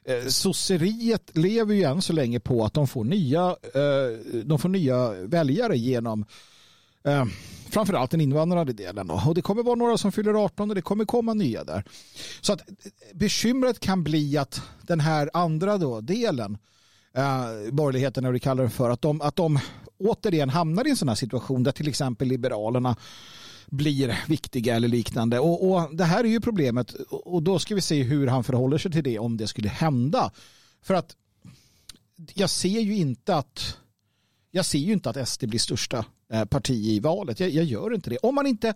eh, 0.04 0.26
sosseriet 0.26 1.36
lever 1.36 1.74
ju 1.74 1.82
än 1.82 2.02
så 2.02 2.12
länge 2.12 2.40
på 2.40 2.64
att 2.64 2.74
de 2.74 2.86
får 2.88 3.04
nya, 3.04 3.56
eh, 3.74 4.42
de 4.44 4.58
får 4.58 4.68
nya 4.68 5.10
väljare 5.10 5.78
genom 5.78 6.24
eh, 7.04 7.24
framförallt 7.70 8.10
den 8.10 8.20
invandrade 8.20 8.72
delen. 8.72 9.06
Då. 9.06 9.22
Och 9.26 9.34
det 9.34 9.42
kommer 9.42 9.62
vara 9.62 9.74
några 9.74 9.98
som 9.98 10.12
fyller 10.12 10.44
18 10.44 10.70
och 10.70 10.74
det 10.74 10.82
kommer 10.82 11.04
komma 11.04 11.34
nya 11.34 11.64
där. 11.64 11.84
Så 12.40 12.52
att 12.52 12.60
eh, 12.60 12.74
bekymret 13.14 13.80
kan 13.80 14.04
bli 14.04 14.38
att 14.38 14.62
den 14.82 15.00
här 15.00 15.30
andra 15.32 15.78
då, 15.78 16.00
delen, 16.00 16.58
eh, 17.14 17.72
borgerligheten 17.72 18.24
eller 18.24 18.32
vi 18.32 18.40
kallar 18.40 18.62
den 18.62 18.70
för, 18.70 18.90
att 18.90 19.02
de, 19.02 19.20
att 19.20 19.36
de 19.36 19.58
återigen 19.98 20.48
hamnar 20.48 20.86
i 20.86 20.90
en 20.90 20.96
sån 20.96 21.08
här 21.08 21.14
situation 21.14 21.62
där 21.62 21.72
till 21.72 21.88
exempel 21.88 22.28
Liberalerna 22.28 22.96
blir 23.66 24.18
viktiga 24.28 24.76
eller 24.76 24.88
liknande. 24.88 25.38
Och, 25.38 25.70
och 25.70 25.96
Det 25.96 26.04
här 26.04 26.24
är 26.24 26.28
ju 26.28 26.40
problemet 26.40 26.92
och 27.10 27.42
då 27.42 27.58
ska 27.58 27.74
vi 27.74 27.80
se 27.80 28.02
hur 28.02 28.26
han 28.26 28.44
förhåller 28.44 28.78
sig 28.78 28.92
till 28.92 29.04
det 29.04 29.18
om 29.18 29.36
det 29.36 29.46
skulle 29.46 29.68
hända. 29.68 30.30
För 30.82 30.94
att 30.94 31.16
jag 32.34 32.50
ser 32.50 32.80
ju 32.80 32.96
inte 32.96 33.36
att 33.36 33.76
jag 34.50 34.66
ser 34.66 34.78
ju 34.78 34.92
inte 34.92 35.10
att 35.10 35.28
SD 35.28 35.44
blir 35.48 35.58
största 35.58 36.04
Eh, 36.32 36.44
parti 36.44 36.70
i 36.74 37.00
valet. 37.00 37.40
Jag, 37.40 37.50
jag 37.50 37.64
gör 37.64 37.94
inte 37.94 38.10
det. 38.10 38.18
Om 38.18 38.34
man 38.34 38.46
inte 38.46 38.74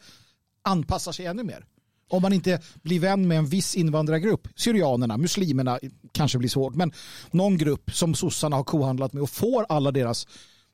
anpassar 0.62 1.12
sig 1.12 1.26
ännu 1.26 1.42
mer. 1.42 1.66
Om 2.08 2.22
man 2.22 2.32
inte 2.32 2.60
blir 2.82 3.00
vän 3.00 3.28
med 3.28 3.38
en 3.38 3.46
viss 3.46 3.74
invandrargrupp, 3.74 4.48
syrianerna, 4.56 5.16
muslimerna 5.16 5.78
kanske 6.12 6.38
blir 6.38 6.48
svårt, 6.48 6.74
men 6.74 6.92
någon 7.30 7.58
grupp 7.58 7.90
som 7.94 8.14
sossarna 8.14 8.56
har 8.56 8.64
kohandlat 8.64 9.12
med 9.12 9.22
och 9.22 9.30
får 9.30 9.66
alla 9.68 9.92
deras, 9.92 10.26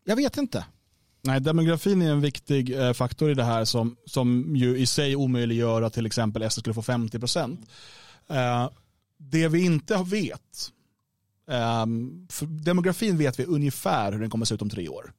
jag 0.05 0.17
vet 0.17 0.37
inte. 0.37 0.65
Nej, 1.23 1.41
demografin 1.41 2.03
är 2.03 2.11
en 2.11 2.21
viktig 2.21 2.79
eh, 2.79 2.93
faktor 2.93 3.31
i 3.31 3.35
det 3.35 3.45
här 3.45 3.65
som, 3.65 3.97
som 4.07 4.57
ju 4.57 4.79
i 4.79 4.87
sig 4.87 5.17
omöjliggör 5.17 5.83
att 5.83 5.93
till 5.93 6.07
exempel 6.07 6.51
SD 6.51 6.61
skulle 6.61 6.75
få 6.75 6.83
50 6.83 7.19
procent. 7.19 7.61
Eh, 8.29 8.71
det 9.19 9.49
vi 9.49 9.65
inte 9.65 10.05
vet, 10.07 10.71
eh, 11.51 11.87
för 12.29 12.47
demografin 12.47 13.19
vet 13.19 13.39
vi 13.41 13.45
ungefär 13.45 14.13
hur 14.13 14.21
den 14.21 14.31
kommer 14.31 14.45
att 14.45 14.49
se 14.49 14.55
ut 14.55 14.63
om 14.63 14.71
tre 14.71 14.89
år. 14.89 15.13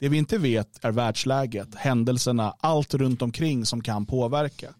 Det 0.00 0.08
vi 0.08 0.16
inte 0.16 0.38
vet 0.38 0.84
är 0.84 0.92
världsläget, 0.92 1.74
händelserna, 1.74 2.54
allt 2.60 2.94
runt 2.94 3.22
omkring 3.22 3.66
som 3.66 3.82
kan 3.82 4.06
påverka. 4.06 4.74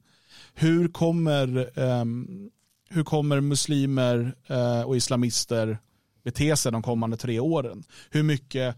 hur 0.54 0.88
kommer, 0.88 1.78
um, 1.78 2.50
hur 2.88 3.04
kommer 3.04 3.40
muslimer 3.40 4.34
uh, 4.50 4.82
och 4.82 4.96
islamister 4.96 5.78
bete 6.24 6.56
sig 6.56 6.72
de 6.72 6.82
kommande 6.82 7.16
tre 7.16 7.40
åren? 7.40 7.84
Hur 8.10 8.22
mycket 8.22 8.76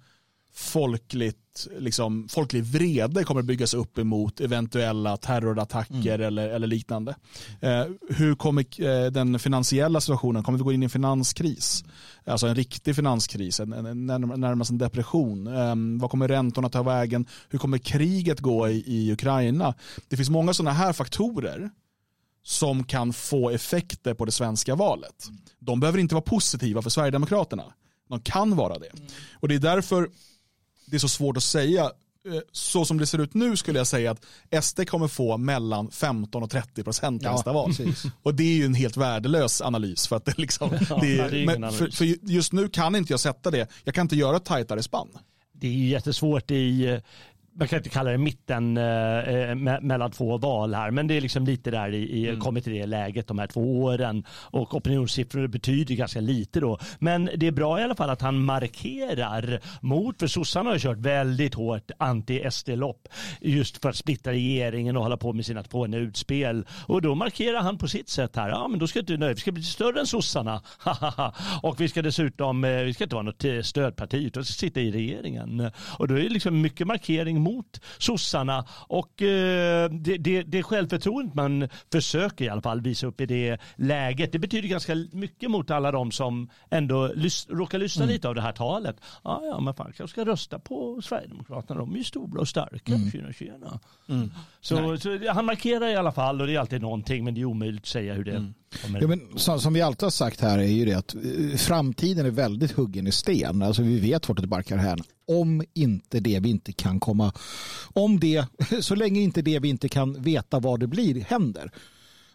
folkligt, 0.54 1.66
liksom, 1.78 2.28
folklig 2.28 2.64
vrede 2.64 3.24
kommer 3.24 3.42
byggas 3.42 3.74
upp 3.74 3.98
emot 3.98 4.40
eventuella 4.40 5.16
terrorattacker 5.16 6.18
eller, 6.18 6.48
eller 6.48 6.66
liknande. 6.66 7.14
Eh, 7.60 7.84
hur 8.08 8.34
kommer 8.34 8.80
eh, 8.82 9.10
den 9.10 9.38
finansiella 9.38 10.00
situationen, 10.00 10.42
kommer 10.42 10.58
vi 10.58 10.64
gå 10.64 10.72
in 10.72 10.82
i 10.82 10.84
en 10.84 10.90
finanskris? 10.90 11.84
Alltså 12.24 12.46
en 12.46 12.54
riktig 12.54 12.96
finanskris, 12.96 13.60
en, 13.60 13.72
en, 13.72 13.86
en, 13.86 14.10
närm- 14.10 14.36
närmast 14.36 14.70
en 14.70 14.78
depression. 14.78 15.46
Eh, 15.46 15.74
vad 16.00 16.10
kommer 16.10 16.28
räntorna 16.28 16.68
ta 16.68 16.82
vägen? 16.82 17.26
Hur 17.48 17.58
kommer 17.58 17.78
kriget 17.78 18.40
gå 18.40 18.68
i, 18.68 18.84
i 18.86 19.12
Ukraina? 19.12 19.74
Det 20.08 20.16
finns 20.16 20.30
många 20.30 20.54
sådana 20.54 20.72
här 20.72 20.92
faktorer 20.92 21.70
som 22.44 22.84
kan 22.84 23.12
få 23.12 23.50
effekter 23.50 24.14
på 24.14 24.24
det 24.24 24.32
svenska 24.32 24.74
valet. 24.74 25.24
De 25.58 25.80
behöver 25.80 25.98
inte 25.98 26.14
vara 26.14 26.22
positiva 26.22 26.82
för 26.82 26.90
Sverigedemokraterna. 26.90 27.64
De 28.08 28.20
kan 28.20 28.56
vara 28.56 28.78
det. 28.78 28.90
Och 29.40 29.48
det 29.48 29.54
är 29.54 29.58
därför 29.58 30.10
det 30.92 30.96
är 30.96 30.98
så 31.00 31.08
svårt 31.08 31.36
att 31.36 31.42
säga. 31.42 31.82
Eh, 31.84 32.40
Så 32.52 32.84
som 32.84 32.98
det 32.98 33.06
ser 33.06 33.18
ut 33.18 33.34
nu 33.34 33.56
skulle 33.56 33.78
jag 33.78 33.86
säga 33.86 34.10
att 34.10 34.64
SD 34.64 34.80
kommer 34.88 35.08
få 35.08 35.36
mellan 35.36 35.90
15 35.90 36.42
och 36.42 36.50
30 36.50 36.82
procent 36.84 37.22
Ja, 37.22 37.32
nästa 37.32 37.52
val. 37.52 37.68
precis. 37.68 38.02
Och 38.22 38.34
det 38.34 38.42
är 38.42 38.54
ju 38.54 38.64
en 38.64 38.74
helt 38.74 38.96
värdelös 38.96 39.60
analys 39.62 40.06
för 40.08 40.16
att 40.16 40.24
det 40.24 40.38
liksom, 40.38 40.70
det 41.00 41.18
är, 41.18 41.46
men 41.58 41.72
för, 41.72 42.26
just 42.30 42.52
nu 42.52 42.68
kan 42.68 42.96
inte 42.96 43.12
jag 43.12 43.20
sätta 43.20 43.50
det. 43.50 43.68
Jag 43.84 43.94
kan 43.94 44.02
inte 44.04 44.16
göra 44.16 44.36
ett 44.36 44.44
tajtare 44.44 44.82
spann. 44.82 45.08
det 45.52 45.66
är 45.66 45.72
jättesvårt 45.88 46.50
i, 46.50 47.00
man 47.54 47.68
kan 47.68 47.76
inte 47.76 47.88
kalla 47.88 48.10
det 48.10 48.18
mitten 48.18 48.76
eh, 48.76 49.18
eh, 49.18 49.54
me- 49.54 49.80
mellan 49.80 50.10
två 50.10 50.38
val 50.38 50.74
här, 50.74 50.90
men 50.90 51.06
det 51.06 51.14
är 51.16 51.20
liksom 51.20 51.44
lite 51.44 51.70
där 51.70 51.94
i, 51.94 52.28
i 52.28 52.36
kommit 52.36 52.64
till 52.64 52.72
det 52.72 52.86
läget 52.86 53.26
de 53.26 53.38
här 53.38 53.46
två 53.46 53.82
åren. 53.82 54.24
Och 54.30 54.74
opinionssiffror 54.74 55.46
betyder 55.46 55.94
ganska 55.94 56.20
lite 56.20 56.60
då. 56.60 56.78
Men 56.98 57.30
det 57.36 57.46
är 57.46 57.52
bra 57.52 57.80
i 57.80 57.82
alla 57.82 57.94
fall 57.94 58.10
att 58.10 58.20
han 58.20 58.44
markerar 58.44 59.60
mot, 59.80 60.18
för 60.18 60.26
sossarna 60.26 60.70
har 60.70 60.74
ju 60.74 60.80
kört 60.80 60.98
väldigt 60.98 61.54
hårt 61.54 61.90
anti-SD-lopp 61.98 63.08
just 63.40 63.82
för 63.82 63.88
att 63.88 63.96
splittra 63.96 64.32
regeringen 64.32 64.96
och 64.96 65.02
hålla 65.02 65.16
på 65.16 65.32
med 65.32 65.46
sina 65.46 65.62
två 65.62 65.86
utspel. 65.86 66.66
Och 66.86 67.02
då 67.02 67.14
markerar 67.14 67.60
han 67.60 67.78
på 67.78 67.88
sitt 67.88 68.08
sätt 68.08 68.36
här, 68.36 68.48
ja 68.48 68.68
men 68.68 68.78
då 68.78 68.86
ska 68.86 68.98
inte, 68.98 69.16
nej, 69.16 69.34
vi 69.34 69.40
ska 69.40 69.52
bli 69.52 69.62
större 69.62 70.00
än 70.00 70.06
sossarna. 70.06 70.62
Och 71.62 71.80
vi 71.80 71.88
ska 71.88 72.02
dessutom, 72.02 72.64
eh, 72.64 72.70
vi 72.82 72.94
ska 72.94 73.04
inte 73.04 73.16
vara 73.16 73.22
något 73.24 73.44
eh, 73.44 73.60
stödparti 73.60 74.16
utan 74.26 74.40
vi 74.40 74.44
ska 74.46 74.52
sitta 74.60 74.80
i 74.80 74.90
regeringen. 74.90 75.70
Och 75.98 76.08
då 76.08 76.14
är 76.14 76.22
det 76.22 76.28
liksom 76.28 76.60
mycket 76.60 76.86
markering 76.86 77.41
mot 77.42 77.80
sossarna 77.98 78.64
och 78.88 79.22
eh, 79.22 79.90
det, 79.90 80.16
det, 80.16 80.42
det 80.42 80.62
självförtroendet 80.62 81.34
man 81.34 81.68
försöker 81.92 82.44
i 82.44 82.48
alla 82.48 82.62
fall 82.62 82.80
visa 82.80 83.06
upp 83.06 83.20
i 83.20 83.26
det 83.26 83.58
läget, 83.76 84.32
det 84.32 84.38
betyder 84.38 84.68
ganska 84.68 84.94
mycket 85.12 85.50
mot 85.50 85.70
alla 85.70 85.92
de 85.92 86.10
som 86.10 86.50
ändå 86.70 87.08
lys- 87.14 87.46
råkar 87.50 87.78
lyssna 87.78 88.04
lite 88.12 88.28
av 88.28 88.34
det 88.34 88.40
här 88.40 88.52
talet. 88.52 88.96
Ja, 89.24 89.42
ja, 89.44 89.60
men 89.60 89.74
fan 89.74 89.92
kanske 89.96 90.08
ska 90.08 90.24
rösta 90.24 90.58
på 90.58 91.00
Sverigedemokraterna, 91.02 91.80
de 91.80 91.92
är 91.92 91.98
ju 91.98 92.04
stora 92.04 92.40
och 92.40 92.48
starka. 92.48 92.92
Tjena, 93.12 93.32
tjena. 93.32 93.80
Så, 94.60 94.96
så 94.96 95.18
han 95.32 95.44
markerar 95.46 95.88
i 95.88 95.96
alla 95.96 96.12
fall 96.12 96.40
och 96.40 96.46
det 96.46 96.54
är 96.54 96.58
alltid 96.58 96.82
någonting 96.82 97.24
men 97.24 97.34
det 97.34 97.40
är 97.40 97.44
omöjligt 97.44 97.82
att 97.82 97.86
säga 97.86 98.14
hur 98.14 98.24
det 98.24 98.30
kommer. 98.30 98.54
Ja, 99.00 99.06
men 99.06 99.28
som, 99.36 99.60
som 99.60 99.72
vi 99.72 99.80
alltid 99.80 100.02
har 100.02 100.10
sagt 100.10 100.40
här 100.40 100.58
är 100.58 100.62
ju 100.62 100.84
det 100.84 100.94
att 100.94 101.14
eh, 101.14 101.56
framtiden 101.56 102.26
är 102.26 102.30
väldigt 102.30 102.72
huggen 102.72 103.06
i 103.06 103.12
sten. 103.12 103.62
Alltså 103.62 103.82
vi 103.82 103.98
vet 103.98 104.28
vart 104.28 104.40
det 104.40 104.46
barkar 104.46 104.76
här. 104.76 105.00
Om 105.26 105.64
inte 105.74 106.20
det 106.20 106.40
vi 106.40 106.50
inte 106.50 106.72
kan 106.72 107.00
komma, 107.00 107.32
om 107.92 108.20
det, 108.20 108.46
så 108.80 108.94
länge 108.94 109.20
inte 109.20 109.42
det 109.42 109.58
vi 109.58 109.68
inte 109.68 109.88
kan 109.88 110.22
veta 110.22 110.60
vad 110.60 110.80
det 110.80 110.86
blir 110.86 111.20
händer. 111.20 111.72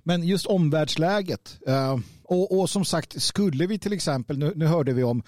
Men 0.04 0.24
just 0.24 0.46
omvärldsläget. 0.46 1.58
eh, 1.68 1.98
och, 2.24 2.60
och 2.60 2.70
som 2.70 2.86
sagt, 2.86 3.22
skulle 3.22 3.68
vi 3.68 3.80
till 3.80 3.94
exempel, 3.94 4.38
nu, 4.38 4.54
nu 4.56 4.66
hörde 4.66 4.94
vi 4.94 5.04
om 5.04 5.24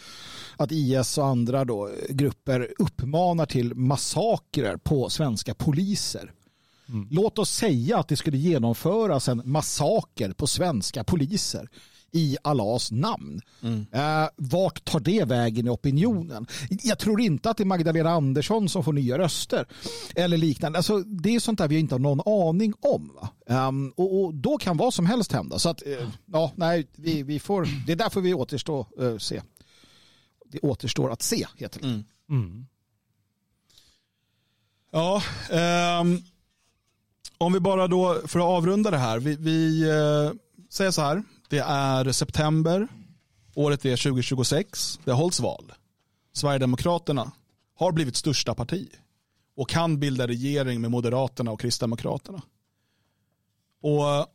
att 0.58 0.72
IS 0.72 1.18
och 1.18 1.26
andra 1.26 1.66
då, 1.66 1.88
eh, 1.88 1.94
grupper 2.16 2.68
uppmanar 2.80 3.46
till 3.46 3.76
massakrer 3.76 4.78
på 4.78 5.10
svenska 5.10 5.54
poliser. 5.54 6.32
Låt 7.10 7.40
oss 7.40 7.50
säga 7.50 7.98
att 7.98 8.08
det 8.08 8.18
skulle 8.18 8.38
genomföras 8.38 9.28
en 9.28 9.42
massaker 9.46 10.34
på 10.34 10.48
svenska 10.48 11.04
poliser 11.04 11.70
i 12.12 12.38
Allahs 12.42 12.92
namn. 12.92 13.42
Eh, 13.92 14.28
vart 14.36 14.86
tar 14.86 15.00
det 15.00 15.26
vägen 15.26 15.68
i 15.68 15.70
opinionen? 15.70 16.48
Jag 16.70 17.00
tror 17.00 17.22
inte 17.22 17.50
att 17.50 17.58
det 17.58 17.64
är 17.64 17.66
Magdalena 17.66 18.10
Andersson 18.10 18.70
som 18.70 18.84
får 18.84 18.94
nya 18.94 19.18
röster 19.18 19.68
eller 20.16 20.38
liknande. 20.38 20.80
Alltså, 20.80 21.00
det 21.00 21.36
är 21.36 21.40
sånt 21.40 21.58
där 21.58 21.68
vi 21.68 21.80
inte 21.80 21.96
har 21.96 22.00
någon 22.00 22.50
aning 22.50 22.74
om. 22.82 23.12
Va? 23.22 23.30
Ehm, 23.48 23.94
och, 23.96 24.24
och 24.24 24.34
då 24.34 24.58
kan 24.58 24.78
vad 24.78 24.94
som 24.94 25.06
helst 25.06 25.32
hända. 25.32 25.60
Så 25.60 25.70
att, 25.70 25.88
eh, 25.88 26.08
ja, 26.26 26.52
nej, 26.56 26.88
vi, 26.96 27.24
vi 27.24 27.40
får, 27.40 27.68
det 27.86 27.92
är 27.92 27.96
därför 27.96 28.22
vi 28.22 28.34
återstår 28.34 28.88
eh, 29.02 29.18
se. 29.18 29.42
Det 30.46 30.60
återstår 30.60 31.12
att 31.12 31.22
se, 31.22 31.46
heter 31.58 31.80
det. 31.82 32.04
Mm. 32.30 32.66
Ja, 34.92 35.24
ehm, 35.52 36.22
om 37.40 37.54
vi 37.54 37.60
bara 37.60 37.88
då, 37.88 38.22
för 38.26 38.40
att 38.40 38.46
avrunda 38.46 38.92
det 38.92 38.98
här, 38.98 39.20
vi, 39.20 39.36
vi 39.36 39.90
eh, 39.90 40.32
säger 40.70 40.92
så 40.92 41.02
här, 41.02 41.24
det 41.50 41.60
är 41.60 42.12
september, 42.12 42.88
året 43.56 43.86
är 43.86 43.98
2026, 43.98 45.00
det 45.04 45.12
hålls 45.12 45.40
val. 45.40 45.74
Sverigedemokraterna 46.34 47.32
har 47.76 47.92
blivit 47.92 48.16
största 48.16 48.56
parti 48.56 48.90
och 49.56 49.70
kan 49.70 50.00
bilda 50.00 50.28
regering 50.28 50.82
med 50.82 50.92
Moderaterna 50.92 51.52
och 51.52 51.60
Kristdemokraterna. 51.60 52.42
Och 53.82 54.10
eh, 54.10 54.26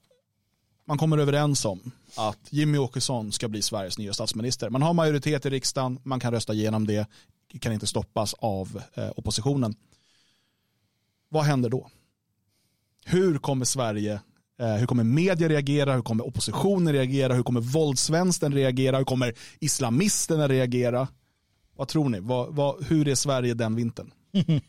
man 0.84 0.98
kommer 0.98 1.18
överens 1.18 1.64
om 1.64 1.90
att 2.16 2.38
Jimmy 2.50 2.78
Åkesson 2.78 3.32
ska 3.32 3.48
bli 3.48 3.62
Sveriges 3.62 3.98
nya 3.98 4.12
statsminister. 4.12 4.70
Man 4.70 4.82
har 4.82 4.92
majoritet 4.92 5.46
i 5.46 5.50
riksdagen, 5.50 5.98
man 6.02 6.20
kan 6.20 6.32
rösta 6.32 6.52
igenom 6.52 6.86
det, 6.86 7.07
det 7.52 7.59
kan 7.59 7.72
inte 7.72 7.86
stoppas 7.86 8.34
av 8.34 8.82
eh, 8.94 9.11
oppositionen. 9.16 9.74
Vad 11.28 11.44
händer 11.44 11.68
då? 11.68 11.90
Hur 13.05 13.38
kommer 13.38 13.64
Sverige, 13.64 14.20
eh, 14.61 14.74
hur 14.74 14.86
kommer 14.86 15.05
media 15.05 15.48
reagera, 15.48 15.94
hur 15.94 16.02
kommer 16.02 16.26
oppositionen 16.26 16.92
reagera, 16.92 17.34
hur 17.34 17.42
kommer 17.42 17.61
våldsvänstern 17.61 18.52
reagera, 18.52 18.98
hur 18.98 19.05
kommer 19.05 19.34
islamisterna 19.61 20.48
reagera? 20.48 21.09
Vad 21.76 21.88
tror 21.88 22.09
ni? 22.09 22.20
Vad, 22.20 22.55
vad, 22.55 22.84
hur 22.84 23.09
är 23.09 23.14
Sverige 23.14 23.55
den 23.55 23.76
vintern? 23.76 24.11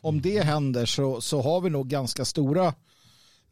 om 0.00 0.20
det 0.20 0.44
händer 0.44 0.86
så, 0.86 1.20
så 1.20 1.42
har 1.42 1.60
vi 1.60 1.70
nog 1.70 1.88
ganska 1.88 2.24
stora 2.24 2.66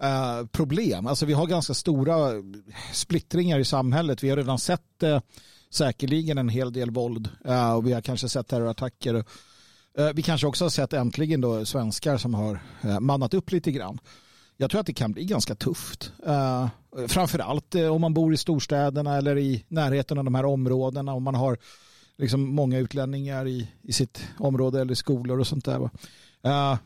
eh, 0.02 0.46
problem. 0.52 1.06
Alltså 1.06 1.26
vi 1.26 1.32
har 1.32 1.46
ganska 1.46 1.74
stora 1.74 2.36
eh, 2.36 2.42
splittringar 2.92 3.58
i 3.58 3.64
samhället. 3.64 4.22
Vi 4.22 4.30
har 4.30 4.36
redan 4.36 4.58
sett 4.58 5.02
eh, 5.02 5.20
säkerligen 5.70 6.38
en 6.38 6.48
hel 6.48 6.72
del 6.72 6.90
våld 6.90 7.28
eh, 7.44 7.72
och 7.72 7.86
vi 7.86 7.92
har 7.92 8.00
kanske 8.00 8.28
sett 8.28 8.48
terrorattacker. 8.48 9.14
och, 9.14 9.28
Eh, 9.98 10.10
vi 10.14 10.22
kanske 10.22 10.46
också 10.46 10.64
har 10.64 10.70
sett 10.70 10.92
äntligen 10.92 11.40
då 11.40 11.64
svenskar 11.64 12.16
som 12.16 12.34
har 12.34 12.60
eh, 12.82 13.00
mannat 13.00 13.34
upp 13.34 13.52
lite 13.52 13.72
grann. 13.72 13.98
Jag 14.56 14.70
tror 14.70 14.80
att 14.80 14.86
det 14.86 14.92
kan 14.92 15.12
bli 15.12 15.24
ganska 15.24 15.54
tufft. 15.54 16.12
Eh, 16.26 16.68
framförallt 17.08 17.74
om 17.74 18.00
man 18.00 18.14
bor 18.14 18.34
i 18.34 18.36
storstäderna 18.36 19.16
eller 19.16 19.38
i 19.38 19.64
närheten 19.68 20.18
av 20.18 20.24
de 20.24 20.34
här 20.34 20.44
områdena. 20.44 21.14
Om 21.14 21.22
man 21.22 21.34
har 21.34 21.58
liksom 22.18 22.54
många 22.54 22.78
utlänningar 22.78 23.48
i, 23.48 23.68
i 23.82 23.92
sitt 23.92 24.22
område 24.38 24.80
eller 24.80 24.94
skolor 24.94 25.40
och 25.40 25.46
sånt 25.46 25.64
där. 25.64 25.90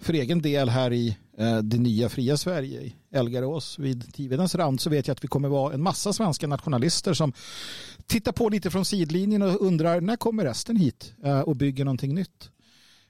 för 0.01 0.13
egen 0.13 0.43
del 0.43 0.69
här 0.69 0.93
i 0.93 1.17
det 1.63 1.79
nya 1.79 2.09
fria 2.09 2.37
Sverige 2.37 2.81
i 2.81 2.95
Elgarås 3.13 3.79
vid 3.79 4.15
Tivedens 4.15 4.55
rand 4.55 4.81
så 4.81 4.91
vet 4.91 5.09
jag 5.09 5.13
att 5.15 5.25
vi 5.25 5.29
kommer 5.29 5.49
vara 5.49 5.75
en 5.75 5.83
massa 5.83 6.13
svenska 6.13 6.47
nationalister 6.47 7.15
som 7.15 7.33
tittar 8.07 8.33
på 8.33 8.49
lite 8.49 8.71
från 8.71 8.85
sidlinjen 8.85 9.43
och 9.43 9.61
undrar 9.61 10.01
när 10.01 10.17
kommer 10.17 10.45
resten 10.45 10.77
hit 10.77 11.15
och 11.45 11.57
bygger 11.57 11.85
någonting 11.85 12.15
nytt. 12.15 12.51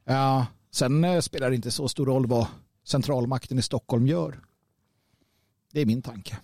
Eh, 0.07 0.45
sen 0.71 1.05
eh, 1.05 1.21
spelar 1.21 1.51
det 1.51 1.57
inte 1.57 1.71
så 1.71 1.89
stor 1.89 2.07
roll 2.07 2.27
vad 2.27 2.47
centralmakten 2.85 3.59
i 3.59 3.63
Stockholm 3.63 4.07
gör. 4.07 4.41
Det 5.73 5.81
är 5.81 5.87
min 5.87 6.03
tanke. 6.03 6.39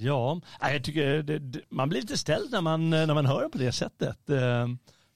Ja, 0.00 0.40
jag 0.60 0.84
tycker 0.84 1.22
det, 1.22 1.38
det, 1.38 1.60
man 1.68 1.88
blir 1.88 2.00
lite 2.00 2.18
ställd 2.18 2.50
när 2.52 2.60
man, 2.60 2.90
när 2.90 3.14
man 3.14 3.26
hör 3.26 3.42
det 3.42 3.48
på 3.48 3.58
det 3.58 3.72
sättet. 3.72 4.30
Eh, 4.30 4.62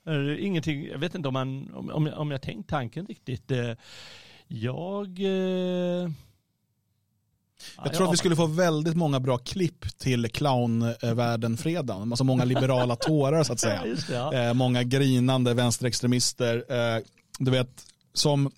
eh, 0.07 0.45
ingenting, 0.45 0.87
jag 0.87 0.99
vet 0.99 1.14
inte 1.14 1.28
om, 1.28 1.35
man, 1.35 1.74
om, 1.74 2.11
om, 2.14 2.30
jag, 2.30 2.43
tänkt 2.43 2.68
tanken 2.68 3.07
riktigt. 3.07 3.51
Eh, 3.51 3.72
jag... 4.49 5.20
Eh, 5.20 6.11
Jag 7.85 7.95
tror 7.95 8.07
att 8.07 8.12
vi 8.12 8.16
skulle 8.16 8.37
få 8.37 8.47
väldigt 8.47 8.97
många 8.97 9.20
bra 9.20 9.39
klipp 9.39 9.99
till 9.99 10.26
clownvärlden-fredagen. 10.30 12.12
Alltså 12.12 12.24
många 12.24 12.45
liberala 12.45 12.97
tårar 12.97 13.43
så 13.43 13.53
att 13.53 13.61
säga. 13.61 13.83
Ja, 13.87 13.95
det, 14.09 14.14
ja. 14.14 14.49
Eh, 14.49 14.55
många 14.55 14.83
grinande 14.83 15.55
vänsterextremister. 15.55 16.64
Eh, 16.68 17.03
du 17.39 17.51
vet, 17.51 17.85
som 18.14 18.51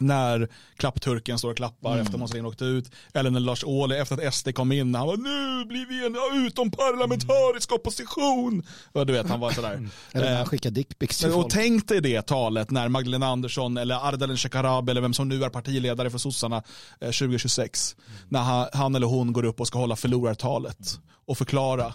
när 0.00 0.48
klappturken 0.76 1.38
står 1.38 1.50
och 1.50 1.56
klappar 1.56 1.92
Mm. 1.92 2.06
efter 2.06 2.18
Måns 2.18 2.34
åkte 2.34 2.64
ut. 2.64 2.90
Eller 3.14 3.30
när 3.30 3.40
Lars 3.40 3.64
Ohly 3.64 3.96
efter 3.96 4.26
att 4.26 4.34
SD 4.34 4.54
kom 4.54 4.72
in, 4.72 4.94
han 4.94 5.06
var 5.06 5.16
nu 5.16 5.64
blir 5.64 5.86
vi 5.86 6.06
en 6.06 6.46
utomparlamentarisk 6.46 7.72
opposition. 7.72 8.62
Och 8.92 9.06
du 9.06 9.12
vet, 9.12 9.28
han 9.28 9.40
var 9.40 9.50
sådär. 9.50 9.72
Eller 10.12 10.24
när 10.24 10.32
Eh, 10.32 10.36
han 10.36 10.46
skickar 10.46 10.70
dickpics 10.70 11.18
till 11.18 11.28
och 11.28 11.32
folk. 11.34 11.52
tänk 11.52 11.88
dig 11.88 12.00
det 12.00 12.22
talet 12.22 12.70
när 12.70 12.88
Magdalena 12.88 13.26
Andersson 13.26 13.76
eller 13.76 14.08
Ardalan 14.08 14.36
Shekarabi 14.36 14.90
eller 14.90 15.00
vem 15.00 15.14
som 15.14 15.28
nu 15.28 15.44
är 15.44 15.48
partiledare 15.48 16.10
för 16.10 16.18
sossarna 16.18 16.56
eh, 17.00 17.10
2026. 17.10 17.96
När 18.28 18.40
han, 18.40 18.66
han 18.72 18.94
eller 18.94 19.06
hon 19.06 19.32
går 19.32 19.44
upp 19.44 19.60
och 19.60 19.66
ska 19.66 19.78
hålla 19.78 19.96
förlorartalet 19.96 21.00
och 21.26 21.38
förklara 21.38 21.94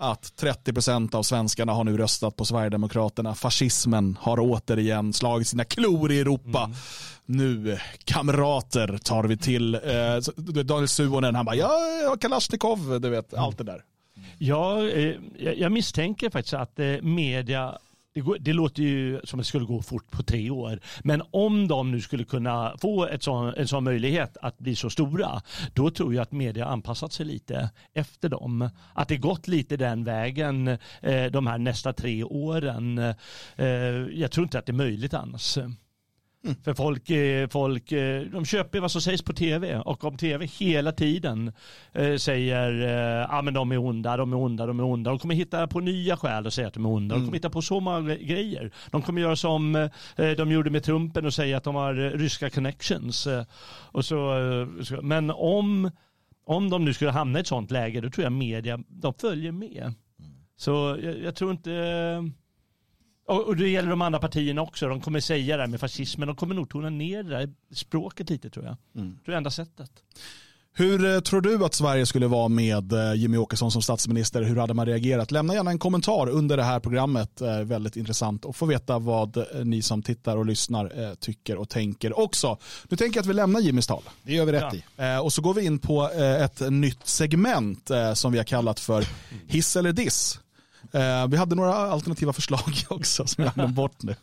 att 0.00 0.32
30% 0.40 1.14
av 1.14 1.22
svenskarna 1.22 1.72
har 1.72 1.84
nu 1.84 1.96
röstat 1.96 2.36
på 2.36 2.44
Sverigedemokraterna. 2.44 3.34
Fascismen 3.34 4.16
har 4.20 4.38
återigen 4.40 5.12
slagit 5.12 5.48
sina 5.48 5.64
klor 5.64 6.12
i 6.12 6.20
Europa. 6.20 6.70
Nu, 7.26 7.78
kamrater, 8.04 8.98
tar 8.98 9.24
vi 9.24 9.36
till. 9.36 9.74
Eh, 9.74 10.60
Daniel 10.64 10.88
Suhonen, 10.88 11.34
han 11.34 11.44
bara, 11.44 11.56
ja, 11.56 12.16
Kalashnikov, 12.20 13.00
du 13.00 13.08
vet, 13.08 13.34
allt 13.34 13.58
det 13.58 13.64
där. 13.64 13.84
Ja, 14.38 14.88
eh, 14.88 15.14
jag 15.38 15.58
jag 15.58 15.72
misstänker 15.72 16.30
faktiskt 16.30 16.54
att 16.54 16.78
eh, 16.78 17.02
media 17.02 17.78
det, 18.12 18.20
går, 18.20 18.36
det 18.40 18.52
låter 18.52 18.82
ju 18.82 19.20
som 19.24 19.40
att 19.40 19.44
det 19.44 19.48
skulle 19.48 19.64
gå 19.64 19.82
fort 19.82 20.10
på 20.10 20.22
tre 20.22 20.50
år. 20.50 20.80
Men 21.04 21.22
om 21.30 21.68
de 21.68 21.90
nu 21.90 22.00
skulle 22.00 22.24
kunna 22.24 22.74
få 22.80 23.06
ett 23.06 23.22
sån, 23.22 23.54
en 23.54 23.68
sån 23.68 23.84
möjlighet 23.84 24.36
att 24.42 24.58
bli 24.58 24.76
så 24.76 24.90
stora, 24.90 25.42
då 25.74 25.90
tror 25.90 26.14
jag 26.14 26.22
att 26.22 26.32
media 26.32 26.66
anpassat 26.66 27.12
sig 27.12 27.26
lite 27.26 27.70
efter 27.94 28.28
dem. 28.28 28.70
Att 28.94 29.08
det 29.08 29.16
gått 29.16 29.48
lite 29.48 29.76
den 29.76 30.04
vägen 30.04 30.68
eh, 31.02 31.24
de 31.30 31.46
här 31.46 31.58
nästa 31.58 31.92
tre 31.92 32.24
åren. 32.24 32.98
Eh, 33.56 33.66
jag 34.12 34.30
tror 34.30 34.44
inte 34.44 34.58
att 34.58 34.66
det 34.66 34.72
är 34.72 34.74
möjligt 34.74 35.14
annars. 35.14 35.58
För 36.64 36.74
folk, 36.74 37.10
eh, 37.10 37.48
folk 37.48 37.92
eh, 37.92 38.22
de 38.22 38.44
köper 38.44 38.80
vad 38.80 38.90
som 38.90 39.00
sägs 39.00 39.22
på 39.22 39.32
tv 39.32 39.78
och 39.78 40.04
om 40.04 40.16
tv 40.16 40.46
hela 40.46 40.92
tiden 40.92 41.52
eh, 41.92 42.16
säger 42.16 43.26
ah, 43.30 43.42
men 43.42 43.54
de 43.54 43.72
är 43.72 43.78
onda, 43.78 44.16
de 44.16 44.32
är 44.32 44.36
onda, 44.36 44.66
de 44.66 44.80
är 44.80 44.84
onda. 44.84 45.10
De 45.10 45.18
kommer 45.18 45.34
hitta 45.34 45.66
på 45.66 45.80
nya 45.80 46.16
skäl 46.16 46.46
och 46.46 46.52
säga 46.52 46.68
att 46.68 46.74
de 46.74 46.84
är 46.84 46.90
onda. 46.90 47.14
De 47.14 47.20
kommer 47.20 47.36
hitta 47.36 47.50
på 47.50 47.62
så 47.62 47.80
många 47.80 48.14
grejer. 48.14 48.70
De 48.90 49.02
kommer 49.02 49.20
göra 49.20 49.36
som 49.36 49.88
de 50.16 50.52
gjorde 50.52 50.70
med 50.70 50.84
Trumpen 50.84 51.26
och 51.26 51.34
säga 51.34 51.56
att 51.56 51.64
de 51.64 51.74
har 51.74 51.94
ryska 51.94 52.50
connections. 52.50 53.28
Och 53.92 54.04
så, 54.04 54.34
så, 54.82 55.02
men 55.02 55.30
om, 55.30 55.90
om 56.46 56.70
de 56.70 56.84
nu 56.84 56.94
skulle 56.94 57.10
hamna 57.10 57.38
i 57.38 57.40
ett 57.40 57.46
sånt 57.46 57.70
läge 57.70 58.00
då 58.00 58.10
tror 58.10 58.22
jag 58.24 58.32
media, 58.32 58.80
de 58.88 59.14
följer 59.14 59.52
med. 59.52 59.94
Så 60.56 60.98
jag, 61.02 61.18
jag 61.18 61.34
tror 61.34 61.50
inte... 61.50 61.70
Och, 63.30 63.46
och 63.46 63.56
det 63.56 63.68
gäller 63.68 63.90
de 63.90 64.02
andra 64.02 64.18
partierna 64.18 64.62
också. 64.62 64.88
De 64.88 65.00
kommer 65.00 65.20
säga 65.20 65.56
det 65.56 65.62
här 65.62 65.68
med 65.68 65.80
fascismen. 65.80 66.26
De 66.28 66.36
kommer 66.36 66.54
nog 66.54 66.68
tona 66.70 66.90
ner 66.90 67.22
det 67.22 67.30
där 67.30 67.50
språket 67.74 68.30
lite 68.30 68.50
tror 68.50 68.64
jag. 68.64 68.76
Mm. 68.96 69.18
Det 69.24 69.32
är 69.32 69.36
enda 69.36 69.50
sättet. 69.50 69.90
Hur 70.72 71.14
eh, 71.14 71.20
tror 71.20 71.40
du 71.40 71.64
att 71.64 71.74
Sverige 71.74 72.06
skulle 72.06 72.26
vara 72.26 72.48
med 72.48 72.92
eh, 72.92 73.14
Jimmy 73.14 73.36
Åkesson 73.36 73.70
som 73.70 73.82
statsminister? 73.82 74.42
Hur 74.42 74.56
hade 74.56 74.74
man 74.74 74.86
reagerat? 74.86 75.30
Lämna 75.30 75.54
gärna 75.54 75.70
en 75.70 75.78
kommentar 75.78 76.28
under 76.28 76.56
det 76.56 76.62
här 76.62 76.80
programmet. 76.80 77.40
Eh, 77.40 77.58
Väldigt 77.60 77.96
intressant 77.96 78.46
att 78.46 78.56
få 78.56 78.66
veta 78.66 78.98
vad 78.98 79.44
ni 79.64 79.82
som 79.82 80.02
tittar 80.02 80.36
och 80.36 80.46
lyssnar 80.46 81.14
tycker 81.14 81.56
och 81.56 81.68
tänker 81.68 82.18
också. 82.18 82.58
Nu 82.88 82.96
tänker 82.96 83.18
jag 83.18 83.22
att 83.22 83.28
vi 83.28 83.34
lämnar 83.34 83.60
Jimmys 83.60 83.86
tal. 83.86 84.02
Det 84.22 84.32
gör 84.32 84.44
vi 84.46 84.52
rätt 84.52 84.74
Ja. 84.96 85.16
i. 85.18 85.18
Och 85.22 85.32
så 85.32 85.42
går 85.42 85.54
vi 85.54 85.64
in 85.64 85.78
på 85.78 86.10
ett 86.14 86.60
nytt 86.70 87.06
segment 87.06 87.90
som 88.14 88.32
vi 88.32 88.38
har 88.38 88.44
kallat 88.44 88.80
för 88.80 89.04
hiss 89.46 89.76
eller 89.76 89.92
diss. 89.92 90.40
Eh, 90.92 91.26
Vi 91.28 91.36
hade 91.36 91.54
några 91.54 91.74
alternativa 91.74 92.32
förslag 92.32 92.72
också 92.88 93.26
som 93.26 93.44
jag 93.44 93.50
har 93.50 93.54
glömt 93.54 93.74
bort 93.74 94.02
nu. 94.02 94.14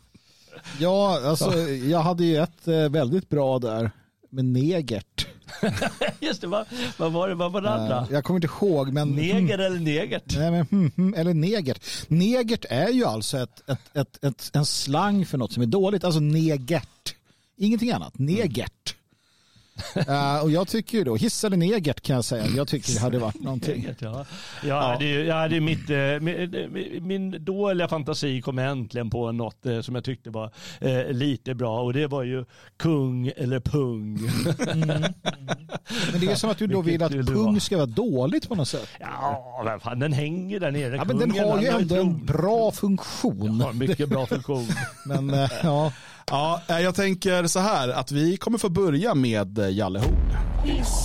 Ja, 0.78 1.20
alltså 1.28 1.58
jag 1.68 1.98
hade 2.00 2.24
ju 2.24 2.36
ett 2.36 2.68
eh, 2.68 2.88
väldigt 2.88 3.28
bra 3.28 3.58
där 3.58 3.90
med 4.30 4.44
negert. 4.44 5.26
Just 6.20 6.40
det, 6.40 6.46
vad, 6.46 6.66
vad 6.96 7.12
var 7.12 7.28
det? 7.28 7.34
Vad 7.34 7.52
var 7.52 7.60
det 7.60 7.70
andra? 7.70 7.96
Eh, 7.98 8.06
Jag 8.10 8.24
kommer 8.24 8.36
inte 8.44 8.48
ihåg 8.64 8.92
men... 8.92 9.08
Neger 9.08 9.58
eller 9.58 9.80
negert? 9.80 10.36
Nej, 10.36 10.50
men, 10.50 10.66
hmm, 10.70 10.90
hmm, 10.96 11.14
eller 11.14 11.34
negert. 11.34 11.80
Negert 12.08 12.64
är 12.70 12.88
ju 12.88 13.04
alltså 13.04 13.38
ett, 13.38 13.70
ett, 13.70 13.96
ett, 13.96 14.24
ett, 14.24 14.50
en 14.52 14.66
slang 14.66 15.26
för 15.26 15.38
något 15.38 15.52
som 15.52 15.62
är 15.62 15.66
dåligt. 15.66 16.04
Alltså 16.04 16.20
negert. 16.20 17.14
Ingenting 17.56 17.90
annat. 17.90 18.18
Negert. 18.18 18.94
Eh, 20.08 20.42
och 20.42 20.50
jag 20.50 20.68
tycker 20.68 20.98
ju 20.98 21.04
då, 21.04 21.16
hiss 21.16 21.44
eller 21.44 21.56
negert 21.56 22.00
kan 22.00 22.16
jag 22.16 22.24
säga. 22.24 22.46
Jag 22.46 22.68
tycker 22.68 22.92
det 22.92 23.00
hade 23.00 23.18
varit 23.18 23.40
någonting. 23.40 23.82
Negert, 23.82 23.96
ja. 24.02 24.24
Jag 24.64 24.82
hade, 24.82 25.04
ju- 25.04 25.24
jag 25.24 25.34
hade 25.34 25.60
mitt, 25.60 25.90
eh, 25.90 25.96
min, 26.20 26.98
min 27.06 27.44
dåliga 27.44 27.88
fantasi 27.88 28.40
kom 28.42 28.58
äntligen 28.58 29.10
på 29.10 29.32
något 29.32 29.66
eh, 29.66 29.80
som 29.80 29.94
jag 29.94 30.04
tyckte 30.04 30.30
var 30.30 30.50
eh, 30.80 31.08
lite 31.12 31.54
bra 31.54 31.80
och 31.82 31.92
det 31.92 32.06
var 32.06 32.22
ju 32.22 32.44
kung 32.76 33.32
eller 33.36 33.60
pung. 33.60 34.18
Men 36.12 36.20
det 36.20 36.26
är 36.30 36.34
som 36.34 36.50
att 36.50 36.58
du 36.58 36.66
då 36.66 36.80
vill 36.82 36.98
Vilket 36.98 37.12
vill 37.12 37.20
att 37.20 37.26
pung 37.26 37.60
ska 37.60 37.76
vara 37.76 37.86
dåligt 37.86 38.48
på 38.48 38.54
något 38.54 38.68
sätt. 38.68 38.88
Ja, 39.00 39.62
men 39.64 39.80
fan, 39.80 39.98
den 39.98 40.12
hänger 40.12 40.60
där 40.60 40.70
nere. 40.70 40.96
Ja, 40.96 41.04
men 41.04 41.18
den 41.18 41.30
har 41.30 41.60
ju 41.60 41.66
ändå 41.66 41.94
en 41.96 42.24
bra 42.26 42.72
funktion. 42.72 43.60
Ja, 43.60 43.72
mycket 43.72 44.08
bra 44.08 44.26
funktion. 44.26 44.66
Men 45.06 45.30
eh, 45.30 45.50
ja, 45.62 45.92
Ja, 46.30 46.62
eh, 46.68 46.78
jag 46.80 46.94
tänker 46.94 47.46
så 47.46 47.58
här 47.58 47.88
att 47.88 48.12
vi 48.12 48.36
kommer 48.36 48.58
få 48.58 48.68
börja 48.68 49.14
med 49.14 49.58
eh, 49.58 49.68
Jalle 49.70 49.98
Horn. 49.98 50.30
Hiss 50.64 51.04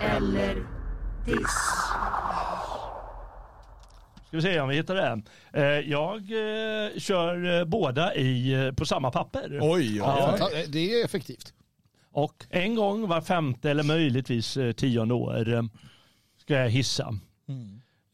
eller 0.00 0.54
diss. 1.26 1.56
Ska 4.26 4.36
vi 4.36 4.42
se 4.42 4.60
om 4.60 4.68
vi 4.68 4.76
hittar 4.76 4.94
det. 4.94 5.22
Eh, 5.52 5.64
Jag 5.90 6.22
kör 7.00 7.64
båda 7.64 8.14
i, 8.14 8.72
på 8.76 8.84
samma 8.84 9.10
papper. 9.10 9.58
Oj, 9.62 9.96
Ja. 9.96 10.38
det 10.68 10.92
är 11.00 11.04
effektivt. 11.04 11.52
Och 12.12 12.46
en 12.50 12.74
gång 12.74 13.08
var 13.08 13.20
femte 13.20 13.70
eller 13.70 13.82
möjligtvis 13.82 14.58
tionde 14.76 15.14
år 15.14 15.68
ska 16.40 16.54
jag 16.54 16.70
hissa. 16.70 17.14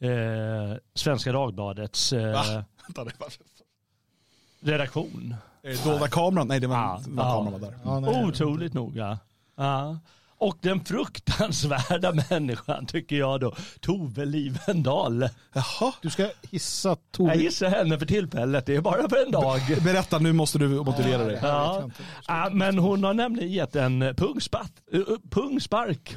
Eh, 0.00 0.76
Svenska 0.94 1.32
Dagbladets 1.32 2.12
eh, 2.12 2.62
redaktion. 4.60 5.34
Är 5.66 5.70
det 5.70 5.84
dolda 5.84 6.08
kameran? 6.08 6.48
Nej, 6.48 6.60
det 6.60 6.66
var, 6.66 6.76
Ja, 6.76 7.00
det 7.06 7.10
var 7.10 7.24
ja. 7.24 7.30
kameran 7.32 7.52
var 7.52 7.60
där. 7.70 7.78
Ja, 7.84 8.00
nej. 8.00 8.24
Otroligt 8.24 8.74
noga. 8.74 9.18
Ja. 9.56 9.98
Och 10.38 10.58
den 10.60 10.84
fruktansvärda 10.84 12.12
människan 12.30 12.86
tycker 12.86 13.16
jag 13.16 13.40
då, 13.40 13.54
Tove 13.80 14.24
Livendal. 14.24 15.28
Jaha. 15.52 15.92
Du 16.02 16.10
ska 16.10 16.28
hissa 16.50 16.88
Jag 16.88 16.98
Tove. 17.12 17.34
gissar 17.34 17.68
henne 17.68 17.98
för 17.98 18.06
tillfället, 18.06 18.66
det 18.66 18.76
är 18.76 18.80
bara 18.80 19.08
för 19.08 19.26
en 19.26 19.32
dag. 19.32 19.60
Berätta, 19.84 20.18
nu 20.18 20.32
måste 20.32 20.58
du 20.58 20.68
motivera 20.68 21.24
dig. 21.24 21.38
Ja. 21.42 21.90
Ja, 22.28 22.48
men 22.52 22.78
hon 22.78 23.04
har 23.04 23.14
nämligen 23.14 23.52
gett 23.52 23.76
en 23.76 24.14
pungspatt, 24.16 24.72
eh, 24.92 25.00
pungspark 25.30 26.16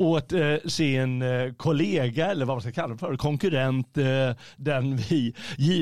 åt 0.00 0.32
eh, 0.32 0.54
sin 0.66 1.22
eh, 1.22 1.52
kollega, 1.56 2.30
eller 2.30 2.46
vad 2.46 2.56
man 2.56 2.62
ska 2.62 2.72
kalla 2.72 2.92
det 2.92 2.98
för, 2.98 3.16
konkurrent, 3.16 3.98
eh, 3.98 4.30
den, 4.56 4.96
vi, 4.96 5.34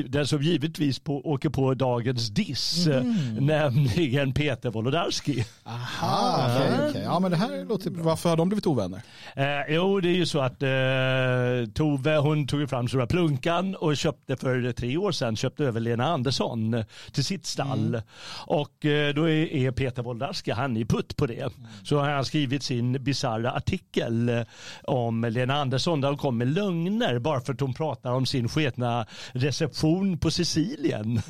den 0.07 0.27
som 0.27 0.41
givetvis 0.41 0.99
på, 0.99 1.29
åker 1.29 1.49
på 1.49 1.73
dagens 1.73 2.29
diss, 2.29 2.87
eh, 2.87 3.03
nämligen 3.39 4.33
Peter 4.33 4.69
Wolodarski. 4.69 5.45
Aha, 5.63 6.45
okej, 6.45 6.89
okej. 6.89 7.01
Ja, 7.05 7.19
men 7.19 7.31
det 7.31 7.37
här 7.37 7.65
låter 7.65 7.91
bra. 7.91 8.03
Varför 8.03 8.29
har 8.29 8.37
de 8.37 8.49
blivit 8.49 8.67
ovänner? 8.67 9.01
Eh, 9.35 9.75
jo, 9.75 9.99
det 9.99 10.09
är 10.09 10.15
ju 10.15 10.25
så 10.25 10.39
att 10.39 10.63
eh, 10.63 11.73
Tove 11.73 12.17
hon 12.17 12.47
tog 12.47 12.69
fram 12.69 12.87
Stora 12.87 13.07
Plunkan 13.07 13.75
och 13.75 13.97
köpte 13.97 14.37
för 14.37 14.71
tre 14.71 14.97
år 14.97 15.11
sedan 15.11 15.35
köpte 15.35 15.65
över 15.65 15.79
Lena 15.79 16.05
Andersson 16.05 16.83
till 17.11 17.23
sitt 17.25 17.45
stall. 17.45 18.01
Och 18.47 18.85
eh, 18.85 19.13
då 19.13 19.29
är, 19.29 19.53
är 19.53 19.71
Peter 19.71 20.03
Wolodarski, 20.03 20.51
han 20.51 20.77
är 20.77 20.85
putt 20.85 21.15
på 21.15 21.25
det. 21.25 21.53
Så 21.83 21.99
har 21.99 22.09
han 22.09 22.25
skrivit 22.25 22.63
sin 22.63 23.03
bisarra 23.03 23.51
artikel 23.51 24.08
eh, 24.29 24.43
om 24.83 25.23
Lena 25.23 25.53
Andersson 25.53 26.01
där 26.01 26.07
hon 26.07 26.17
kom 26.17 26.37
med 26.37 26.47
lögner 26.47 27.19
bara 27.19 27.41
för 27.41 27.53
att 27.53 27.59
hon 27.59 27.73
pratar 27.73 28.11
om 28.11 28.25
sin 28.25 28.49
sketna 28.49 29.05
reception 29.31 30.17
på 30.17 30.31
Sicilien. 30.31 31.21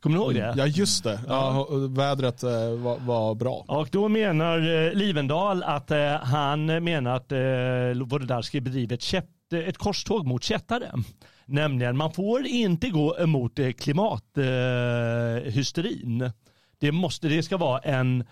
Kommer 0.00 0.16
ni 0.16 0.22
ihåg 0.22 0.34
det? 0.34 0.54
Ja, 0.56 0.66
just 0.66 1.04
det. 1.04 1.20
Ja, 1.28 1.68
vädret 1.88 2.42
eh, 2.42 2.70
var, 2.70 2.98
var 2.98 3.34
bra. 3.34 3.64
Och 3.68 3.88
då 3.92 4.08
menar 4.08 4.86
eh, 4.86 4.92
Livendal 4.92 5.62
att 5.62 5.90
han 6.22 6.66
menar 6.66 7.16
att 7.16 7.32
Wolodarski 8.10 8.60
bedriver 8.60 9.16
ett, 9.16 9.52
ett 9.52 9.78
korståg 9.78 10.26
mot 10.26 10.44
kättare. 10.44 10.90
Nämligen 11.46 11.96
man 11.96 12.12
får 12.12 12.46
inte 12.46 12.88
gå 12.88 13.18
emot 13.18 13.58
klimathysterin. 13.78 15.52
Hysterin. 15.52 16.30
det, 16.80 16.92
måste, 16.92 17.28
det 17.28 17.42
ska 17.42 17.56
vara 17.56 17.78
en, 17.78 18.24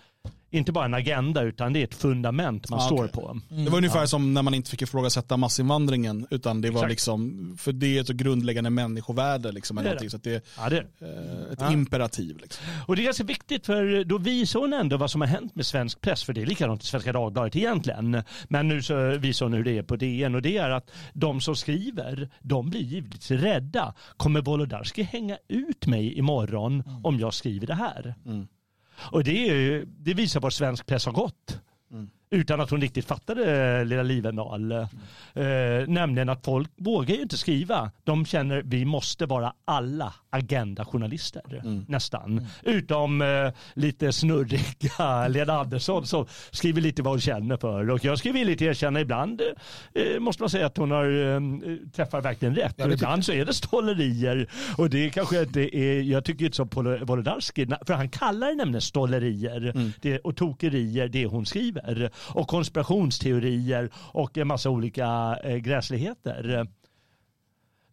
inte 0.51 0.71
bara 0.71 0.85
en 0.85 0.93
agenda 0.93 1.41
utan 1.41 1.73
det 1.73 1.79
är 1.79 1.83
ett 1.83 1.95
fundament 1.95 2.69
man 2.69 2.79
Ah, 2.79 2.85
står 2.85 2.97
okej. 2.97 3.11
på. 3.11 3.39
Det 3.49 3.69
var 3.69 3.77
ungefär 3.77 4.05
som 4.05 4.33
när 4.33 4.41
man 4.41 4.53
inte 4.53 4.69
fick 4.69 4.81
ifrågasätta 4.81 5.37
massinvandringen 5.37 6.27
utan 6.29 6.61
det 6.61 6.69
var 6.69 6.77
Exakt. 6.79 6.89
liksom, 6.89 7.55
för 7.59 7.71
det 7.71 7.97
är 7.97 8.01
ett 8.01 8.07
grundläggande 8.07 8.69
människovärde 8.69 9.51
liksom, 9.51 9.77
eller 9.77 9.89
Det 9.89 9.89
är 9.89 9.93
någonting, 9.93 10.09
så 10.09 10.17
att 10.17 10.23
det 10.23 10.33
är 10.35 10.41
Ja, 10.57 10.69
det. 10.69 10.77
eh, 10.77 11.51
ett 11.53 11.61
Ja. 11.61 11.71
imperativ. 11.71 12.37
Liksom. 12.41 12.65
Och 12.87 12.95
det 12.95 13.01
är 13.01 13.03
ganska 13.03 13.23
viktigt 13.23 13.65
för 13.65 14.03
då 14.03 14.17
visar 14.17 14.59
hon 14.59 14.73
ändå 14.73 14.97
vad 14.97 15.11
som 15.11 15.21
har 15.21 15.27
hänt 15.27 15.55
med 15.55 15.65
svensk 15.65 16.01
press. 16.01 16.23
För 16.23 16.33
det 16.33 16.41
är 16.41 16.45
likadant 16.45 16.83
i 16.83 16.85
Svenska 16.87 17.13
Dagbladet 17.13 17.55
egentligen. 17.55 18.23
Men 18.47 18.67
nu 18.67 18.81
så 18.81 19.17
visar 19.17 19.45
hon 19.45 19.53
hur 19.53 19.63
det 19.63 19.77
är 19.77 19.83
på 19.83 19.95
DN. 19.95 20.35
Och 20.35 20.41
det 20.41 20.57
är 20.57 20.69
att 20.69 20.91
de 21.13 21.41
som 21.41 21.55
skriver, 21.55 22.29
de 22.41 22.69
blir 22.69 22.81
givetvis 22.81 23.31
rädda. 23.31 23.93
Kommer 24.17 24.41
Wolodarski 24.41 25.03
hänga 25.03 25.37
ut 25.47 25.87
mig 25.87 26.17
imorgon 26.17 26.83
om 27.03 27.19
jag 27.19 27.33
skriver 27.33 27.67
det 27.67 27.75
här? 27.75 28.15
Och 28.97 29.23
det, 29.23 29.49
är, 29.49 29.55
ju- 29.55 29.85
det 29.85 30.13
visar 30.13 30.39
var 30.39 30.49
svensk 30.49 30.85
press 30.85 31.05
har 31.05 31.13
gått. 31.13 31.59
Utan 32.29 32.61
att 32.61 32.69
hon 32.69 32.81
riktigt 32.81 33.05
fattade 33.05 33.83
lilla 33.83 34.03
Livendal. 34.03 34.71
Eh, 34.71 34.85
nämligen 35.87 36.29
att 36.29 36.45
folk 36.45 36.69
vågar 36.77 37.15
ju 37.15 37.21
inte 37.21 37.37
skriva. 37.37 37.91
De 38.03 38.25
känner 38.25 38.61
vi 38.65 38.85
måste 38.85 39.25
vara 39.25 39.53
alla 39.65 40.13
agendajournalister 40.29 41.41
nästan. 41.87 42.47
Utom 42.63 43.21
eh, 43.21 43.27
lite 43.73 44.11
snurriga 44.13 45.27
Lena 45.27 45.53
Andersson 45.53 46.05
som 46.05 46.25
skriver 46.51 46.81
lite 46.81 47.01
vad 47.03 47.13
hon 47.13 47.21
känner 47.21 47.57
för. 47.57 47.89
Och 47.89 48.05
jag 48.05 48.19
ska 48.19 48.31
villigt 48.31 48.61
erkänna 48.61 48.99
ibland 49.01 49.41
eh, 49.93 50.19
måste 50.19 50.43
man 50.43 50.49
säga 50.49 50.65
att 50.65 50.77
hon 50.77 50.91
har 50.91 51.33
eh, 51.35 51.39
träffar 51.95 52.21
verkligen 52.21 52.55
rätt. 52.55 52.73
Ja, 52.77 52.91
ibland 52.91 53.25
så 53.25 53.31
är 53.31 53.45
det 53.45 53.53
stollerier. 53.53 54.49
Och 54.77 54.89
det 54.89 55.09
kanske 55.09 55.41
inte 55.41 55.77
är, 55.77 56.01
jag 56.01 56.25
tycker 56.25 56.45
inte 56.45 56.57
som 56.57 56.69
Wolodarski, 57.01 57.67
för 57.87 57.93
han 57.93 58.09
kallar 58.09 58.47
det 58.47 58.55
nämligen 58.55 58.81
stollerier 58.81 59.73
det, 60.01 60.19
och 60.19 60.35
tokerier 60.35 61.07
det 61.07 61.25
hon 61.25 61.45
skriver. 61.45 62.11
Och 62.17 62.47
konspirationsteorier 62.47 63.89
och 63.95 64.37
en 64.37 64.47
massa 64.47 64.69
olika 64.69 65.37
eh, 65.43 65.55
gräsligheter. 65.55 66.67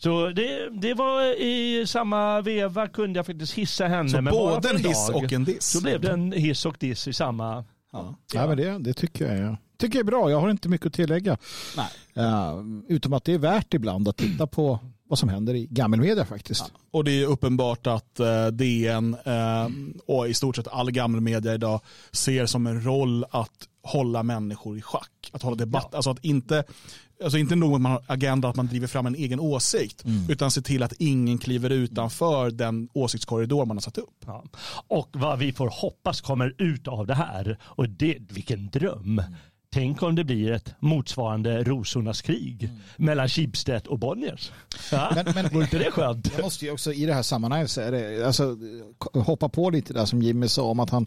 Så 0.03 0.29
det, 0.29 0.71
det 0.81 0.95
var 0.95 1.41
i 1.41 1.87
samma 1.87 2.41
veva 2.41 2.89
kunde 2.89 3.19
jag 3.19 3.27
faktiskt 3.27 3.53
hissa 3.53 3.87
henne. 3.87 4.09
Så 4.09 4.21
men 4.21 4.33
både 4.35 4.71
en 4.71 4.77
hiss 4.77 5.07
dag. 5.07 5.25
och 5.25 5.33
en 5.33 5.45
diss. 5.45 5.65
Så 5.65 5.83
blev 5.83 6.01
det 6.01 6.11
en 6.11 6.33
hiss 6.33 6.67
och 6.67 6.77
diss 6.81 7.09
i 7.09 7.13
samma. 7.13 7.65
Ja. 7.93 8.15
Ja, 8.35 8.47
men 8.47 8.57
det, 8.57 8.79
det 8.79 8.95
tycker 8.95 9.25
jag 9.25 9.37
är, 9.37 9.57
tycker 9.79 9.99
jag 9.99 10.07
är 10.07 10.11
bra. 10.11 10.31
Jag 10.31 10.41
har 10.41 10.51
inte 10.51 10.69
mycket 10.69 10.87
att 10.87 10.93
tillägga. 10.93 11.39
Nej. 11.77 11.87
Eh, 12.15 12.63
utom 12.89 13.13
att 13.13 13.25
det 13.25 13.33
är 13.35 13.39
värt 13.39 13.75
ibland 13.75 14.09
att 14.09 14.17
titta 14.17 14.47
på 14.47 14.79
vad 15.09 15.19
som 15.19 15.29
händer 15.29 15.55
i 15.55 15.67
gammelmedia 15.71 16.25
faktiskt. 16.25 16.73
Och 16.91 17.05
det 17.05 17.23
är 17.23 17.27
uppenbart 17.27 17.87
att 17.87 18.21
eh, 18.21 18.47
DN 18.47 19.17
eh, 19.25 19.69
och 20.07 20.29
i 20.29 20.35
stort 20.35 20.57
sett 20.57 20.69
all 20.69 20.91
gammal 20.91 21.21
media 21.21 21.55
idag 21.55 21.81
ser 22.13 22.47
som 22.47 22.67
en 22.67 22.85
roll 22.85 23.25
att 23.31 23.69
hålla 23.83 24.23
människor 24.23 24.79
i 24.79 24.83
schack. 24.83 25.31
Att 25.33 25.43
hålla 25.43 25.57
debatt. 25.57 25.95
Alltså 25.95 26.11
att 26.11 26.25
inte, 26.25 26.65
alltså 27.25 27.39
inte 27.39 27.55
nog 27.57 27.75
att 27.75 27.81
man 27.81 27.93
har 27.93 28.03
agenda 28.07 28.49
att 28.49 28.57
man 28.57 28.67
driver 28.67 28.87
fram 28.87 29.07
en 29.07 29.15
egen 29.15 29.41
åsikt. 29.41 30.05
Utan 30.29 30.51
se 30.51 30.63
till 30.63 30.83
att 30.83 30.93
ingen 30.99 31.39
kliver 31.39 31.71
utanför 31.71 32.51
den 32.51 32.89
åsiktskorridor 32.93 33.65
man 33.67 33.77
har 33.77 33.83
satt 33.83 33.99
upp. 33.99 34.25
Ja. 34.27 34.45
Och 34.89 35.09
vad 35.13 35.39
vi 35.39 35.53
får 35.53 35.69
hoppas 35.73 36.21
kommer 36.21 36.55
ut 36.59 36.89
av 36.89 37.07
det 37.07 37.15
här. 37.15 37.59
Och 37.63 37.89
det, 37.89 38.17
vilken 38.31 38.71
dröm. 38.71 39.23
Tänk 39.75 40.03
om 40.03 40.15
det 40.15 40.25
blir 40.25 40.53
ett 40.53 40.75
motsvarande 40.81 41.65
rosornas 41.65 42.23
krig 42.23 42.71
mellan 42.97 43.29
Schibsted 43.29 43.87
och 43.87 43.99
Bonniers. 43.99 44.53
Ja? 44.93 45.13
Men- 45.15 45.25
men- 45.35 45.49
Vore 45.49 45.65
inte 45.65 45.79
det 45.79 45.91
skönt? 45.91 46.33
Jag 46.37 46.45
måste 46.45 46.65
ju 46.65 46.71
också 46.71 46.93
i 46.93 47.07
det 47.07 47.15
här 47.15 47.23
sammanhanget 47.23 47.71
säga 47.71 47.91
det, 47.91 48.27
alltså, 48.27 48.57
hoppa 49.15 49.49
på 49.49 49.71
lite 49.71 49.93
där 49.93 50.05
som 50.05 50.23
Jimmy 50.23 50.49
sa 50.49 50.63
om 50.63 50.81
att 50.81 50.91
han 50.91 51.07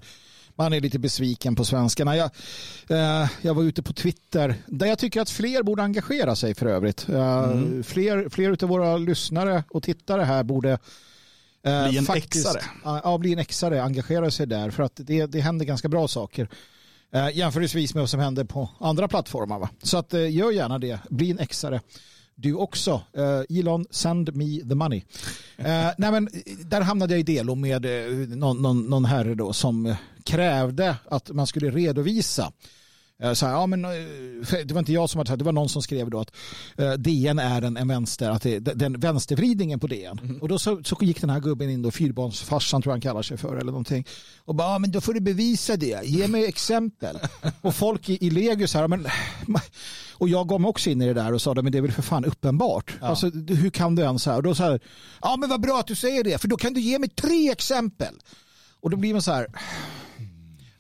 man 0.55 0.73
är 0.73 0.81
lite 0.81 0.99
besviken 0.99 1.55
på 1.55 1.65
svenskarna. 1.65 2.15
Jag, 2.15 2.31
eh, 2.89 3.29
jag 3.41 3.53
var 3.53 3.63
ute 3.63 3.83
på 3.83 3.93
Twitter 3.93 4.55
där 4.67 4.87
jag 4.87 4.99
tycker 4.99 5.21
att 5.21 5.29
fler 5.29 5.63
borde 5.63 5.83
engagera 5.83 6.35
sig 6.35 6.55
för 6.55 6.65
övrigt. 6.65 7.09
Eh, 7.09 7.53
Fler, 7.83 8.29
fler 8.29 8.63
av 8.63 8.69
våra 8.69 8.97
lyssnare 8.97 9.63
och 9.69 9.83
tittare 9.83 10.21
här 10.21 10.43
borde 10.43 10.71
eh, 11.63 11.87
Bli 11.89 11.97
en 11.97 12.05
faktiskt, 12.05 12.45
exare. 12.47 12.63
Ja, 12.83 13.01
ja, 13.03 13.17
bli 13.17 13.33
en 13.33 13.39
exare, 13.39 13.83
engagera 13.83 14.31
sig 14.31 14.47
där 14.47 14.69
för 14.69 14.83
att 14.83 14.93
det, 14.95 15.25
det 15.25 15.41
händer 15.41 15.65
ganska 15.65 15.87
bra 15.89 16.07
saker. 16.07 16.49
Eh, 17.13 17.37
jämförelsevis 17.37 17.93
med 17.93 18.01
vad 18.01 18.09
som 18.09 18.19
händer 18.19 18.43
på 18.43 18.69
andra 18.79 19.07
plattformar. 19.07 19.59
Va? 19.59 19.69
Så 19.83 19.97
att, 19.97 20.13
eh, 20.13 20.35
gör 20.35 20.51
gärna 20.51 20.79
det, 20.79 20.99
bli 21.09 21.31
en 21.31 21.39
exare. 21.39 21.81
Du 22.35 22.53
också. 22.53 23.01
Eh, 23.17 23.59
Elon, 23.59 23.85
send 23.89 24.35
me 24.35 24.59
the 24.69 24.75
money. 24.75 25.03
Eh, 25.57 25.89
nej 25.97 26.11
men, 26.11 26.27
eh, 26.27 26.53
där 26.65 26.81
hamnade 26.81 27.13
jag 27.13 27.19
i 27.19 27.23
delo 27.23 27.55
med 27.55 27.85
eh, 27.85 28.11
någon, 28.27 28.61
någon, 28.61 28.85
någon 28.85 29.05
herre 29.05 29.35
då 29.35 29.53
som 29.53 29.85
eh, 29.85 29.95
krävde 30.25 30.95
att 31.09 31.29
man 31.29 31.47
skulle 31.47 31.69
redovisa 31.69 32.51
Eh, 33.19 33.33
Så 33.33 33.45
här, 33.45 33.53
ja, 33.53 33.67
men, 33.67 33.85
eh, 33.85 33.91
det 34.65 34.71
var 34.71 34.79
inte 34.79 34.93
jag 34.93 35.09
som 35.09 35.17
hade 35.17 35.27
sagt, 35.27 35.39
det 35.39 35.45
var 35.45 35.51
någon 35.51 35.69
som 35.69 35.81
skrev 35.81 36.09
då 36.09 36.19
att 36.19 36.31
eh, 36.77 36.93
DN 36.93 37.39
är 37.39 37.61
en, 37.61 37.77
en 37.77 37.87
vänster, 37.87 38.29
att 38.29 38.41
det, 38.41 38.59
den 38.59 38.99
vänstervridningen 38.99 39.79
på 39.79 39.87
DN. 39.87 40.39
Och 40.41 40.47
då 40.47 40.59
så, 40.59 40.83
så 40.83 40.97
gick 41.01 41.21
den 41.21 41.29
här 41.29 41.39
gubben 41.39 41.69
in 41.69 41.81
då, 41.81 41.91
fyrbarnsfarsan 41.91 42.81
tror 42.81 42.91
jag 42.91 42.93
han 42.93 43.01
kallar 43.01 43.21
sig 43.21 43.37
för 43.37 43.55
eller 43.55 43.71
någonting. 43.71 44.05
Och 44.45 44.55
bara, 44.55 44.71
ja, 44.71 44.79
men 44.79 44.91
då 44.91 45.01
får 45.01 45.13
du 45.13 45.19
bevisa 45.19 45.77
det, 45.77 46.05
ge 46.05 46.27
mig 46.27 46.45
exempel. 46.45 47.17
och 47.61 47.75
folk 47.75 48.09
i, 48.09 48.25
i 48.25 48.29
Legio 48.29 48.67
så 48.67 48.77
här, 48.77 48.87
men, 48.87 49.07
och 50.13 50.29
jag 50.29 50.47
gav 50.47 50.61
mig 50.61 50.69
också 50.69 50.89
in 50.89 51.01
i 51.01 51.05
det 51.05 51.13
där 51.13 51.33
och 51.33 51.41
sa, 51.41 51.53
men 51.53 51.71
det 51.71 51.77
är 51.77 51.81
väl 51.81 51.91
för 51.91 52.01
fan 52.01 52.25
uppenbart. 52.25 52.93
Alltså, 53.01 53.29
hur 53.29 53.69
kan 53.69 53.95
du 53.95 54.01
ens 54.01 54.23
så 54.23 54.29
här? 54.29 54.37
Och 54.37 54.43
då 54.43 54.55
så 54.55 54.63
här, 54.63 54.79
ja 55.21 55.37
men 55.37 55.49
vad 55.49 55.61
bra 55.61 55.79
att 55.79 55.87
du 55.87 55.95
säger 55.95 56.23
det, 56.23 56.41
för 56.41 56.47
då 56.47 56.57
kan 56.57 56.73
du 56.73 56.81
ge 56.81 56.99
mig 56.99 57.09
tre 57.09 57.51
exempel. 57.51 58.13
Och 58.81 58.89
då 58.89 58.97
blir 58.97 59.13
man 59.13 59.21
så 59.21 59.31
här, 59.31 59.47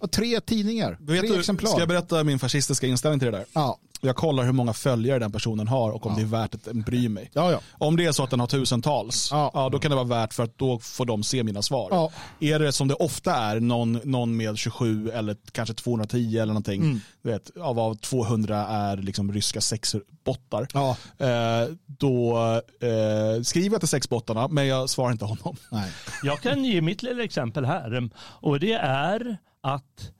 ja, 0.05 0.07
tre 0.07 0.39
tidningar, 0.41 0.97
Vet 0.99 1.19
tre 1.19 1.29
du, 1.29 1.39
exemplar. 1.39 1.69
ska 1.69 1.79
jag 1.79 1.87
berätta 1.87 2.23
min 2.23 2.39
fascistiska 2.39 2.87
inställning 2.87 3.19
till 3.19 3.31
det 3.31 3.37
där? 3.37 3.45
Ja. 3.53 3.77
Jag 4.01 4.15
kollar 4.15 4.43
hur 4.43 4.51
många 4.51 4.73
följare 4.73 5.19
den 5.19 5.31
personen 5.31 5.67
har 5.67 5.91
och 5.91 6.05
om 6.05 6.15
det 6.15 6.21
är 6.21 6.25
värt 6.25 6.55
att 6.55 6.61
bry 6.73 7.09
mig. 7.09 7.31
Ja, 7.33 7.51
ja. 7.51 7.59
Om 7.71 7.95
det 7.97 8.05
är 8.05 8.11
så 8.11 8.23
att 8.23 8.29
den 8.29 8.39
har 8.39 8.47
tusentals, 8.47 9.29
Ja. 9.31 9.51
ja. 9.53 9.69
då 9.69 9.79
kan 9.79 9.91
det 9.91 9.95
vara 9.95 10.05
värt 10.07 10.33
för 10.33 10.43
att 10.43 10.57
då 10.57 10.79
får 10.79 11.05
de 11.05 11.23
se 11.23 11.43
mina 11.43 11.61
svar. 11.61 11.87
Ja. 11.91 12.11
Är 12.39 12.59
det 12.59 12.71
som 12.71 12.87
det 12.87 12.93
ofta 12.93 13.35
är, 13.35 13.59
någon, 13.59 13.93
någon 14.03 14.37
med 14.37 14.57
27 14.57 15.09
eller 15.09 15.37
kanske 15.51 15.73
210 15.75 16.37
eller 16.37 16.45
någonting, 16.45 16.81
Mm. 16.81 16.99
du 17.23 17.29
vet, 17.31 17.57
av 17.57 17.79
av 17.79 17.95
200 17.95 18.67
är 18.67 18.97
liksom 18.97 19.31
ryska 19.33 19.61
sexbottar, 19.61 20.67
Ja. 20.73 20.97
eh, 21.17 21.69
då 21.85 22.37
eh, 22.79 23.41
skriver 23.43 23.71
jag 23.73 23.81
till 23.81 23.87
sexbottarna 23.89 24.47
men 24.47 24.67
jag 24.67 24.89
svarar 24.89 25.11
inte 25.11 25.25
honom. 25.25 25.55
Nej. 25.71 25.91
Jag 26.23 26.41
kan 26.41 26.65
ge 26.65 26.81
mitt 26.81 27.03
lilla 27.03 27.23
exempel 27.23 27.65
här. 27.65 28.09
Och 28.17 28.59
det 28.59 28.73
är 28.73 29.37
att 29.65 30.11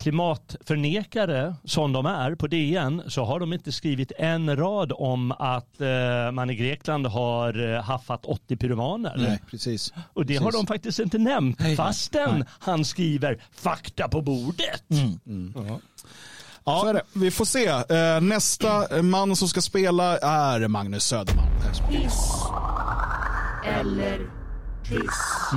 klimatförnekare 0.00 1.54
som 1.64 1.92
de 1.92 2.06
är 2.06 2.34
på 2.34 2.46
DN 2.46 3.02
så 3.08 3.24
har 3.24 3.40
de 3.40 3.52
inte 3.52 3.72
skrivit 3.72 4.12
en 4.18 4.56
rad 4.56 4.92
om 4.96 5.32
att 5.32 5.80
eh, 5.80 6.32
man 6.32 6.50
i 6.50 6.54
Grekland 6.54 7.06
har 7.06 7.74
eh, 7.74 7.82
haffat 7.82 8.24
80 8.24 8.56
pyromaner. 8.56 9.14
Nej, 9.16 9.40
precis. 9.50 9.92
Och 10.12 10.26
det 10.26 10.36
har 10.36 10.44
Precis. 10.44 10.60
de 10.60 10.66
faktiskt 10.66 10.98
inte 10.98 11.18
nämnt 11.18 11.58
Nej. 11.60 11.76
fastän 11.76 12.44
han 12.58 12.84
skriver 12.84 13.42
fakta 13.52 14.08
på 14.08 14.22
bordet. 14.22 14.82
Ja, 16.64 16.80
Så 16.80 16.86
är 16.86 16.94
det. 16.94 17.02
Vi 17.12 17.30
får 17.30 17.44
se. 17.44 17.66
Eh, 17.68 18.20
nästa 18.20 19.02
man 19.02 19.36
som 19.36 19.48
ska 19.48 19.60
spela 19.60 20.18
är 20.18 20.68
Magnus 20.68 21.04
Söderman. 21.04 21.46
Hiss 21.90 22.32
eller 23.64 24.18
diss. 24.88 25.50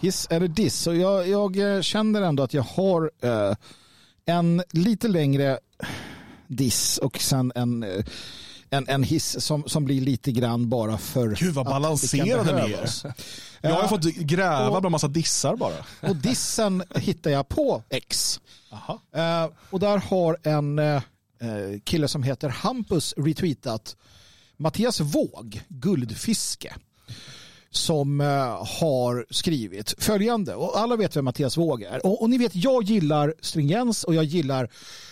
Hiss 0.00 0.26
eller 0.30 0.48
diss. 0.48 0.86
Och 0.86 0.96
jag, 0.96 1.28
jag 1.28 1.74
eh, 1.76 1.80
känner 1.82 2.22
ändå 2.22 2.42
att 2.42 2.54
jag 2.54 2.62
har 2.62 3.10
eh, 3.22 3.54
en 4.26 4.62
lite 4.70 5.08
längre 5.08 5.58
diss 6.46 6.98
och 6.98 7.18
sen 7.20 7.52
en, 7.54 7.82
eh, 7.82 8.04
en, 8.70 8.88
en 8.88 9.02
hiss 9.02 9.44
som, 9.44 9.64
som 9.66 9.84
blir 9.84 10.00
lite 10.00 10.32
grann 10.32 10.68
bara 10.68 10.98
för 10.98 11.28
Gud 11.28 11.54
vad 11.54 11.66
balanserade 11.66 12.66
ni 12.66 12.72
är. 12.72 12.90
Jag 13.60 13.74
har 13.74 13.88
fått 13.88 14.04
gräva 14.04 14.68
Och- 14.68 14.80
bland 14.82 14.90
massa 14.92 15.08
dissar 15.08 15.56
bara. 15.56 15.74
Och 16.00 16.16
dissen 16.16 16.82
hittar 16.94 17.30
jag 17.30 17.48
på 17.48 17.82
X. 17.90 18.40
Eh, 19.14 19.46
och 19.70 19.80
där 19.80 19.98
har 19.98 20.38
en 20.42 20.78
eh, 20.78 20.94
eh, 20.96 21.02
kille 21.84 22.08
som 22.08 22.22
heter 22.22 22.48
Hampus 22.48 23.14
retweetat 23.16 23.96
Mattias 24.56 25.00
Våg, 25.00 25.62
Guldfiske, 25.68 26.74
som 27.70 28.20
eh, 28.20 28.26
har 28.80 29.26
skrivit 29.30 29.94
följande. 29.98 30.54
Och 30.54 30.78
alla 30.78 30.96
vet 30.96 31.16
vem 31.16 31.24
Mattias 31.24 31.56
Våg 31.56 31.82
är. 31.82 32.06
Och, 32.06 32.22
och 32.22 32.30
ni 32.30 32.38
vet, 32.38 32.54
jag 32.54 32.82
gillar 32.82 33.34
stringens 33.40 34.04
och 34.04 34.14
jag 34.14 34.24
gillar 34.24 34.68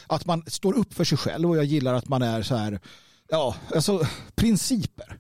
att 0.07 0.26
man 0.26 0.44
står 0.46 0.76
upp 0.76 0.94
för 0.94 1.04
sig 1.04 1.18
själv 1.18 1.50
och 1.50 1.57
jag 1.57 1.64
gillar 1.64 1.94
att 1.94 2.09
man 2.09 2.22
är 2.22 2.42
så 2.42 2.57
här, 2.57 2.80
ja, 3.28 3.54
alltså 3.74 4.07
principer. 4.34 5.18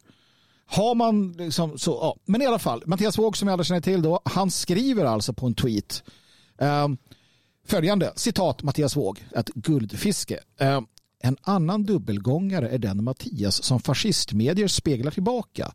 Har 0.66 0.94
man 0.94 1.32
liksom 1.32 1.78
så, 1.78 1.90
ja. 1.90 2.16
Men 2.24 2.42
i 2.42 2.46
alla 2.46 2.58
fall, 2.58 2.82
Mattias 2.86 3.18
Våg 3.18 3.36
som 3.36 3.48
jag 3.48 3.52
alla 3.52 3.64
känner 3.64 3.80
till 3.80 4.02
då, 4.02 4.20
han 4.24 4.50
skriver 4.50 5.04
alltså 5.04 5.32
på 5.32 5.46
en 5.46 5.54
tweet 5.54 6.02
eh, 6.58 6.88
följande, 7.66 8.12
citat 8.16 8.62
Mattias 8.62 8.96
Våg, 8.96 9.24
ett 9.36 9.48
guldfiske. 9.48 10.40
Eh, 10.60 10.80
en 11.22 11.36
annan 11.42 11.84
dubbelgångare 11.84 12.68
är 12.68 12.78
den 12.78 13.04
Mattias 13.04 13.62
som 13.62 13.80
fascistmedier 13.80 14.68
speglar 14.68 15.10
tillbaka. 15.10 15.72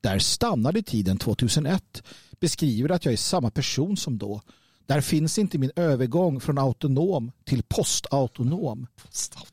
Där 0.00 0.18
stannade 0.18 0.82
tiden 0.82 1.18
2001. 1.18 2.02
Beskriver 2.40 2.90
att 2.90 3.04
jag 3.04 3.12
är 3.12 3.16
samma 3.16 3.50
person 3.50 3.96
som 3.96 4.18
då. 4.18 4.42
Där 4.86 5.00
finns 5.00 5.38
inte 5.38 5.58
min 5.58 5.70
övergång 5.76 6.40
från 6.40 6.58
autonom 6.58 7.32
till 7.44 7.62
postautonom. 7.62 8.86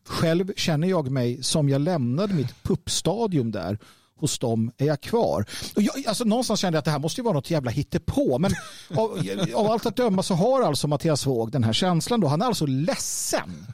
Själv 0.06 0.54
känner 0.56 0.88
jag 0.88 1.12
mig 1.12 1.44
som 1.44 1.70
jag 1.70 1.82
lämnade 1.82 2.34
mitt 2.34 2.64
puppstadium 2.64 3.52
där. 3.52 3.80
Hos 4.20 4.40
dem 4.40 4.72
är 4.78 4.86
jag 4.86 5.02
kvar. 5.02 5.46
Och 5.76 5.82
jag, 5.82 6.08
alltså, 6.08 6.24
någonstans 6.24 6.60
kände 6.60 6.76
jag 6.76 6.80
att 6.80 6.86
det 6.86 6.92
här 6.92 7.00
måste 7.00 7.22
ju 7.22 7.26
vara 7.26 7.34
något 7.34 7.52
jävla 7.52 7.72
hittepå. 7.72 8.40
Men 8.40 8.52
av, 8.98 9.22
av 9.56 9.72
allt 9.72 9.86
att 9.86 9.96
döma 9.96 10.24
så 10.24 10.34
har 10.34 10.62
alltså 10.62 10.88
Mattias 10.88 11.26
Våg 11.26 11.52
den 11.52 11.64
här 11.64 11.74
känslan. 11.74 12.20
Då. 12.20 12.28
Han 12.28 12.42
är 12.42 12.46
alltså 12.46 12.66
ledsen 12.66 13.68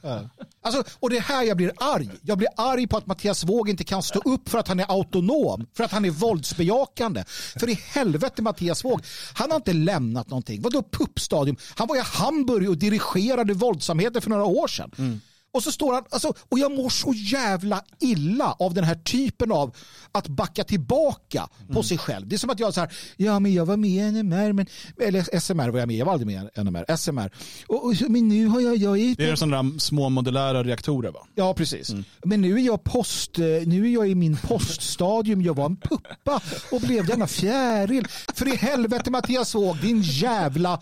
Alltså, 0.64 0.84
och 1.00 1.10
det 1.10 1.16
är 1.16 1.20
här 1.20 1.42
jag 1.42 1.56
blir 1.56 1.72
arg. 1.76 2.10
Jag 2.22 2.38
blir 2.38 2.48
arg 2.56 2.86
på 2.86 2.96
att 2.96 3.06
Mattias 3.06 3.44
Våg 3.44 3.68
inte 3.68 3.84
kan 3.84 4.02
stå 4.02 4.18
upp 4.24 4.48
för 4.48 4.58
att 4.58 4.68
han 4.68 4.80
är 4.80 4.90
autonom, 4.90 5.66
för 5.76 5.84
att 5.84 5.92
han 5.92 6.04
är 6.04 6.10
våldsbejakande. 6.10 7.24
För 7.60 7.68
i 7.68 7.78
helvete 7.86 8.42
Mattias 8.42 8.84
Våg, 8.84 9.02
han 9.34 9.50
har 9.50 9.56
inte 9.56 9.72
lämnat 9.72 10.28
någonting. 10.30 10.62
Vadå 10.62 10.82
puppstadium? 10.82 11.56
Han 11.74 11.88
var 11.88 11.96
i 11.96 12.02
Hamburg 12.04 12.68
och 12.68 12.78
dirigerade 12.78 13.54
våldsamheter 13.54 14.20
för 14.20 14.30
några 14.30 14.44
år 14.44 14.68
sedan. 14.68 15.20
Och 15.52 15.62
så 15.62 15.72
står 15.72 15.94
han, 15.94 16.04
alltså, 16.10 16.32
och 16.48 16.58
jag 16.58 16.72
mår 16.72 16.88
så 16.88 17.12
jävla 17.12 17.82
illa 18.00 18.52
av 18.52 18.74
den 18.74 18.84
här 18.84 18.94
typen 18.94 19.52
av 19.52 19.76
att 20.12 20.28
backa 20.28 20.64
tillbaka 20.64 21.48
på 21.72 21.82
sig 21.82 21.98
själv. 21.98 22.28
Det 22.28 22.36
är 22.36 22.38
som 22.38 22.50
att 22.50 22.60
jag 22.60 22.74
så 22.74 22.80
här, 22.80 22.92
ja 23.16 23.40
men 23.40 23.54
jag 23.54 23.66
var 23.66 23.76
med 23.76 23.90
i 23.90 24.22
NMR, 24.22 24.52
men, 24.52 24.66
eller 25.00 25.40
SMR 25.40 25.68
var 25.68 25.78
jag 25.78 25.86
med, 25.86 25.96
jag 25.96 26.06
var 26.06 26.12
aldrig 26.12 26.26
med 26.26 26.50
i 26.56 26.64
NMR, 26.64 26.96
SMR. 26.96 27.30
Och, 27.66 27.84
och, 27.84 27.94
men 28.08 28.28
nu 28.28 28.46
har 28.46 28.60
jag, 28.60 28.76
jag 28.76 28.98
är 28.98 29.16
Det 29.16 29.30
är 29.30 29.36
sådana 29.36 29.62
där 29.62 29.78
små 29.78 30.08
modulära 30.08 30.64
reaktorer 30.64 31.10
va? 31.10 31.26
Ja, 31.34 31.54
precis. 31.54 31.94
Men 32.24 32.40
nu 32.40 32.54
är 32.54 32.62
jag 32.66 32.84
post, 32.84 33.38
eh, 33.38 33.44
nu 33.44 33.86
är 33.86 33.92
jag 33.92 34.08
i 34.08 34.14
min 34.14 34.36
poststadium. 34.36 35.42
Jag 35.42 35.56
var 35.56 35.66
en 35.66 35.76
puppa 35.76 36.40
och 36.70 36.80
blev 36.80 37.06
denna 37.06 37.26
fjäril. 37.26 38.06
För 38.34 38.48
i 38.48 38.56
helvete 38.56 39.10
Mattias 39.10 39.54
Våg, 39.54 39.76
din 39.76 40.02
jävla... 40.02 40.80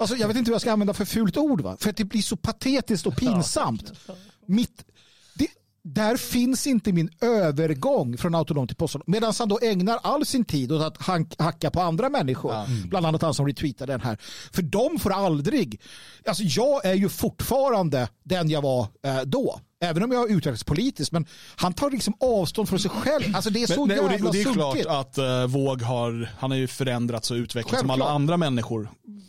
Alltså, 0.00 0.16
jag 0.16 0.28
vet 0.28 0.36
inte 0.36 0.50
vad 0.50 0.54
jag 0.54 0.60
ska 0.60 0.72
använda 0.72 0.94
för 0.94 1.04
fult 1.04 1.36
ord. 1.36 1.60
Va? 1.60 1.76
För 1.80 1.90
att 1.90 1.96
det 1.96 2.04
blir 2.04 2.22
så 2.22 2.36
patetiskt 2.36 3.06
och 3.06 3.16
pinsamt. 3.16 3.92
Mitt, 4.46 4.84
det, 5.34 5.48
där 5.82 6.16
finns 6.16 6.66
inte 6.66 6.92
min 6.92 7.10
övergång 7.20 8.16
från 8.16 8.34
autonom 8.34 8.66
till 8.66 8.76
postautonom. 8.76 9.12
Medan 9.12 9.32
han 9.38 9.48
då 9.48 9.58
ägnar 9.62 9.98
all 10.02 10.26
sin 10.26 10.44
tid 10.44 10.72
åt 10.72 10.82
att 10.82 11.40
hacka 11.40 11.70
på 11.70 11.80
andra 11.80 12.08
människor. 12.08 12.52
Bland 12.88 13.06
annat 13.06 13.22
han 13.22 13.34
som 13.34 13.46
retweetade 13.46 13.92
den 13.92 14.00
här. 14.00 14.18
För 14.52 14.62
de 14.62 14.98
får 14.98 15.12
aldrig... 15.12 15.80
Alltså 16.26 16.42
jag 16.42 16.84
är 16.84 16.94
ju 16.94 17.08
fortfarande 17.08 18.08
den 18.24 18.50
jag 18.50 18.62
var 18.62 18.86
eh, 19.02 19.20
då. 19.20 19.60
Även 19.82 20.02
om 20.02 20.12
jag 20.12 20.18
har 20.18 20.26
utvecklats 20.26 20.64
politiskt. 20.64 21.12
Men 21.12 21.26
han 21.56 21.72
tar 21.72 21.90
liksom 21.90 22.14
avstånd 22.20 22.68
från 22.68 22.78
sig 22.78 22.90
själv. 22.90 23.36
Alltså 23.36 23.50
det 23.50 23.62
är 23.62 23.66
så 23.66 23.86
Men, 23.86 23.96
nej, 23.96 24.00
och 24.00 24.08
det, 24.08 24.14
jävla 24.14 24.28
och 24.28 24.34
det 24.34 24.40
är 24.40 24.52
klart 24.52 24.72
sunkigt. 24.72 24.88
att 24.88 25.18
uh, 25.18 25.46
Våg 25.46 25.82
har, 25.82 26.30
han 26.38 26.50
har 26.50 26.58
ju 26.58 26.66
förändrats 26.66 27.30
och 27.30 27.34
utvecklats 27.34 27.80
som 27.80 27.90
alla 27.90 28.08
andra 28.08 28.36
människor. 28.36 28.88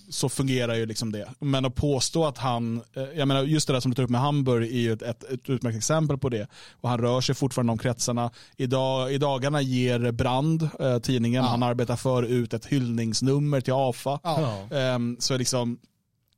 Så 0.10 0.30
fungerar 0.30 0.76
ju 0.76 0.86
liksom 0.86 1.12
det. 1.12 1.30
Men 1.40 1.66
att 1.66 1.76
påstå 1.76 2.26
att 2.26 2.38
han, 2.38 2.82
eh, 2.96 3.04
jag 3.16 3.28
menar 3.28 3.44
just 3.44 3.68
det 3.68 3.74
där 3.74 3.80
som 3.80 3.92
du 3.92 3.96
tar 3.96 4.04
upp 4.04 4.10
med 4.10 4.22
Hamburg 4.22 4.64
är 4.72 4.80
ju 4.80 4.94
ett, 4.94 5.02
ett, 5.02 5.24
ett 5.24 5.50
utmärkt 5.50 5.78
exempel 5.78 6.18
på 6.18 6.30
det. 6.30 6.48
Och 6.82 6.90
han 6.90 7.00
rör 7.00 7.22
sig 7.22 7.36
fortfarande 7.36 7.72
de 7.72 7.78
kretsarna. 7.78 8.32
Idag, 8.58 9.14
I 9.14 9.18
dagarna 9.18 9.62
ger 9.62 10.12
Brand, 10.12 10.70
eh, 10.80 11.00
tidningen, 11.00 11.44
han 11.44 11.64
arbetar 11.64 11.96
för 11.96 12.24
ut 12.24 12.54
ett 12.54 12.66
hyllningsnummer 12.66 13.62
till 13.62 13.74
AFA. 13.74 14.20
Ja. 14.24 14.68
Ehm, 14.78 15.18
så 15.20 15.38
liksom, 15.38 15.78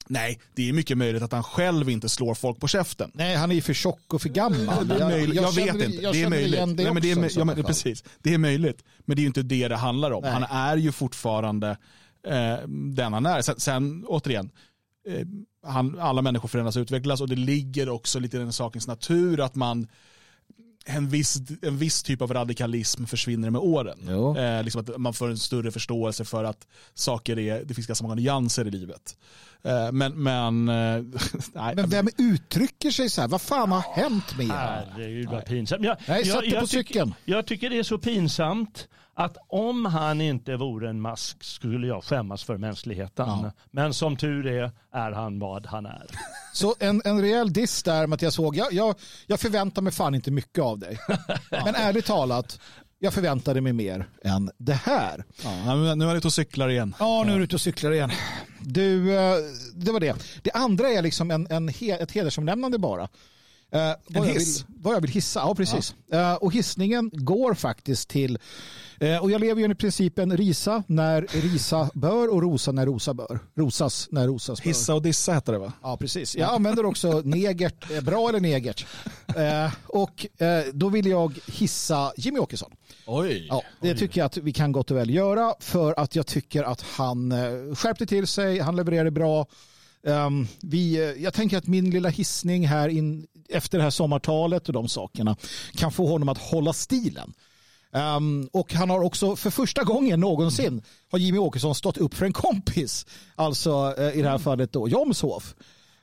nej, 0.07 0.39
det 0.53 0.69
är 0.69 0.73
mycket 0.73 0.97
möjligt 0.97 1.23
att 1.23 1.31
han 1.31 1.43
själv 1.43 1.89
inte 1.89 2.09
slår 2.09 2.35
folk 2.35 2.59
på 2.59 2.67
käften. 2.67 3.11
Nej, 3.13 3.35
han 3.35 3.51
är 3.51 3.55
ju 3.55 3.61
för 3.61 3.73
tjock 3.73 4.13
och 4.13 4.21
för 4.21 4.29
gammal. 4.29 4.91
Är 4.91 5.09
möjligt. 5.09 5.35
Jag, 5.35 5.55
vet 5.55 5.65
känner- 5.65 5.85
inte. 5.85 5.97
jag 6.03 6.13
det 6.13 6.23
är 6.23 6.29
möjligt. 6.29 6.59
det 6.59 6.65
Nej, 6.65 6.93
men 6.93 7.01
det 7.01 7.11
är, 7.11 7.39
ja, 7.39 7.45
men, 7.45 7.63
precis. 7.63 8.03
Det 8.21 8.33
är 8.33 8.37
möjligt. 8.37 8.83
Men 8.99 9.15
det 9.15 9.19
är 9.19 9.23
ju 9.23 9.27
inte 9.27 9.41
det 9.43 9.67
det 9.67 9.75
handlar 9.75 10.11
om. 10.11 10.23
Nej. 10.23 10.31
Han 10.31 10.43
är 10.43 10.77
ju 10.77 10.91
fortfarande 10.91 11.77
eh, 12.27 12.67
den 12.67 13.13
han 13.13 13.25
är. 13.25 13.41
Sen, 13.41 13.59
sen 13.59 14.03
återigen, 14.07 14.51
eh, 15.07 15.27
han, 15.71 15.99
alla 15.99 16.21
människor 16.21 16.47
förändras 16.47 16.75
och 16.75 16.81
utvecklas 16.81 17.21
och 17.21 17.29
det 17.29 17.35
ligger 17.35 17.89
också 17.89 18.19
lite 18.19 18.37
i 18.37 18.39
den 18.39 18.53
sakens 18.53 18.87
natur 18.87 19.39
att 19.39 19.55
man 19.55 19.87
en 20.85 21.09
viss, 21.09 21.37
en 21.61 21.77
viss 21.77 22.03
typ 22.03 22.21
av 22.21 22.33
radikalism 22.33 23.05
försvinner 23.05 23.49
med 23.49 23.61
åren. 23.61 23.99
Eh, 24.37 24.63
liksom 24.63 24.81
att 24.81 24.97
man 24.97 25.13
får 25.13 25.29
en 25.29 25.37
större 25.37 25.71
förståelse 25.71 26.25
för 26.25 26.43
att 26.43 26.67
saker 26.93 27.39
är, 27.39 27.63
det 27.63 27.73
finns 27.73 27.87
ganska 27.87 28.03
många 28.03 28.15
nyanser 28.15 28.67
i 28.67 28.71
livet. 28.71 29.17
Eh, 29.63 29.91
men, 29.91 30.23
men, 30.23 30.69
eh, 30.69 31.03
nej. 31.53 31.75
Men 31.75 31.89
vem 31.89 32.07
uttrycker 32.17 32.91
sig 32.91 33.09
så 33.09 33.21
här? 33.21 33.27
Vad 33.27 33.41
fan 33.41 33.71
har 33.71 33.81
hänt 33.81 34.37
med 34.37 34.45
er? 34.45 34.51
Herregud 34.51 35.29
vad 35.29 35.45
pinsamt. 35.45 35.85
Jag, 35.85 35.97
Nej, 36.07 36.23
dig 36.23 36.33
på 36.33 36.41
tycker- 36.41 36.65
cykeln. 36.65 37.13
jag 37.25 37.45
tycker 37.45 37.69
det 37.69 37.79
är 37.79 37.83
så 37.83 37.97
pinsamt 37.97 38.87
att 39.15 39.37
om 39.47 39.85
han 39.85 40.21
inte 40.21 40.55
vore 40.55 40.89
en 40.89 41.01
mask 41.01 41.43
skulle 41.43 41.87
jag 41.87 42.03
skämmas 42.03 42.43
för 42.43 42.57
mänskligheten. 42.57 43.27
Ja. 43.27 43.51
Men 43.71 43.93
som 43.93 44.17
tur 44.17 44.47
är 44.47 44.71
är 44.93 45.11
han 45.11 45.39
vad 45.39 45.65
han 45.65 45.85
är. 45.85 46.05
Så 46.53 46.75
en, 46.79 47.01
en 47.05 47.21
rejäl 47.21 47.53
diss 47.53 47.83
där 47.83 48.07
Mattias 48.07 48.37
Håg. 48.37 48.55
Jag, 48.55 48.73
jag, 48.73 48.95
jag 49.27 49.39
förväntar 49.39 49.81
mig 49.81 49.93
fan 49.93 50.15
inte 50.15 50.31
mycket 50.31 50.63
av 50.63 50.79
dig. 50.79 50.99
Men 51.51 51.75
ärligt 51.75 52.05
talat, 52.05 52.59
jag 52.99 53.13
förväntade 53.13 53.61
mig 53.61 53.73
mer 53.73 54.09
än 54.23 54.51
det 54.57 54.73
här. 54.73 55.25
Ja, 55.43 55.75
nu 55.75 56.03
är 56.03 56.07
han 56.07 56.17
ute 56.17 56.27
och 56.27 56.33
cyklar 56.33 56.69
igen. 56.69 56.95
Ja, 56.99 57.23
nu 57.25 57.33
är 57.33 57.37
du 57.37 57.43
ute 57.43 57.55
och 57.55 57.61
cyklar 57.61 57.91
igen. 57.91 58.11
Du, 58.61 59.15
eh, 59.17 59.35
det 59.73 59.91
var 59.91 59.99
det. 59.99 60.15
Det 60.41 60.51
andra 60.51 60.89
är 60.89 61.01
liksom 61.01 61.31
en, 61.31 61.47
en, 61.49 61.69
ett 61.69 62.11
hedersomnämnande 62.11 62.77
bara. 62.77 63.09
Eh, 63.73 63.93
vad, 64.07 64.27
jag 64.27 64.33
hiss. 64.33 64.59
vill, 64.59 64.75
vad 64.83 64.95
jag 64.95 65.01
vill 65.01 65.11
hissa, 65.11 65.39
ja 65.39 65.55
precis. 65.55 65.95
Eh, 66.11 66.33
och 66.33 66.53
hissningen 66.53 67.09
går 67.13 67.53
faktiskt 67.53 68.09
till, 68.09 68.37
och 69.21 69.31
jag 69.31 69.41
lever 69.41 69.59
ju 69.59 69.63
enligt 69.63 69.79
principen 69.79 70.37
risa 70.37 70.83
när 70.87 71.21
risa 71.21 71.89
bör 71.93 72.33
och 72.33 72.41
rosa 72.41 72.71
när 72.71 72.85
rosa 72.85 73.13
bör. 73.13 73.39
Rosas 73.55 74.07
när 74.11 74.27
rosas 74.27 74.63
bör. 74.63 74.69
Hissa 74.69 74.93
och 74.93 75.01
dissa 75.01 75.33
heter 75.33 75.53
det 75.53 75.59
va? 75.59 75.73
Ja, 75.81 75.97
precis. 75.97 76.35
Jag 76.35 76.49
använder 76.49 76.85
också 76.85 77.21
negert, 77.25 77.91
eh, 77.91 78.01
bra 78.01 78.29
eller 78.29 78.39
negert. 78.39 78.85
Eh, 79.35 79.71
och 79.87 80.41
eh, 80.41 80.63
då 80.73 80.89
vill 80.89 81.07
jag 81.07 81.39
hissa 81.47 82.13
Jimmy 82.17 82.39
Åkesson. 82.39 82.71
Oj. 83.05 83.47
Ja, 83.49 83.63
det 83.81 83.95
tycker 83.95 84.21
jag 84.21 84.25
att 84.25 84.37
vi 84.37 84.53
kan 84.53 84.71
gott 84.71 84.91
och 84.91 84.97
väl 84.97 85.09
göra 85.09 85.55
för 85.59 85.99
att 85.99 86.15
jag 86.15 86.27
tycker 86.27 86.63
att 86.63 86.81
han 86.81 87.31
eh, 87.31 87.75
skärpte 87.75 88.05
till 88.05 88.27
sig, 88.27 88.59
han 88.59 88.75
levererade 88.75 89.11
bra. 89.11 89.45
Ehm, 90.07 90.47
vi, 90.61 90.95
eh, 90.95 91.23
jag 91.23 91.33
tänker 91.33 91.57
att 91.57 91.67
min 91.67 91.89
lilla 91.89 92.09
hissning 92.09 92.67
här 92.67 92.89
in, 92.89 93.27
efter 93.49 93.77
det 93.77 93.83
här 93.83 93.91
sommartalet 93.91 94.67
och 94.67 94.73
de 94.73 94.89
sakerna 94.89 95.35
kan 95.75 95.91
få 95.91 96.07
honom 96.07 96.29
att 96.29 96.37
hålla 96.37 96.73
stilen. 96.73 97.33
Ehm, 97.93 98.49
och 98.51 98.73
han 98.73 98.89
har 98.89 98.99
också 98.99 99.35
för 99.35 99.49
första 99.49 99.83
gången 99.83 100.19
någonsin 100.19 100.81
har 101.11 101.19
Jimmy 101.19 101.37
Åkesson 101.37 101.75
stått 101.75 101.97
upp 101.97 102.13
för 102.13 102.25
en 102.25 102.33
kompis. 102.33 103.05
Alltså 103.35 103.95
eh, 103.97 104.17
i 104.19 104.21
det 104.21 104.29
här 104.29 104.37
fallet 104.37 104.73
då 104.73 104.89
Jomshof. 104.89 105.55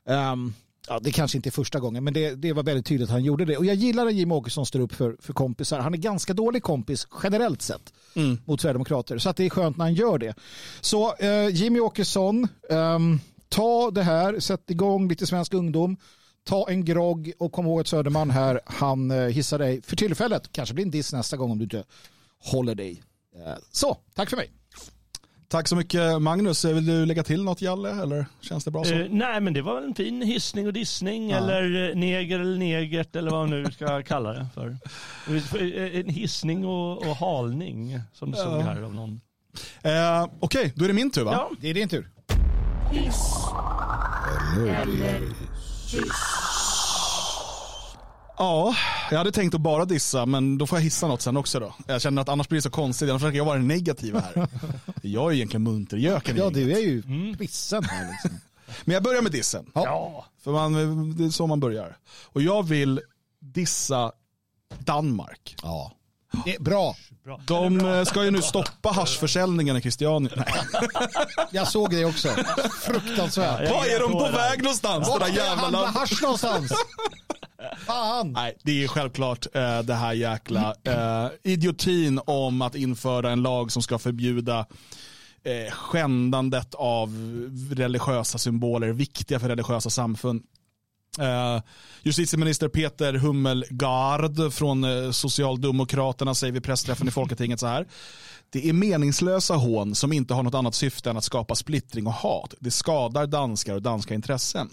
Um, 0.04 0.54
ja, 0.88 1.00
det 1.00 1.12
kanske 1.12 1.38
inte 1.38 1.48
är 1.48 1.50
första 1.50 1.80
gången 1.80 2.04
men 2.04 2.14
det, 2.14 2.34
det 2.34 2.52
var 2.52 2.62
väldigt 2.62 2.86
tydligt 2.86 3.08
att 3.08 3.12
han 3.12 3.24
gjorde 3.24 3.44
det. 3.44 3.56
Och 3.56 3.64
jag 3.64 3.74
gillar 3.74 4.04
när 4.04 4.12
Jimmy 4.12 4.34
Åkesson 4.34 4.66
står 4.66 4.80
upp 4.80 4.92
för, 4.92 5.16
för 5.20 5.32
kompisar. 5.32 5.78
Han 5.78 5.94
är 5.94 5.98
ganska 5.98 6.34
dålig 6.34 6.62
kompis 6.62 7.06
generellt 7.22 7.62
sett 7.62 7.92
mot 8.44 8.60
Sverigedemokrater. 8.60 9.18
Så 9.18 9.28
att 9.28 9.36
det 9.36 9.44
är 9.44 9.50
skönt 9.50 9.76
när 9.76 9.84
han 9.84 9.94
gör 9.94 10.18
det. 10.18 10.34
Så 10.80 11.14
eh, 11.16 11.48
Jimmy 11.48 11.80
Åkesson, 11.80 12.48
ehm, 12.70 13.20
ta 13.48 13.90
det 13.90 14.02
här, 14.02 14.40
sätt 14.40 14.70
igång 14.70 15.08
lite 15.08 15.26
svensk 15.26 15.54
ungdom. 15.54 15.96
Ta 16.44 16.70
en 16.70 16.84
grogg 16.84 17.32
och 17.38 17.52
kom 17.52 17.66
ihåg 17.66 17.80
att 17.80 17.86
Söderman 17.86 18.30
här, 18.30 18.60
han 18.66 19.10
eh, 19.10 19.16
hissar 19.26 19.58
dig 19.58 19.82
för 19.82 19.96
tillfället. 19.96 20.52
Kanske 20.52 20.74
blir 20.74 20.84
en 20.84 20.90
diss 20.90 21.12
nästa 21.12 21.36
gång 21.36 21.50
om 21.50 21.58
du 21.58 21.64
inte 21.64 21.84
håller 22.38 22.74
dig. 22.74 23.02
Eh, 23.36 23.52
så, 23.72 23.96
tack 24.14 24.30
för 24.30 24.36
mig. 24.36 24.50
Tack 25.48 25.68
så 25.68 25.76
mycket 25.76 26.22
Magnus. 26.22 26.64
Vill 26.64 26.86
du 26.86 27.06
lägga 27.06 27.22
till 27.22 27.44
något 27.44 27.62
Jalle 27.62 28.02
eller 28.02 28.26
känns 28.40 28.64
det 28.64 28.70
bra 28.70 28.84
så? 28.84 28.94
Eh, 28.94 29.06
nej 29.10 29.40
men 29.40 29.52
det 29.52 29.62
var 29.62 29.82
en 29.82 29.94
fin 29.94 30.22
hissning 30.22 30.66
och 30.66 30.72
dissning 30.72 31.30
eller 31.30 31.90
eh, 31.90 31.96
neger 31.96 32.40
eller 32.40 32.58
negert 32.58 33.16
eller 33.16 33.30
vad 33.30 33.48
man 33.48 33.62
nu 33.62 33.72
ska 33.72 34.02
kalla 34.06 34.32
det 34.32 34.46
för. 34.54 34.76
Eh, 35.28 36.00
En 36.00 36.08
hissning 36.08 36.64
och, 36.66 36.98
och 37.06 37.16
halning 37.16 38.00
som 38.12 38.30
det 38.30 38.36
stod 38.36 38.52
Ja. 38.52 38.60
här 38.60 38.82
av 38.82 38.94
någon. 38.94 39.20
Eh, 39.82 40.26
Okej, 40.40 40.72
då 40.76 40.84
är 40.84 40.88
det 40.88 40.94
min 40.94 41.10
tur 41.10 41.24
va? 41.24 41.32
Ja, 41.32 41.50
Det 41.60 41.70
är 41.70 41.74
din 41.74 41.88
tur. 41.88 42.10
Ja, 48.38 48.74
jag 49.10 49.18
hade 49.18 49.32
tänkt 49.32 49.54
att 49.54 49.60
bara 49.60 49.84
dissa, 49.84 50.26
men 50.26 50.58
då 50.58 50.66
får 50.66 50.78
jag 50.78 50.82
hissa 50.82 51.06
något 51.08 51.22
sen 51.22 51.36
också 51.36 51.60
då. 51.60 51.74
Jag 51.86 52.02
känner 52.02 52.22
att 52.22 52.28
annars 52.28 52.48
blir 52.48 52.58
det 52.58 52.62
så 52.62 52.70
konstigt, 52.70 53.10
annars 53.10 53.22
försöker 53.22 53.38
jag 53.38 53.44
vara 53.44 53.56
den 53.58 53.68
negativa 53.68 54.20
här. 54.20 54.48
Jag 55.02 55.26
är 55.26 55.30
ju 55.30 55.36
egentligen 55.36 55.62
muntergöken. 55.62 56.36
Ja, 56.36 56.50
du 56.50 56.72
är 56.72 56.78
ju 56.78 57.02
pissen 57.36 57.84
här 57.84 58.10
liksom. 58.10 58.30
Men 58.84 58.94
jag 58.94 59.02
börjar 59.02 59.22
med 59.22 59.32
dissen. 59.32 59.70
ja. 59.74 60.26
För 60.44 60.52
man, 60.52 60.72
det 61.16 61.24
är 61.24 61.30
så 61.30 61.46
man 61.46 61.60
börjar. 61.60 61.96
Och 62.24 62.42
jag 62.42 62.62
vill 62.62 63.00
dissa 63.38 64.12
Danmark. 64.78 65.56
Ja. 65.62 65.92
Det 66.44 66.54
är 66.54 66.60
bra. 66.60 66.96
bra. 67.24 67.40
De 67.46 67.80
eh, 67.80 68.04
ska 68.04 68.24
ju 68.24 68.30
nu 68.30 68.42
stoppa 68.42 68.88
haschförsäljningen 68.88 69.76
i 69.76 69.80
Christiania. 69.80 70.30
Jag 71.50 71.68
såg 71.68 71.90
det 71.90 72.04
också. 72.04 72.28
Fruktansvärt. 72.82 73.68
Ja, 73.68 73.74
Var 73.76 73.86
är 73.86 74.00
de 74.00 74.12
på 74.12 74.20
jag- 74.26 74.32
väg 74.32 74.62
någonstans? 74.62 75.06
Det 75.06 75.10
Vart 75.12 75.20
där 75.20 75.26
ska 75.26 75.36
jag 75.36 75.46
jävla 75.46 75.62
handla 75.62 75.80
landet. 75.82 76.00
hasch 76.00 76.22
någonstans? 76.22 76.72
Fan. 77.86 78.32
Nej, 78.32 78.56
det 78.62 78.84
är 78.84 78.88
självklart 78.88 79.46
eh, 79.54 79.78
det 79.82 79.94
här 79.94 80.12
jäkla 80.12 80.74
eh, 80.84 81.26
idiotin 81.42 82.20
om 82.26 82.62
att 82.62 82.74
införa 82.74 83.30
en 83.30 83.42
lag 83.42 83.72
som 83.72 83.82
ska 83.82 83.98
förbjuda 83.98 84.66
eh, 85.44 85.72
skändandet 85.72 86.74
av 86.74 87.08
religiösa 87.72 88.38
symboler, 88.38 88.88
viktiga 88.88 89.40
för 89.40 89.48
religiösa 89.48 89.90
samfund. 89.90 90.42
Eh, 91.18 91.62
justitieminister 92.02 92.68
Peter 92.68 93.14
Hummelgard 93.14 94.52
från 94.52 94.84
eh, 94.84 95.10
Socialdemokraterna 95.10 96.34
säger 96.34 96.52
vid 96.52 96.64
pressträffen 96.64 97.08
i 97.08 97.10
Folketinget 97.10 97.60
så 97.60 97.66
här. 97.66 97.86
Det 98.50 98.68
är 98.68 98.72
meningslösa 98.72 99.54
hån 99.54 99.94
som 99.94 100.12
inte 100.12 100.34
har 100.34 100.42
något 100.42 100.54
annat 100.54 100.74
syfte 100.74 101.10
än 101.10 101.16
att 101.16 101.24
skapa 101.24 101.54
splittring 101.54 102.06
och 102.06 102.12
hat. 102.12 102.54
Det 102.60 102.70
skadar 102.70 103.26
danskar 103.26 103.74
och 103.74 103.82
danska 103.82 104.14
intressen. 104.14 104.68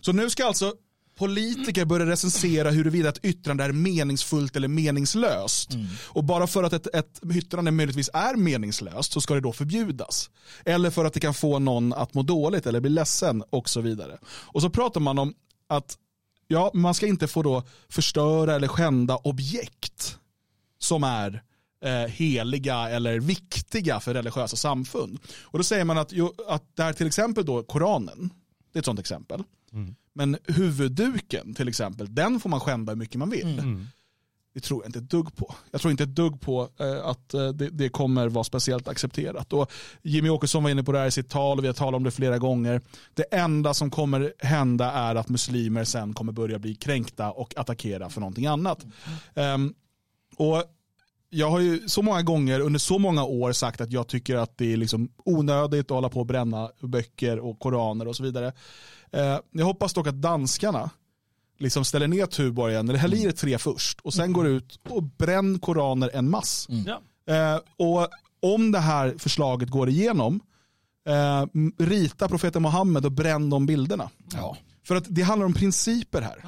Så 0.00 0.12
nu 0.12 0.30
ska 0.30 0.46
alltså 0.46 0.72
politiker 1.18 1.84
börjar 1.84 2.06
recensera 2.06 2.70
huruvida 2.70 3.08
ett 3.08 3.24
yttrande 3.24 3.64
är 3.64 3.72
meningsfullt 3.72 4.56
eller 4.56 4.68
meningslöst. 4.68 5.70
Och 6.04 6.24
bara 6.24 6.46
för 6.46 6.62
att 6.62 6.72
ett, 6.72 6.94
ett 6.94 7.20
yttrande 7.34 7.70
möjligtvis 7.70 8.10
är 8.12 8.36
meningslöst 8.36 9.12
så 9.12 9.20
ska 9.20 9.34
det 9.34 9.40
då 9.40 9.52
förbjudas. 9.52 10.30
Eller 10.64 10.90
för 10.90 11.04
att 11.04 11.12
det 11.12 11.20
kan 11.20 11.34
få 11.34 11.58
någon 11.58 11.92
att 11.92 12.14
må 12.14 12.22
dåligt 12.22 12.66
eller 12.66 12.80
bli 12.80 12.90
ledsen 12.90 13.42
och 13.50 13.68
så 13.68 13.80
vidare. 13.80 14.18
Och 14.24 14.62
så 14.62 14.70
pratar 14.70 15.00
man 15.00 15.18
om 15.18 15.34
att 15.76 15.98
ja, 16.48 16.70
man 16.74 16.94
ska 16.94 17.06
inte 17.06 17.28
få 17.28 17.42
då 17.42 17.62
förstöra 17.88 18.54
eller 18.54 18.68
skända 18.68 19.16
objekt 19.16 20.18
som 20.78 21.04
är 21.04 21.42
eh, 21.84 22.10
heliga 22.10 22.88
eller 22.88 23.20
viktiga 23.20 24.00
för 24.00 24.14
religiösa 24.14 24.56
samfund. 24.56 25.18
Och 25.42 25.58
då 25.58 25.64
säger 25.64 25.84
man 25.84 25.98
att, 25.98 26.12
jo, 26.12 26.34
att 26.48 26.76
det 26.76 26.82
här 26.82 26.92
till 26.92 27.06
exempel 27.06 27.44
då 27.44 27.62
Koranen, 27.62 28.30
det 28.72 28.78
är 28.78 28.80
ett 28.80 28.84
sånt 28.84 29.00
exempel. 29.00 29.42
Men 30.14 30.38
huvudduken 30.44 31.54
till 31.54 31.68
exempel, 31.68 32.14
den 32.14 32.40
får 32.40 32.50
man 32.50 32.60
skända 32.60 32.92
hur 32.92 32.98
mycket 32.98 33.16
man 33.16 33.30
vill. 33.30 33.62
Det 34.54 34.60
tror 34.60 34.82
jag 34.82 34.88
inte 34.88 34.98
ett 34.98 35.10
dugg 35.10 35.36
på. 35.36 35.54
Jag 35.70 35.80
tror 35.80 35.90
inte 35.90 36.02
ett 36.02 36.14
dugg 36.14 36.40
på 36.40 36.68
eh, 36.80 37.06
att 37.06 37.34
eh, 37.34 37.48
det, 37.48 37.70
det 37.70 37.88
kommer 37.88 38.28
vara 38.28 38.44
speciellt 38.44 38.88
accepterat. 38.88 39.52
Och 39.52 39.72
Jimmy 40.02 40.28
Åkesson 40.28 40.62
var 40.62 40.70
inne 40.70 40.82
på 40.82 40.92
det 40.92 40.98
här 40.98 41.06
i 41.06 41.10
sitt 41.10 41.30
tal 41.30 41.58
och 41.58 41.64
vi 41.64 41.68
har 41.68 41.74
talat 41.74 41.94
om 41.94 42.04
det 42.04 42.10
flera 42.10 42.38
gånger. 42.38 42.80
Det 43.14 43.22
enda 43.22 43.74
som 43.74 43.90
kommer 43.90 44.32
hända 44.38 44.90
är 44.90 45.14
att 45.14 45.28
muslimer 45.28 45.84
sen 45.84 46.14
kommer 46.14 46.32
börja 46.32 46.58
bli 46.58 46.74
kränkta 46.74 47.30
och 47.30 47.58
attackera 47.58 48.10
för 48.10 48.20
någonting 48.20 48.46
annat. 48.46 48.86
Um, 49.34 49.74
och 50.36 50.64
jag 51.30 51.50
har 51.50 51.60
ju 51.60 51.88
så 51.88 52.02
många 52.02 52.22
gånger 52.22 52.60
under 52.60 52.78
så 52.78 52.98
många 52.98 53.24
år 53.24 53.52
sagt 53.52 53.80
att 53.80 53.92
jag 53.92 54.08
tycker 54.08 54.36
att 54.36 54.58
det 54.58 54.72
är 54.72 54.76
liksom 54.76 55.08
onödigt 55.24 55.90
att 55.90 55.94
hålla 55.94 56.08
på 56.08 56.20
och 56.20 56.26
bränna 56.26 56.70
böcker 56.80 57.38
och 57.38 57.58
koraner 57.58 58.08
och 58.08 58.16
så 58.16 58.22
vidare. 58.22 58.52
Eh, 59.10 59.38
jag 59.50 59.64
hoppas 59.64 59.94
dock 59.94 60.06
att 60.06 60.22
danskarna 60.22 60.90
liksom 61.62 61.84
ställer 61.84 62.08
ner 62.08 62.26
Tuborgen, 62.26 62.88
eller 62.88 62.98
häller 62.98 63.16
i 63.16 63.24
det 63.24 63.32
tre 63.32 63.58
först 63.58 64.00
och 64.00 64.14
sen 64.14 64.32
går 64.32 64.46
ut 64.46 64.80
och 64.88 65.02
bränn 65.02 65.58
koraner 65.58 66.10
en 66.14 66.30
mass. 66.30 66.68
Ja. 66.86 67.00
Eh, 67.34 67.60
och 67.76 68.08
om 68.42 68.72
det 68.72 68.78
här 68.78 69.14
förslaget 69.18 69.70
går 69.70 69.88
igenom, 69.88 70.40
eh, 71.08 71.46
rita 71.78 72.28
profeten 72.28 72.62
Muhammed 72.62 73.04
och 73.04 73.12
bränn 73.12 73.50
de 73.50 73.66
bilderna. 73.66 74.10
Ja. 74.34 74.56
För 74.84 74.96
att 74.96 75.04
det 75.08 75.22
handlar 75.22 75.46
om 75.46 75.54
principer 75.54 76.20
här. 76.20 76.44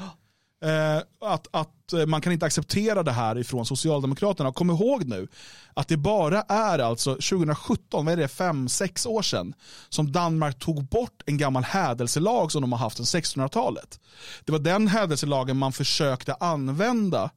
Eh, 0.64 1.02
att, 1.20 1.46
att 1.50 1.92
eh, 1.92 2.06
man 2.06 2.20
kan 2.20 2.32
inte 2.32 2.46
acceptera 2.46 3.02
det 3.02 3.12
här 3.12 3.38
ifrån 3.38 3.66
Socialdemokraterna. 3.66 4.52
Kom 4.52 4.70
ihåg 4.70 5.04
nu 5.04 5.28
att 5.74 5.88
det 5.88 5.96
bara 5.96 6.42
är 6.42 6.78
alltså 6.78 7.14
2017, 7.14 8.04
vad 8.04 8.12
är 8.12 8.16
det, 8.16 8.28
fem, 8.28 8.68
sex 8.68 9.06
år 9.06 9.22
sedan 9.22 9.54
som 9.88 10.12
Danmark 10.12 10.58
tog 10.58 10.84
bort 10.84 11.22
en 11.26 11.38
gammal 11.38 11.64
hädelselag 11.64 12.52
som 12.52 12.60
de 12.60 12.72
har 12.72 12.78
haft 12.78 12.96
sedan 12.96 13.22
1600-talet. 13.22 14.00
Det 14.44 14.52
var 14.52 14.58
den 14.58 14.88
hädelselagen 14.88 15.56
man 15.56 15.72
försökte 15.72 16.34
använda 16.34 17.30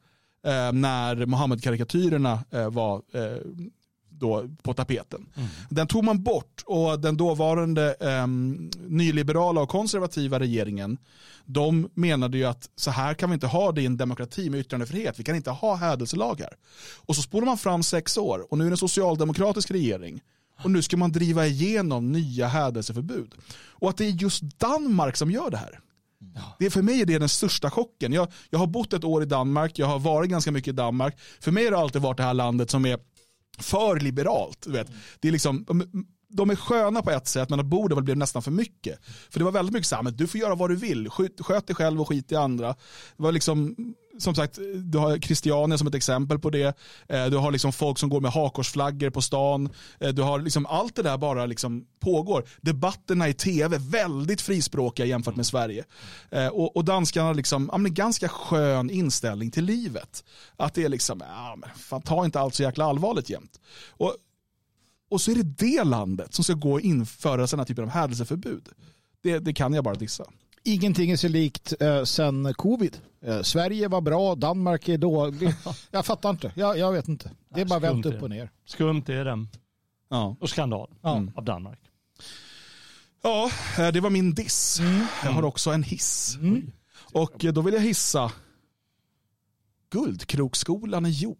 eh, 0.45 0.71
när 0.71 1.25
Mohammed-karikatyrerna 1.25 2.39
eh, 2.51 2.69
var 2.69 3.01
eh, 3.13 3.37
då 4.19 4.49
på 4.61 4.73
tapeten. 4.73 5.25
Den 5.69 5.87
tog 5.87 6.03
man 6.03 6.23
bort 6.23 6.63
och 6.65 6.99
den 6.99 7.17
dåvarande 7.17 7.95
eh, 7.99 8.27
nyliberala 8.87 9.61
och 9.61 9.69
konservativa 9.69 10.39
regeringen 10.39 10.97
de 11.49 11.89
menade 11.93 12.37
ju 12.37 12.45
att 12.45 12.69
så 12.75 12.91
här 12.91 13.13
kan 13.13 13.29
vi 13.29 13.33
inte 13.33 13.47
ha 13.47 13.71
det 13.71 13.81
i 13.81 13.85
en 13.85 13.97
demokrati 13.97 14.49
med 14.49 14.59
yttrandefrihet. 14.59 15.19
Vi 15.19 15.23
kan 15.23 15.35
inte 15.35 15.51
ha 15.51 15.75
hädelselagar. 15.75 16.49
Och 17.05 17.15
så 17.15 17.21
spolar 17.21 17.45
man 17.45 17.57
fram 17.57 17.83
sex 17.83 18.17
år 18.17 18.51
och 18.51 18.57
nu 18.57 18.63
är 18.63 18.69
det 18.69 18.73
en 18.73 18.77
socialdemokratisk 18.77 19.71
regering. 19.71 20.21
Och 20.63 20.71
nu 20.71 20.81
ska 20.81 20.97
man 20.97 21.11
driva 21.11 21.47
igenom 21.47 22.11
nya 22.11 22.47
hädelseförbud. 22.47 23.35
Och 23.69 23.89
att 23.89 23.97
det 23.97 24.05
är 24.05 24.09
just 24.09 24.43
Danmark 24.59 25.15
som 25.15 25.31
gör 25.31 25.49
det 25.49 25.57
här. 25.57 25.79
Det 26.59 26.65
är 26.65 26.69
för 26.69 26.81
mig 26.81 27.01
är 27.01 27.05
det 27.05 27.19
den 27.19 27.29
största 27.29 27.71
chocken. 27.71 28.13
Jag, 28.13 28.27
jag 28.49 28.59
har 28.59 28.67
bott 28.67 28.93
ett 28.93 29.03
år 29.03 29.23
i 29.23 29.25
Danmark, 29.25 29.79
jag 29.79 29.87
har 29.87 29.99
varit 29.99 30.29
ganska 30.29 30.51
mycket 30.51 30.67
i 30.67 30.75
Danmark. 30.75 31.17
För 31.39 31.51
mig 31.51 31.63
har 31.63 31.71
det 31.71 31.77
alltid 31.77 32.01
varit 32.01 32.17
det 32.17 32.23
här 32.23 32.33
landet 32.33 32.71
som 32.71 32.85
är 32.85 32.99
för 33.57 33.99
liberalt. 33.99 34.61
Du 34.61 34.71
vet. 34.71 34.91
Det 35.19 35.27
är 35.27 35.31
liksom, 35.31 35.65
de 36.29 36.49
är 36.49 36.55
sköna 36.55 37.01
på 37.01 37.11
ett 37.11 37.27
sätt 37.27 37.49
men 37.49 37.59
att 37.59 37.65
bo 37.65 37.87
där 37.87 38.01
blev 38.01 38.17
nästan 38.17 38.41
för 38.41 38.51
mycket. 38.51 38.99
För 39.29 39.39
det 39.39 39.45
var 39.45 39.51
väldigt 39.51 39.73
mycket 39.73 39.87
så 39.87 39.95
här, 39.95 40.03
men 40.03 40.15
du 40.15 40.27
får 40.27 40.39
göra 40.39 40.55
vad 40.55 40.69
du 40.69 40.75
vill, 40.75 41.09
Skjut, 41.09 41.41
sköt 41.41 41.67
dig 41.67 41.75
själv 41.75 42.01
och 42.01 42.07
skit 42.07 42.31
i 42.31 42.35
andra. 42.35 42.67
Det 43.17 43.23
var 43.23 43.31
liksom, 43.31 43.75
som 44.19 44.35
sagt, 44.35 44.59
du 44.75 44.97
har 44.97 45.17
Christiania 45.17 45.77
som 45.77 45.87
ett 45.87 45.95
exempel 45.95 46.39
på 46.39 46.49
det. 46.49 46.77
Eh, 47.09 47.25
du 47.25 47.37
har 47.37 47.51
liksom 47.51 47.73
folk 47.73 47.99
som 47.99 48.09
går 48.09 48.21
med 48.21 48.31
hakorsflaggor 48.31 49.09
på 49.09 49.21
stan. 49.21 49.69
Eh, 49.99 50.09
du 50.09 50.21
har 50.21 50.39
liksom 50.39 50.65
allt 50.65 50.95
det 50.95 51.01
där 51.01 51.17
bara 51.17 51.45
liksom 51.45 51.85
pågår. 51.99 52.43
Debatterna 52.61 53.29
i 53.29 53.33
tv, 53.33 53.77
väldigt 53.77 54.41
frispråkiga 54.41 55.05
jämfört 55.05 55.35
med 55.35 55.45
Sverige. 55.45 55.83
Eh, 56.31 56.47
och, 56.47 56.75
och 56.75 56.85
danskarna 56.85 57.27
har 57.27 57.33
liksom, 57.33 57.69
ja, 57.71 57.77
men 57.77 57.85
en 57.85 57.93
ganska 57.93 58.29
skön 58.29 58.89
inställning 58.89 59.51
till 59.51 59.65
livet. 59.65 60.23
Att 60.57 60.73
det 60.73 60.83
är 60.83 60.89
liksom, 60.89 61.21
ja, 61.27 61.55
men 61.57 61.69
fan, 61.77 62.01
ta 62.01 62.25
inte 62.25 62.39
allt 62.39 62.55
så 62.55 62.63
jäkla 62.63 62.85
allvarligt 62.85 63.29
jämt. 63.29 63.59
Och 63.89 64.15
och 65.09 65.21
så 65.21 65.31
är 65.31 65.35
det 65.35 65.43
det 65.43 65.83
landet 65.83 66.33
som 66.33 66.43
ska 66.43 66.53
gå 66.53 66.71
och 66.71 66.81
införa 66.81 67.47
sådana 67.47 67.65
typer 67.65 67.83
av 67.83 67.89
hädelseförbud. 67.89 68.69
Det, 69.23 69.39
det 69.39 69.53
kan 69.53 69.73
jag 69.73 69.83
bara 69.83 69.95
dissa. 69.95 70.25
Ingenting 70.67 71.11
är 71.11 71.17
så 71.17 71.27
likt 71.27 71.73
eh, 71.81 72.03
sen 72.03 72.53
covid. 72.53 72.97
Eh, 73.21 73.41
Sverige 73.41 73.87
var 73.87 74.01
bra, 74.01 74.35
Danmark 74.35 74.89
är 74.89 74.97
dåligt. 74.97 75.55
Jag 75.91 76.05
fattar 76.05 76.29
inte. 76.29 76.51
Jag, 76.55 76.77
jag 76.77 76.91
vet 76.91 77.07
inte. 77.07 77.31
Det 77.55 77.61
är 77.61 77.65
bara 77.65 77.79
vänt 77.79 78.05
upp 78.05 78.21
och 78.21 78.29
ner. 78.29 78.49
Skumt 78.65 79.03
är 79.07 79.25
det. 79.25 79.45
Ja, 80.09 80.35
Och 80.39 80.49
skandal 80.49 80.89
Ja. 81.01 81.23
av 81.35 81.43
Danmark. 81.45 81.79
ja 83.23 83.49
eh, 83.79 83.87
det 83.87 83.99
var 83.99 84.09
min 84.09 84.33
diss. 84.33 84.79
Jag 85.23 85.31
har 85.31 85.43
också 85.43 85.69
en 85.71 85.83
hiss. 85.83 86.37
Och 87.13 87.45
eh, 87.45 87.53
då 87.53 87.61
vill 87.61 87.73
jag 87.73 87.81
hissa 87.81 88.31
Guldkrokskolan 89.89 91.05
i 91.05 91.09
Jo. 91.09 91.37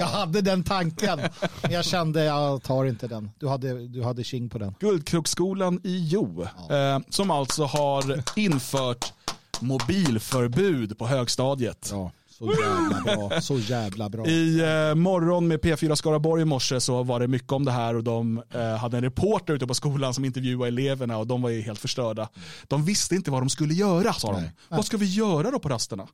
Jag 0.00 0.06
hade 0.06 0.40
den 0.40 0.62
tanken. 0.64 1.20
Men 1.62 1.72
jag 1.72 1.84
kände 1.84 2.24
jag 2.24 2.62
tar 2.62 2.84
inte 2.84 3.08
den. 3.08 3.30
Du 3.38 3.48
hade, 3.48 3.88
du 3.88 4.02
hade 4.02 4.24
king 4.24 4.48
på 4.48 4.58
den. 4.58 4.74
Guldkrokskolan 4.80 5.80
i 5.84 6.08
Jo. 6.10 6.42
Eh, 6.70 6.98
som 7.08 7.30
alltså 7.30 7.64
har 7.64 8.22
infört 8.38 9.12
mobilförbud 9.60 10.98
på 10.98 11.06
högstadiet. 11.06 11.88
Ja, 11.92 12.10
så 12.28 12.46
jävla 12.46 13.00
bra. 13.28 13.40
Så 13.40 13.58
jävla 13.58 14.08
bra. 14.08 14.26
I 14.26 14.60
eh, 14.60 14.94
morgon 14.94 15.48
med 15.48 15.60
P4 15.60 15.94
Skaraborg 15.94 16.42
i 16.42 16.44
morse 16.44 16.80
så 16.80 17.02
var 17.02 17.20
det 17.20 17.28
mycket 17.28 17.52
om 17.52 17.64
det 17.64 17.72
här 17.72 17.96
och 17.96 18.04
de 18.04 18.42
eh, 18.54 18.76
hade 18.76 18.96
en 18.96 19.02
reporter 19.02 19.54
ute 19.54 19.66
på 19.66 19.74
skolan 19.74 20.14
som 20.14 20.24
intervjuade 20.24 20.68
eleverna 20.68 21.18
och 21.18 21.26
de 21.26 21.42
var 21.42 21.50
ju 21.50 21.60
helt 21.60 21.78
förstörda. 21.78 22.28
De 22.68 22.84
visste 22.84 23.14
inte 23.14 23.30
vad 23.30 23.42
de 23.42 23.50
skulle 23.50 23.74
göra 23.74 24.12
sa 24.12 24.32
de. 24.32 24.40
Nej. 24.40 24.52
Vad 24.68 24.84
ska 24.84 24.96
vi 24.96 25.06
göra 25.06 25.50
då 25.50 25.58
på 25.58 25.68
rasterna? 25.68 26.08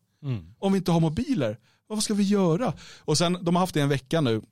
Om 0.59 0.73
vi 0.73 0.79
inte 0.79 0.91
har 0.91 1.01
mobiler? 1.01 1.59
Vad 1.89 2.03
ska 2.03 2.15
vi 2.15 2.23
göra? 2.23 2.73
Och 2.99 3.19
sen, 3.19 3.39
de 3.43 3.57
har 3.57 3.61
haft 3.61 3.75
det 3.75 3.81
en 3.81 3.89
vecka 3.89 4.21
nu. 4.21 4.43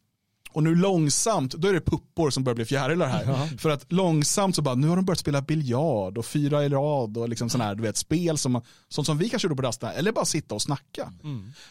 Och 0.53 0.63
nu 0.63 0.75
långsamt, 0.75 1.55
då 1.55 1.69
är 1.69 1.73
det 1.73 1.81
puppor 1.81 2.31
som 2.31 2.45
börjar 2.45 2.55
bli 2.55 2.65
fjärilar 2.65 3.07
här. 3.09 3.59
För 3.59 3.71
att 3.71 3.93
långsamt 3.93 4.57
så 4.57 4.63
bara, 4.63 4.75
nu 4.75 4.89
har 4.89 4.97
de 4.97 5.05
börjat 5.05 5.19
spela 5.19 5.43
biljard 5.43 6.19
och 6.19 6.27
fyra 6.27 6.65
i 6.65 6.69
rad 6.69 7.19
och 7.19 7.29
liksom 7.29 7.51
sådana 7.51 7.65
här, 7.65 7.75
du 7.75 7.83
vet, 7.83 7.97
spel 7.97 8.39
som, 8.39 8.63
sånt 8.89 9.07
som 9.07 9.19
vi 9.19 9.29
kanske 9.29 9.47
gjorde 9.49 9.57
på 9.57 9.63
rasterna. 9.63 9.93
Eller 9.93 10.13
bara 10.13 10.25
sitta 10.25 10.55
och 10.55 10.63
snacka. 10.63 11.13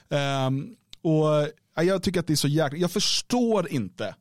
Ehm, 0.09 0.75
och 1.01 1.49
ja, 1.75 1.83
jag 1.83 2.03
tycker 2.03 2.19
att 2.19 2.27
det 2.27 2.33
är 2.33 2.37
så 2.37 2.47
jäkla, 2.47 2.77
jag 2.77 2.91
förstår 2.91 3.71
inte 3.71 4.15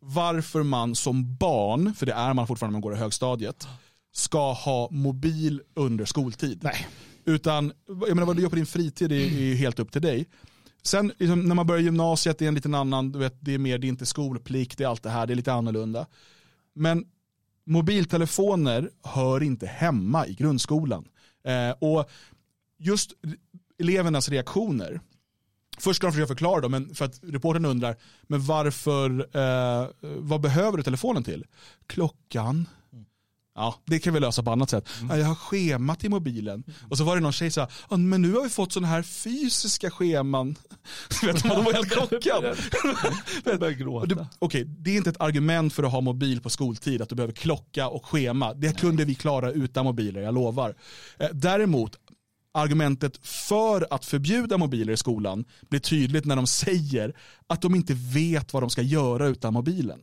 varför 0.00 0.62
man 0.62 0.94
som 0.94 1.36
barn, 1.36 1.94
för 1.94 2.06
det 2.06 2.12
är 2.12 2.34
man 2.34 2.46
fortfarande 2.46 2.70
när 2.72 2.76
man 2.76 2.80
går 2.80 2.94
i 2.94 2.98
högstadiet, 2.98 3.68
ska 4.12 4.52
ha 4.52 4.88
mobil 4.90 5.62
under 5.74 6.04
skoltid. 6.04 6.60
Nej. 6.62 6.86
Utan, 7.24 7.72
jag 7.86 8.08
menar 8.08 8.24
vad 8.24 8.36
du 8.36 8.42
gör 8.42 8.48
på 8.48 8.56
din 8.56 8.66
fritid 8.66 9.12
är, 9.12 9.16
är 9.16 9.40
ju 9.40 9.54
helt 9.54 9.78
upp 9.78 9.92
till 9.92 10.02
dig. 10.02 10.26
Sen 10.86 11.12
liksom, 11.18 11.40
när 11.40 11.54
man 11.54 11.66
börjar 11.66 11.82
gymnasiet, 11.82 12.38
det 12.38 12.44
är 12.44 12.48
en 12.48 12.54
liten 12.54 12.74
annan, 12.74 13.12
du 13.12 13.18
vet, 13.18 13.36
det 13.40 13.54
är 13.54 13.58
mer, 13.58 13.78
det 13.78 13.86
är 13.86 13.88
inte 13.88 14.06
skolplikt, 14.06 14.78
det 14.78 14.84
är 14.84 14.88
allt 14.88 15.02
det 15.02 15.10
här, 15.10 15.26
det 15.26 15.32
är 15.32 15.36
lite 15.36 15.52
annorlunda. 15.52 16.06
Men 16.74 17.04
mobiltelefoner 17.64 18.90
hör 19.02 19.42
inte 19.42 19.66
hemma 19.66 20.26
i 20.26 20.34
grundskolan. 20.34 21.08
Eh, 21.44 21.70
och 21.70 22.10
just 22.78 23.12
elevernas 23.78 24.28
reaktioner, 24.28 25.00
Först 25.78 25.96
ska 25.96 26.06
de 26.06 26.12
försöka 26.12 26.28
förklara 26.28 26.60
dem, 26.60 26.70
men 26.70 26.94
för 26.94 27.04
att 27.04 27.20
reportern 27.22 27.64
undrar, 27.64 27.96
men 28.22 28.40
varför, 28.40 29.28
eh, 29.36 29.88
vad 30.00 30.40
behöver 30.40 30.76
du 30.76 30.82
telefonen 30.82 31.24
till? 31.24 31.44
Klockan. 31.86 32.66
Ja, 33.56 33.74
det 33.84 33.98
kan 33.98 34.14
vi 34.14 34.20
lösa 34.20 34.42
på 34.42 34.50
annat 34.50 34.70
sätt. 34.70 34.88
Ja, 35.08 35.16
jag 35.16 35.26
har 35.26 35.34
schemat 35.34 36.04
i 36.04 36.08
mobilen. 36.08 36.64
Och 36.90 36.98
så 36.98 37.04
var 37.04 37.14
det 37.16 37.22
någon 37.22 37.32
tjej 37.32 37.50
som 37.50 37.66
sa, 37.66 37.72
"Ja, 37.90 37.96
men 37.96 38.22
nu 38.22 38.32
har 38.32 38.42
vi 38.42 38.48
fått 38.50 38.72
sådana 38.72 38.88
här 38.88 39.02
fysiska 39.02 39.90
scheman. 39.90 40.56
Vet 41.22 41.42
du, 41.42 41.48
de 41.48 41.64
var 41.64 41.72
helt 41.72 41.92
chockade. 41.94 42.56
Jag 43.44 43.58
börjar 43.60 43.72
Och 43.72 43.78
gråta. 44.08 44.26
Okej, 44.38 44.64
det 44.64 44.90
är 44.90 44.96
inte 44.96 45.10
ett 45.10 45.20
argument 45.20 45.72
för 45.72 45.82
att 45.82 45.92
ha 45.92 46.00
mobil 46.00 46.40
på 46.40 46.50
skoltid, 46.50 47.02
att 47.02 47.08
du 47.08 47.14
behöver 47.14 47.34
klocka 47.34 47.88
och 47.88 48.06
schema. 48.06 48.54
Det 48.54 48.80
kunde 48.80 49.04
vi 49.04 49.14
klara 49.14 49.50
utan 49.50 49.84
mobiler, 49.84 50.20
jag 50.20 50.34
lovar. 50.34 50.74
Eh, 51.18 51.28
Däremot, 51.32 51.96
argumentet 52.54 53.26
för 53.26 53.86
att 53.90 54.04
förbjuda 54.04 54.58
mobiler 54.58 54.92
i 54.92 54.96
skolan 54.96 55.44
blir 55.68 55.80
tydligt 55.80 56.24
när 56.24 56.36
de 56.36 56.46
säger 56.46 57.16
att 57.46 57.62
de 57.62 57.74
inte 57.74 57.94
vet 57.94 58.52
vad 58.52 58.62
de 58.62 58.70
ska 58.70 58.82
göra 58.82 59.26
utan 59.26 59.52
mobilen. 59.54 60.00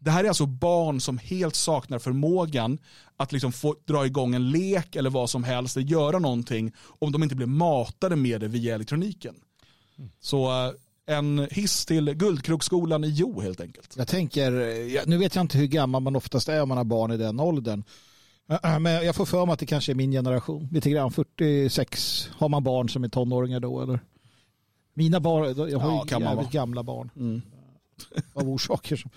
Det 0.00 0.10
här 0.10 0.24
är 0.24 0.28
alltså 0.28 0.46
barn 0.46 1.00
som 1.00 1.18
helt 1.18 1.54
saknar 1.54 1.98
förmågan 1.98 2.78
att 3.16 3.32
liksom 3.32 3.52
få 3.52 3.76
dra 3.84 4.06
igång 4.06 4.34
en 4.34 4.50
lek 4.50 4.96
eller 4.96 5.10
vad 5.10 5.30
som 5.30 5.44
helst, 5.44 5.76
eller 5.76 5.86
göra 5.86 6.18
någonting 6.18 6.72
om 6.98 7.12
de 7.12 7.22
inte 7.22 7.34
blir 7.36 7.46
matade 7.46 8.16
med 8.16 8.40
det 8.40 8.48
via 8.48 8.74
elektroniken. 8.74 9.34
Så 10.20 10.66
eh, 10.66 10.72
en 11.16 11.48
hiss 11.50 11.86
till 11.86 12.14
Guldkrogsskolan 12.14 13.04
i 13.04 13.08
Jo 13.08 13.40
helt 13.40 13.60
enkelt. 13.60 13.94
Jag 13.96 14.08
tänker, 14.08 14.52
ja, 14.94 15.02
nu 15.06 15.18
vet 15.18 15.34
jag 15.34 15.42
inte 15.42 15.58
hur 15.58 15.66
gammal 15.66 16.02
man 16.02 16.16
oftast 16.16 16.48
är 16.48 16.62
om 16.62 16.68
man 16.68 16.78
har 16.78 16.84
barn 16.84 17.12
i 17.12 17.16
den 17.16 17.40
åldern. 17.40 17.84
Men 18.80 18.84
jag 19.06 19.16
får 19.16 19.26
för 19.26 19.46
mig 19.46 19.52
att 19.52 19.58
det 19.58 19.66
kanske 19.66 19.92
är 19.92 19.94
min 19.94 20.12
generation. 20.12 20.68
Lite 20.72 20.90
grann 20.90 21.10
46. 21.12 22.30
Har 22.32 22.48
man 22.48 22.64
barn 22.64 22.88
som 22.88 23.04
är 23.04 23.08
tonåringar 23.08 23.60
då 23.60 23.82
eller? 23.82 24.00
Mina 24.94 25.20
barn, 25.20 25.44
jag 25.70 25.78
har 25.78 25.90
Ja, 25.90 26.18
ju 26.18 26.24
jävligt 26.24 26.50
gamla 26.50 26.82
barn. 26.82 27.42
Av 28.32 28.48
orsaker. 28.48 28.96
Som... 28.96 29.10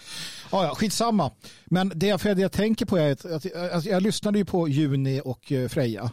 Ja, 0.52 0.64
ja, 0.64 0.76
skitsamma. 0.76 1.32
Men 1.66 1.92
det 1.96 2.08
jag, 2.08 2.20
det 2.20 2.42
jag 2.42 2.52
tänker 2.52 2.86
på 2.86 2.98
är 2.98 3.12
att, 3.12 3.26
att, 3.26 3.54
att 3.54 3.86
jag 3.86 4.04
lyssnade 4.04 4.38
ju 4.38 4.46
på 4.46 4.68
Juni 4.68 5.22
och 5.26 5.52
eh, 5.52 5.68
Freja. 5.68 6.12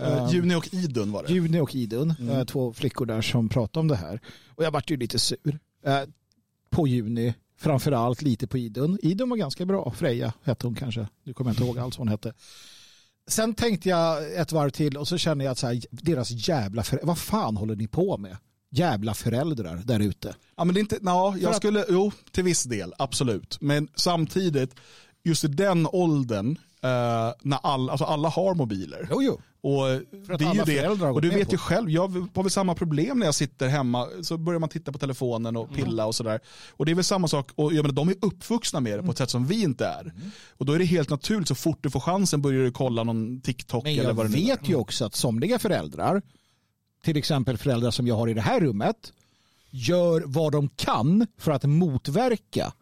Uh, 0.00 0.28
Juni 0.32 0.54
och 0.54 0.74
Idun 0.74 1.12
var 1.12 1.22
det. 1.22 1.32
Juni 1.32 1.60
och 1.60 1.74
Idun, 1.74 2.14
eh, 2.30 2.44
två 2.44 2.72
flickor 2.72 3.06
där 3.06 3.22
som 3.22 3.48
pratade 3.48 3.80
om 3.80 3.88
det 3.88 3.96
här. 3.96 4.20
Och 4.54 4.64
jag 4.64 4.70
vart 4.70 4.90
ju 4.90 4.96
lite 4.96 5.18
sur. 5.18 5.58
Eh, 5.84 6.00
På 6.70 6.88
Juni, 6.88 7.34
framförallt 7.58 8.22
lite 8.22 8.46
på 8.46 8.58
Idun. 8.58 8.98
Idun 9.02 9.30
var 9.30 9.36
ganska 9.36 9.66
bra. 9.66 9.92
Freja 9.96 10.32
hette 10.44 10.66
hon 10.66 10.74
kanske. 10.74 11.08
Nu 11.24 11.34
kommer 11.34 11.50
jag 11.50 11.52
inte 11.52 11.64
ihåg 11.64 11.78
alls 11.78 11.98
vad 11.98 12.06
hon 12.06 12.08
hette. 12.08 12.32
Sen 13.28 13.54
tänkte 13.54 13.88
jag 13.88 14.34
ett 14.34 14.52
varv 14.52 14.70
till 14.70 14.96
och 14.96 15.08
så 15.08 15.18
kände 15.18 15.44
jag 15.44 15.52
att 15.52 15.58
så 15.58 15.66
här, 15.66 15.80
deras 15.90 16.30
jävla 16.30 16.82
föräldrar, 16.82 17.06
vad 17.06 17.18
fan 17.18 17.56
håller 17.56 17.76
ni 17.76 17.86
på 17.88 18.18
med? 18.18 18.36
Jävla 18.70 19.14
föräldrar 19.14 19.82
där 19.84 20.00
ute. 20.00 20.34
Ja, 20.56 20.64
men 20.64 20.74
det 20.74 20.78
är 20.78 20.82
inte, 20.82 20.98
na, 21.00 21.36
jag 21.40 21.56
skulle, 21.56 21.84
jo, 21.88 22.12
till 22.30 22.44
viss 22.44 22.64
del, 22.64 22.94
absolut. 22.98 23.58
Men 23.60 23.88
samtidigt, 23.94 24.74
just 25.24 25.44
i 25.44 25.48
den 25.48 25.86
åldern, 25.86 26.58
eh, 26.82 27.32
när 27.42 27.58
all, 27.62 27.90
alltså 27.90 28.04
alla 28.04 28.28
har 28.28 28.54
mobiler. 28.54 29.08
Jo, 29.10 29.22
jo. 29.22 29.40
Och 29.62 29.92
att 30.32 30.38
det 30.38 30.44
är 30.44 30.54
ju 30.54 30.62
det. 30.64 30.88
Och 30.88 31.22
du 31.22 31.30
vet 31.30 31.48
på 31.48 31.52
ju 31.54 31.58
själv, 31.58 31.90
jag 31.90 32.08
har 32.34 32.42
väl 32.42 32.50
samma 32.50 32.74
problem 32.74 33.18
när 33.18 33.26
jag 33.26 33.34
sitter 33.34 33.68
hemma. 33.68 34.06
Så 34.22 34.36
börjar 34.38 34.60
man 34.60 34.68
titta 34.68 34.92
på 34.92 34.98
telefonen 34.98 35.56
och 35.56 35.74
pilla 35.74 36.06
och 36.06 36.14
sådär. 36.14 36.40
Och 36.70 36.86
det 36.86 36.92
är 36.92 36.94
väl 36.94 37.04
samma 37.04 37.28
sak, 37.28 37.50
och 37.54 37.72
jag 37.72 37.82
menar, 37.82 37.94
de 37.94 38.08
är 38.08 38.14
uppvuxna 38.20 38.80
med 38.80 38.98
det 38.98 39.02
på 39.02 39.10
ett 39.10 39.18
sätt 39.18 39.30
som 39.30 39.46
vi 39.46 39.62
inte 39.62 39.86
är. 39.86 40.12
Och 40.58 40.66
då 40.66 40.72
är 40.72 40.78
det 40.78 40.84
helt 40.84 41.10
naturligt, 41.10 41.48
så 41.48 41.54
fort 41.54 41.78
du 41.82 41.90
får 41.90 42.00
chansen 42.00 42.42
börjar 42.42 42.64
du 42.64 42.72
kolla 42.72 43.04
någon 43.04 43.40
TikTok 43.40 43.84
Men 43.84 43.92
eller 43.92 44.04
jag 44.04 44.14
vad 44.14 44.26
det 44.26 44.30
nu 44.30 44.38
är. 44.38 44.46
vet 44.46 44.68
ju 44.68 44.74
också 44.74 45.04
att 45.04 45.14
somliga 45.14 45.58
föräldrar, 45.58 46.22
till 47.02 47.16
exempel 47.16 47.58
föräldrar 47.58 47.90
som 47.90 48.06
jag 48.06 48.16
har 48.16 48.28
i 48.28 48.34
det 48.34 48.40
här 48.40 48.60
rummet, 48.60 49.12
gör 49.70 50.22
vad 50.26 50.52
de 50.52 50.68
kan 50.68 51.26
för 51.38 51.52
att 51.52 51.64
motverka 51.64 52.72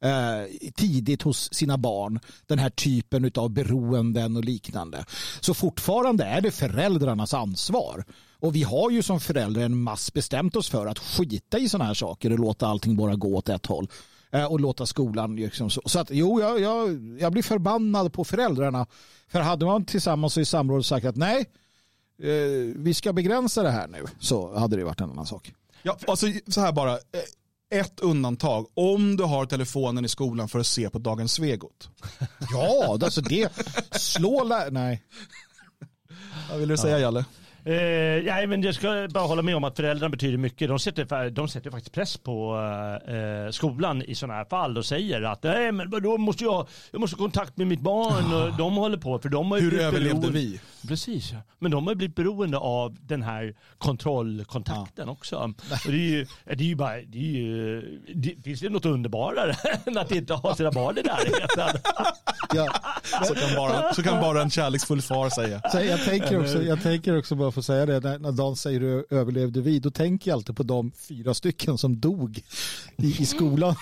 eh, 0.00 0.70
tidigt 0.74 1.22
hos 1.22 1.54
sina 1.54 1.78
barn 1.78 2.20
den 2.46 2.58
här 2.58 2.70
typen 2.70 3.30
av 3.34 3.50
beroenden 3.50 4.36
och 4.36 4.44
liknande. 4.44 5.04
Så 5.40 5.54
fortfarande 5.54 6.24
är 6.24 6.40
det 6.40 6.50
föräldrarnas 6.50 7.34
ansvar. 7.34 8.04
Och 8.40 8.54
vi 8.54 8.62
har 8.62 8.90
ju 8.90 9.02
som 9.02 9.20
föräldrar 9.20 9.62
en 9.62 9.82
mass 9.82 10.12
bestämt 10.12 10.56
oss 10.56 10.68
för 10.68 10.86
att 10.86 10.98
skita 10.98 11.58
i 11.58 11.68
sådana 11.68 11.84
här 11.84 11.94
saker 11.94 12.32
och 12.32 12.38
låta 12.38 12.66
allting 12.66 12.96
bara 12.96 13.14
gå 13.14 13.36
åt 13.36 13.48
ett 13.48 13.66
håll. 13.66 13.88
Eh, 14.30 14.44
och 14.44 14.60
låta 14.60 14.86
skolan 14.86 15.36
liksom 15.36 15.70
så. 15.70 15.82
Så 15.84 15.98
att 15.98 16.10
jo, 16.10 16.40
jag, 16.40 16.60
jag, 16.60 16.88
jag 17.20 17.32
blir 17.32 17.42
förbannad 17.42 18.12
på 18.12 18.24
föräldrarna. 18.24 18.86
För 19.28 19.40
hade 19.40 19.66
man 19.66 19.84
tillsammans 19.84 20.36
och 20.36 20.40
i 20.40 20.44
samråd 20.44 20.86
sagt 20.86 21.06
att 21.06 21.16
nej, 21.16 21.46
vi 22.76 22.94
ska 22.94 23.12
begränsa 23.12 23.62
det 23.62 23.70
här 23.70 23.88
nu, 23.88 24.04
så 24.20 24.58
hade 24.58 24.76
det 24.76 24.84
varit 24.84 25.00
en 25.00 25.10
annan 25.10 25.26
sak. 25.26 25.52
Ja, 25.82 25.96
alltså, 26.06 26.26
så 26.48 26.60
här 26.60 26.72
bara, 26.72 26.92
eh, 26.92 27.78
ett 27.80 28.00
undantag. 28.00 28.66
Om 28.74 29.16
du 29.16 29.24
har 29.24 29.46
telefonen 29.46 30.04
i 30.04 30.08
skolan 30.08 30.48
för 30.48 30.58
att 30.58 30.66
se 30.66 30.90
på 30.90 30.98
Dagens 30.98 31.32
Svegot. 31.32 31.90
Ja, 32.52 32.98
alltså 33.02 33.20
det, 33.20 33.52
slå 33.92 34.44
lä- 34.44 34.70
nej. 34.70 35.02
Vad 36.50 36.58
vill 36.58 36.68
du 36.68 36.76
säga 36.76 36.98
Jalle? 36.98 37.24
Eh, 37.64 38.24
nej, 38.24 38.46
men 38.46 38.62
jag 38.62 38.74
ska 38.74 39.08
bara 39.10 39.24
hålla 39.26 39.42
med 39.42 39.56
om 39.56 39.64
att 39.64 39.76
föräldrarna 39.76 40.10
betyder 40.10 40.38
mycket. 40.38 40.68
De 40.68 40.78
sätter, 40.78 41.30
de 41.30 41.48
sätter 41.48 41.70
faktiskt 41.70 41.94
press 41.94 42.16
på 42.16 42.56
eh, 43.08 43.50
skolan 43.52 44.02
i 44.02 44.14
sådana 44.14 44.34
här 44.34 44.44
fall 44.44 44.78
och 44.78 44.86
säger 44.86 45.22
att 45.22 45.42
nej, 45.42 45.72
men 45.72 45.90
då 45.90 46.18
måste 46.18 46.44
jag, 46.44 46.68
jag 46.90 47.00
måste 47.00 47.16
ha 47.16 47.18
kontakt 47.24 47.56
med 47.56 47.66
mitt 47.66 47.80
barn 47.80 48.34
och 48.34 48.56
de 48.58 48.76
håller 48.76 48.96
på 48.98 49.18
för 49.18 49.28
de 49.28 49.50
har 49.50 49.60
Hur 49.60 49.80
överlevde 49.80 50.30
vi? 50.30 50.60
Precis, 50.88 51.32
ja. 51.32 51.38
men 51.58 51.70
de 51.70 51.84
har 51.86 51.92
ju 51.92 51.96
blivit 51.96 52.16
beroende 52.16 52.58
av 52.58 52.96
den 53.00 53.22
här 53.22 53.54
kontrollkontakten 53.78 55.08
också. 55.08 55.36
Och 55.36 55.92
det 55.92 55.96
är 55.96 56.10
ju, 56.10 56.26
det 56.44 56.52
är 56.52 56.68
ju 56.68 56.74
bara, 56.74 56.96
det 56.96 57.18
är 57.18 57.22
ju, 57.22 57.80
det, 58.14 58.42
finns 58.44 58.60
det 58.60 58.68
något 58.68 58.84
underbarare 58.86 59.56
än 59.86 59.98
att 59.98 60.12
inte 60.12 60.34
ha 60.34 60.56
sina 60.56 60.70
barn 60.70 60.98
i 60.98 61.02
närheten? 61.02 61.80
Ja. 62.54 62.68
Så 63.26 63.34
kan 63.34 63.56
bara, 63.56 63.94
så 63.94 64.02
kan 64.02 64.20
bara 64.20 64.42
en 64.42 64.50
kärleksfull 64.50 65.02
far 65.02 65.30
säga. 65.30 65.60
Så 65.72 65.80
jag, 65.80 66.04
tänker 66.04 66.40
också, 66.40 66.62
jag 66.62 66.82
tänker 66.82 67.18
också 67.18 67.34
bara 67.34 67.52
få 67.52 67.62
säga 67.62 67.86
det, 67.86 68.00
när, 68.00 68.18
när 68.18 68.32
Dan 68.32 68.56
säger 68.56 68.80
hur 68.80 69.04
överlevde 69.10 69.60
vi, 69.60 69.78
då 69.78 69.90
tänker 69.90 70.30
jag 70.30 70.36
alltid 70.36 70.56
på 70.56 70.62
de 70.62 70.92
fyra 71.08 71.34
stycken 71.34 71.78
som 71.78 72.00
dog 72.00 72.42
i, 72.96 73.22
i 73.22 73.26
skolan. 73.26 73.74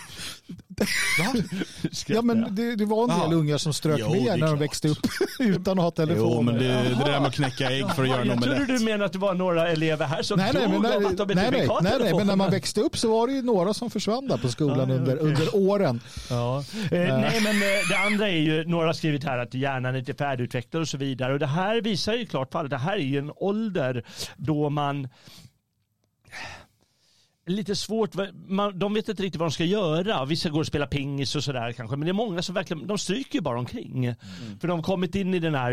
Ja 2.08 2.22
men 2.22 2.54
det, 2.54 2.76
det 2.76 2.84
var 2.84 3.12
en 3.12 3.20
del 3.20 3.38
ungar 3.38 3.58
som 3.58 3.72
strök 3.72 4.00
Jo, 4.00 4.10
med 4.10 4.24
när 4.24 4.32
de 4.32 4.38
klart. 4.38 4.60
växte 4.60 4.88
upp 4.88 5.06
utan 5.38 5.78
att 5.78 5.84
ha 5.84 5.90
telefon. 5.90 6.32
Jo, 6.32 6.42
men 6.42 6.54
det, 6.54 6.93
det 6.98 7.04
där 7.04 7.20
med 7.20 7.28
att 7.28 7.34
knäcka 7.34 7.70
ägg 7.70 7.90
för 7.94 8.02
att 8.02 8.08
göra 8.08 8.20
en 8.20 8.26
jag 8.28 8.42
trodde 8.42 8.56
omelett. 8.60 8.78
du 8.78 8.84
menade 8.84 9.04
att 9.04 9.12
det 9.12 9.18
var 9.18 9.34
några 9.34 9.68
elever 9.68 10.06
här 10.06 10.22
som 10.22 10.38
Nej, 10.38 10.50
nej, 10.54 10.68
men, 10.68 10.82
nej, 10.82 10.96
av 10.96 11.06
att 11.06 11.16
de 11.16 11.34
nej, 11.34 11.50
nej, 11.50 11.68
nej, 11.82 11.92
nej, 12.00 12.14
men 12.14 12.26
när 12.26 12.36
man 12.36 12.50
växte 12.50 12.80
upp 12.80 12.98
så 12.98 13.10
var 13.10 13.26
det 13.26 13.32
ju 13.32 13.42
några 13.42 13.74
som 13.74 13.90
försvann 13.90 14.28
där 14.28 14.36
på 14.36 14.48
skolan 14.48 14.88
Ja, 14.88 14.94
under, 14.94 15.16
okej. 15.16 15.26
under 15.28 15.56
åren. 15.56 16.00
Ja. 16.30 16.58
Eh, 16.58 16.98
nej 16.98 17.40
men 17.42 17.56
eh, 17.56 17.88
det 17.90 17.98
andra 18.06 18.28
är 18.28 18.36
ju, 18.36 18.64
några 18.64 18.86
har 18.86 18.92
skrivit 18.92 19.24
här 19.24 19.38
att 19.38 19.54
hjärnan 19.54 19.94
är 19.94 19.98
inte 19.98 20.14
färdigutvecklad 20.14 20.80
och 20.80 20.88
så 20.88 20.98
vidare. 20.98 21.32
Och 21.32 21.38
det 21.38 21.46
här 21.46 21.80
visar 21.80 22.14
ju 22.14 22.26
klart 22.26 22.52
fall, 22.52 22.68
det 22.68 22.78
här 22.78 22.92
är 22.96 22.98
ju 22.98 23.18
en 23.18 23.32
ålder 23.36 24.04
då 24.36 24.70
man 24.70 25.08
lite 27.46 27.76
svårt, 27.76 28.14
man, 28.48 28.78
de 28.78 28.94
vet 28.94 29.08
inte 29.08 29.22
riktigt 29.22 29.38
vad 29.38 29.48
de 29.48 29.52
ska 29.52 29.64
göra. 29.64 30.24
Vissa 30.24 30.48
går 30.48 30.60
och 30.60 30.66
spelar 30.66 30.86
pingis 30.86 31.36
och 31.36 31.44
sådär 31.44 31.72
kanske, 31.72 31.96
men 31.96 32.06
det 32.06 32.10
är 32.10 32.12
många 32.12 32.42
som 32.42 32.54
verkligen, 32.54 32.86
de 32.86 32.98
stryker 32.98 33.40
bara 33.40 33.58
omkring. 33.58 34.14
För 34.60 34.68
de 34.68 34.78
har 34.78 34.82
kommit 34.82 35.14
in 35.14 35.34
i 35.34 35.38
den 35.38 35.54
här 35.54 35.72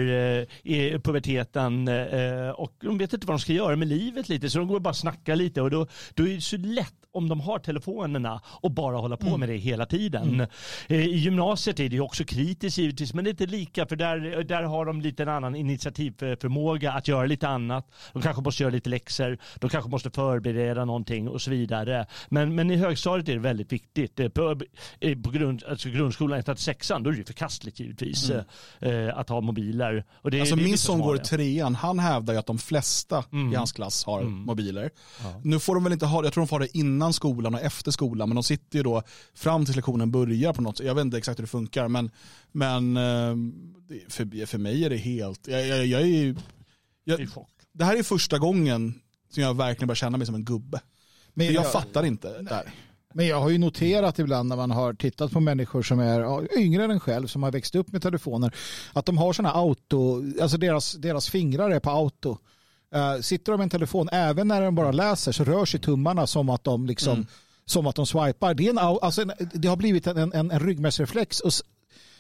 eh, 0.63 0.99
puberteten 0.99 1.87
eh, 1.87 2.49
och 2.49 2.73
de 2.81 2.97
vet 2.97 3.13
inte 3.13 3.27
vad 3.27 3.35
de 3.35 3.39
ska 3.39 3.53
göra 3.53 3.75
med 3.75 3.87
livet 3.87 4.29
lite, 4.29 4.49
så 4.49 4.59
de 4.59 4.67
går 4.67 4.75
och 4.75 4.81
bara 4.81 4.93
snackar 4.93 5.35
lite 5.35 5.61
och 5.61 5.71
då, 5.71 5.87
då 6.13 6.27
är 6.27 6.35
det 6.35 6.41
så 6.41 6.57
lätt 6.57 7.00
om 7.13 7.29
de 7.29 7.39
har 7.39 7.59
telefonerna 7.59 8.41
och 8.45 8.71
bara 8.71 8.97
hålla 8.97 9.17
på 9.17 9.37
med 9.37 9.49
det 9.49 9.57
hela 9.57 9.85
tiden. 9.85 10.47
Eh, 10.87 10.97
I 11.05 11.17
gymnasiet 11.17 11.79
är 11.79 11.89
det 11.89 11.99
också 11.99 12.23
kritiskt 12.23 12.77
givetvis, 12.77 13.13
men 13.13 13.23
det 13.23 13.29
är 13.29 13.31
inte 13.31 13.45
lika 13.45 13.85
för 13.85 13.95
där, 13.95 14.43
där 14.43 14.63
har 14.63 14.85
de 14.85 15.01
lite 15.01 15.23
en 15.23 15.29
annan 15.29 15.55
initiativförmåga 15.55 16.91
att 16.91 17.07
göra 17.07 17.25
lite 17.25 17.47
annat. 17.47 17.87
De 18.13 18.21
kanske 18.21 18.41
måste 18.41 18.63
göra 18.63 18.71
lite 18.71 18.89
läxor, 18.89 19.37
de 19.59 19.69
kanske 19.69 19.89
måste 19.89 20.09
förbereda 20.09 20.85
någonting 20.85 21.27
och 21.27 21.41
så 21.41 21.51
vidare. 21.51 22.05
Men, 22.29 22.55
men 22.55 22.71
i 22.71 22.75
högstadiet 22.75 23.29
är 23.29 23.33
det 23.33 23.39
väldigt 23.39 23.71
viktigt. 23.71 24.19
Eh, 24.19 24.29
På, 24.29 24.57
eh, 24.99 25.17
på 25.17 25.29
grund, 25.29 25.63
alltså 25.69 25.89
grundskolan 25.89 26.39
1 26.39 26.45
till 26.45 26.55
6 26.57 26.87
då 26.87 26.95
är 26.95 27.13
det 27.13 27.23
förkastligt 27.23 27.79
givetvis 27.79 28.29
eh, 28.79 29.17
att 29.17 29.29
ha 29.29 29.41
mobiler. 29.41 30.05
Och 30.13 30.31
det, 30.31 30.39
Alltså 30.39 30.55
det 30.55 30.63
min 30.63 30.77
son 30.77 30.99
går 30.99 31.15
i 31.15 31.19
trean, 31.19 31.75
han 31.75 31.99
hävdar 31.99 32.33
ju 32.33 32.39
att 32.39 32.45
de 32.45 32.57
flesta 32.57 33.23
i 33.53 33.55
hans 33.55 33.71
klass 33.71 34.05
har 34.05 34.23
mobiler. 34.23 34.89
Nu 35.43 35.59
får 35.59 35.75
de 35.75 35.83
väl 35.83 35.93
inte 35.93 36.05
ha 36.05 36.21
det, 36.21 36.25
jag 36.25 36.33
tror 36.33 36.41
de 36.41 36.47
får 36.47 36.59
ha 36.59 36.65
det 36.65 36.77
innan 36.77 37.00
skolan 37.13 37.55
och 37.55 37.61
efter 37.61 37.91
skolan, 37.91 38.29
men 38.29 38.35
de 38.35 38.43
sitter 38.43 38.77
ju 38.77 38.83
då 38.83 39.03
fram 39.33 39.65
tills 39.65 39.75
lektionen 39.75 40.11
börjar 40.11 40.53
på 40.53 40.61
något 40.61 40.77
sätt. 40.77 40.85
Jag 40.87 40.95
vet 40.95 41.01
inte 41.01 41.17
exakt 41.17 41.39
hur 41.39 41.43
det 41.43 41.47
funkar, 41.47 41.87
men, 41.87 42.11
men 42.51 42.97
eh, 42.97 43.35
för, 44.09 44.45
för 44.45 44.57
mig 44.57 44.85
är 44.85 44.89
det 44.89 44.97
helt, 44.97 45.47
jag, 45.47 45.67
jag, 45.67 45.85
jag 45.85 46.01
är 46.01 46.05
ju, 46.05 46.33
Det 47.05 47.13
är 47.13 47.19
jag, 47.19 47.45
det 47.73 47.85
här 47.85 47.97
är 47.97 48.03
första 48.03 48.37
gången 48.39 48.93
som 49.29 49.43
jag 49.43 49.57
verkligen 49.57 49.87
börjar 49.87 49.95
känna 49.95 50.17
mig 50.17 50.27
som 50.27 50.35
en 50.35 50.45
gubbe. 50.45 50.81
Men 51.33 51.47
För 51.47 51.53
jag 51.53 51.71
fattar 51.71 52.05
inte 52.05 52.41
där. 52.41 52.73
Men 53.13 53.27
jag 53.27 53.41
har 53.41 53.49
ju 53.49 53.57
noterat 53.57 54.19
ibland 54.19 54.49
när 54.49 54.55
man 54.55 54.71
har 54.71 54.93
tittat 54.93 55.31
på 55.31 55.39
människor 55.39 55.83
som 55.83 55.99
är 55.99 56.57
yngre 56.57 56.83
än 56.83 56.91
en 56.91 56.99
själv 56.99 57.27
som 57.27 57.43
har 57.43 57.51
växt 57.51 57.75
upp 57.75 57.91
med 57.91 58.01
telefoner 58.01 58.55
att 58.93 59.05
de 59.05 59.17
har 59.17 59.33
sådana 59.33 59.53
auto, 59.53 60.23
alltså 60.41 60.57
deras, 60.57 60.93
deras 60.93 61.29
fingrar 61.29 61.69
är 61.69 61.79
på 61.79 61.89
auto. 61.89 62.37
Eh, 62.95 63.21
sitter 63.21 63.51
de 63.51 63.57
med 63.57 63.63
en 63.63 63.69
telefon, 63.69 64.09
även 64.11 64.47
när 64.47 64.61
de 64.61 64.75
bara 64.75 64.91
läser 64.91 65.31
så 65.31 65.43
rör 65.43 65.65
sig 65.65 65.79
tummarna 65.79 66.27
som 66.27 66.49
att 66.49 66.63
de 66.63 66.85
liksom 66.85 67.25
som 67.65 67.87
att 67.87 67.95
de 67.95 68.05
swipar. 68.05 68.53
Det, 68.53 68.65
är 68.65 68.69
en, 68.69 68.77
alltså 68.77 69.21
en, 69.21 69.31
det 69.53 69.67
har 69.67 69.77
blivit 69.77 70.07
en, 70.07 70.17
en, 70.17 70.51
en 70.51 70.59
ryggmärgsreflex 70.59 71.39
och, 71.39 71.51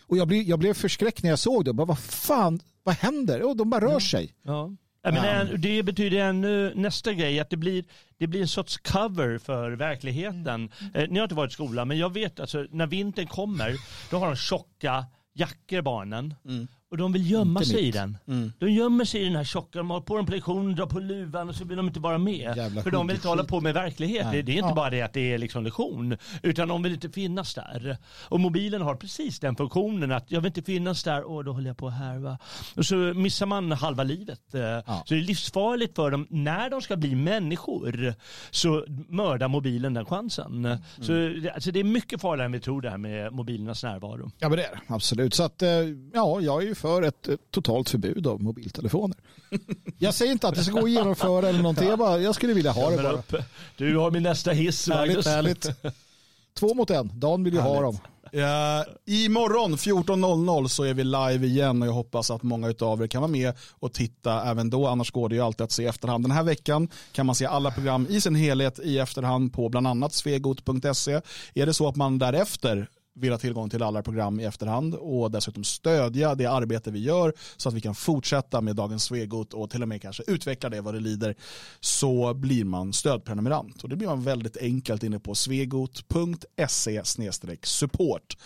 och 0.07 0.17
jag, 0.17 0.27
blev, 0.27 0.41
jag 0.41 0.59
blev 0.59 0.73
förskräckt 0.73 1.23
när 1.23 1.29
jag 1.29 1.39
såg 1.39 1.65
det. 1.65 1.73
Bara, 1.73 1.87
vad 1.87 1.99
fan, 1.99 2.59
vad 2.83 2.95
händer? 2.95 3.41
Och 3.41 3.57
de 3.57 3.69
bara 3.69 3.81
rör 3.81 3.99
sig. 3.99 4.33
Ja. 4.43 4.71
Ja, 5.03 5.11
men 5.11 5.25
en, 5.25 5.61
det 5.61 5.83
betyder 5.83 6.17
ännu 6.17 6.73
nästa 6.75 7.13
grej 7.13 7.39
att 7.39 7.49
det 7.49 7.57
blir, 7.57 7.85
det 8.17 8.27
blir 8.27 8.41
en 8.41 8.47
sorts 8.47 8.77
cover 8.77 9.37
för 9.37 9.71
verkligheten. 9.71 10.71
Eh, 10.93 11.09
ni 11.09 11.19
har 11.19 11.23
inte 11.23 11.35
varit 11.35 11.51
i 11.51 11.53
skolan 11.53 11.87
men 11.87 11.97
jag 11.97 12.13
vet 12.13 12.39
alltså 12.39 12.65
när 12.71 12.87
vintern 12.87 13.27
kommer 13.27 13.75
då 14.09 14.17
har 14.17 14.27
de 14.27 14.35
tjocka 14.35 15.05
jackor 15.33 15.81
barnen. 15.81 16.33
Och 16.91 16.97
de 16.97 17.11
vill 17.13 17.31
gömma 17.31 17.59
Inte 17.59 17.69
sig 17.71 17.81
i 17.81 17.85
mitt. 17.85 17.93
den. 17.93 18.17
Mm. 18.27 18.53
De 18.59 18.69
gömmer 18.71 19.05
sig 19.05 19.21
i 19.21 19.23
den 19.25 19.35
här 19.35 19.43
tjocka, 19.43 19.77
de 19.79 19.89
har 19.89 20.01
på 20.01 20.17
dem 20.17 20.25
på 20.25 20.31
lektion, 20.31 20.75
drar 20.75 20.85
på 20.85 20.99
luvan 20.99 21.49
och 21.49 21.55
så 21.55 21.65
vill 21.65 21.77
de 21.77 21.87
inte 21.87 21.99
vara 21.99 22.17
med. 22.17 22.57
Jävla 22.57 22.81
För 22.83 22.91
de 22.91 23.07
vill 23.07 23.15
inte 23.15 23.27
hålla 23.27 23.43
på 23.43 23.61
med 23.61 23.73
verklighet. 23.73 24.27
Det, 24.31 24.41
det 24.41 24.51
är 24.51 24.55
inte 24.55 24.69
Ja. 24.69 24.75
bara 24.75 24.89
det 24.89 25.01
att 25.01 25.13
det 25.13 25.33
är 25.33 25.37
liksom 25.37 25.63
lektion, 25.63 26.17
utan 26.43 26.67
de 26.67 26.83
vill 26.83 26.93
inte 26.93 27.09
finnas 27.09 27.53
där. 27.53 27.97
Och 28.29 28.39
mobilen 28.39 28.81
har 28.81 28.95
precis 28.95 29.39
den 29.39 29.55
funktionen 29.55 30.11
att 30.11 30.31
jag 30.31 30.41
vill 30.41 30.47
inte 30.47 30.61
finnas 30.61 31.03
där 31.03 31.23
och 31.23 31.43
då 31.43 31.53
håller 31.53 31.67
jag 31.67 31.77
på 31.77 31.87
att 31.87 31.93
härva. 31.97 32.37
Och 32.75 32.85
så 32.85 32.95
missar 32.95 33.45
man 33.45 33.71
halva 33.71 34.03
livet. 34.03 34.53
Eh, 34.55 34.61
Så 35.05 35.13
det 35.13 35.19
är 35.19 35.23
livsfarligt 35.23 35.95
för 35.95 36.11
dem 36.11 36.27
när 36.29 36.69
de 36.69 36.81
ska 36.81 36.95
bli 36.95 37.15
människor 37.15 38.13
så 38.51 38.85
mördar 39.09 39.47
mobilen 39.47 39.93
den 39.93 40.05
chansen. 40.05 40.65
Mm. 40.65 40.77
Så 41.01 41.11
det- 41.11 41.51
alltså 41.53 41.71
det 41.71 41.79
är 41.79 41.83
mycket 41.83 42.21
farligare 42.21 42.45
än 42.45 42.51
vi 42.51 42.59
tror 42.59 42.81
det 42.81 42.89
här 42.89 42.97
med 42.97 43.33
mobilernas 43.33 43.83
närvaro. 43.83 44.31
Ja 44.39 44.49
men 44.49 44.57
det 44.57 44.65
är 44.65 44.71
det, 44.71 44.93
absolut. 44.93 45.33
Så 45.33 45.43
att, 45.43 45.61
eh, 45.61 45.69
ja, 46.13 46.41
jag 46.41 46.63
är 46.63 46.67
ju 46.67 46.75
för 46.81 47.01
ett 47.01 47.27
eh, 47.27 47.35
totalt 47.51 47.89
förbud 47.89 48.27
av 48.27 48.43
mobiltelefoner. 48.43 49.17
Jag 49.97 50.13
säger 50.13 50.31
inte 50.31 50.47
att 50.47 50.55
det 50.55 50.63
ska 50.63 50.73
gå 50.73 50.85
att 50.85 50.91
genomföra 50.91 51.49
eller 51.49 51.61
någonting, 51.61 51.87
jag, 51.87 51.99
bara, 51.99 52.19
jag 52.19 52.35
skulle 52.35 52.53
vilja 52.53 52.71
ha 52.71 52.89
det 52.89 52.97
bara. 52.97 53.11
upp. 53.11 53.35
Du 53.77 53.97
har 53.97 54.11
min 54.11 54.23
nästa 54.23 54.51
hiss 54.51 54.87
Magnus. 54.87 55.25
härligt. 55.25 55.69
Två 56.59 56.73
mot 56.73 56.89
en, 56.89 57.11
Dan 57.13 57.43
vill 57.43 57.53
ju 57.53 57.59
ha 57.59 57.81
dem. 57.81 57.97
Eh, 58.33 58.83
imorgon 59.05 59.75
14.00 59.75 60.67
så 60.67 60.83
är 60.83 60.93
vi 60.93 61.03
live 61.03 61.47
igen 61.47 61.81
och 61.81 61.87
jag 61.87 61.93
hoppas 61.93 62.31
att 62.31 62.43
många 62.43 62.73
av 62.81 63.03
er 63.03 63.07
kan 63.07 63.21
vara 63.21 63.31
med 63.31 63.53
och 63.79 63.93
titta 63.93 64.43
även 64.43 64.69
då. 64.69 64.87
Annars 64.87 65.11
går 65.11 65.29
det 65.29 65.35
ju 65.35 65.41
alltid 65.41 65.63
att 65.63 65.71
se 65.71 65.83
i 65.83 65.87
efterhand. 65.87 66.23
Den 66.23 66.31
här 66.31 66.43
veckan 66.43 66.87
kan 67.11 67.25
man 67.25 67.35
se 67.35 67.45
alla 67.45 67.71
program 67.71 68.07
i 68.09 68.21
sin 68.21 68.35
helhet 68.35 68.79
i 68.79 68.99
efterhand 68.99 69.53
på 69.53 69.69
bland 69.69 69.87
annat 69.87 70.13
svegot.se. 70.13 71.21
Är 71.53 71.65
det 71.65 71.73
så 71.73 71.87
att 71.87 71.95
man 71.95 72.19
därefter 72.19 72.89
vill 73.15 73.31
ha 73.31 73.37
tillgång 73.37 73.69
till 73.69 73.83
alla 73.83 74.03
program 74.03 74.39
i 74.39 74.43
efterhand 74.43 74.95
och 74.95 75.31
dessutom 75.31 75.63
stödja 75.63 76.35
det 76.35 76.45
arbete 76.45 76.91
vi 76.91 76.99
gör 76.99 77.33
så 77.57 77.69
att 77.69 77.75
vi 77.75 77.81
kan 77.81 77.95
fortsätta 77.95 78.61
med 78.61 78.75
dagens 78.75 79.03
Svegot 79.03 79.53
och 79.53 79.69
till 79.69 79.81
och 79.81 79.87
med 79.87 80.01
kanske 80.01 80.23
utveckla 80.27 80.69
det 80.69 80.81
vad 80.81 80.93
det 80.93 80.99
lider 80.99 81.35
så 81.79 82.33
blir 82.33 82.65
man 82.65 82.93
stödprenumerant 82.93 83.83
och 83.83 83.89
det 83.89 83.95
blir 83.95 84.07
man 84.07 84.23
väldigt 84.23 84.57
enkelt 84.57 85.03
inne 85.03 85.19
på 85.19 85.35
svegot.se 85.35 87.01
support. 87.63 88.37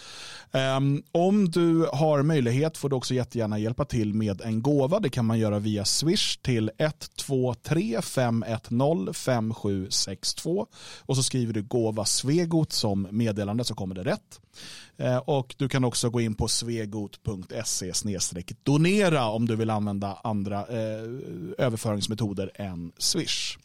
Um, 0.52 1.04
om 1.12 1.50
du 1.50 1.88
har 1.94 2.24
möjlighet 2.24 2.78
får 2.78 2.90
du 2.90 2.96
också 2.96 3.14
jättegärna 3.14 3.60
hjälpa 3.60 3.86
till 3.86 4.14
med 4.14 4.42
en 4.42 4.62
gåva. 4.62 5.00
Det 5.00 5.10
kan 5.10 5.26
man 5.26 5.40
göra 5.40 5.60
via 5.60 5.86
Swish 5.86 6.38
till 6.42 6.72
123 6.78 8.02
510 8.02 9.14
5762 9.14 10.68
och 11.00 11.16
så 11.16 11.24
skriver 11.24 11.54
du 11.54 11.64
gåva 11.64 12.06
Svegot 12.06 12.72
som 12.72 13.08
meddelande 13.12 13.64
så 13.64 13.76
kommer 13.76 13.96
det 13.96 14.04
rätt. 14.04 14.40
Eh, 14.98 15.18
och 15.18 15.56
du 15.58 15.70
kan 15.70 15.84
också 15.84 16.10
gå 16.10 16.22
in 16.22 16.36
på 16.36 16.48
svegot.se 16.48 17.92
donera 18.64 19.26
om 19.26 19.48
du 19.48 19.56
vill 19.56 19.70
använda 19.70 20.18
andra 20.24 20.60
eh, 20.60 21.04
överföringsmetoder 21.58 22.52
än 22.56 22.92
Swish. 22.98 23.58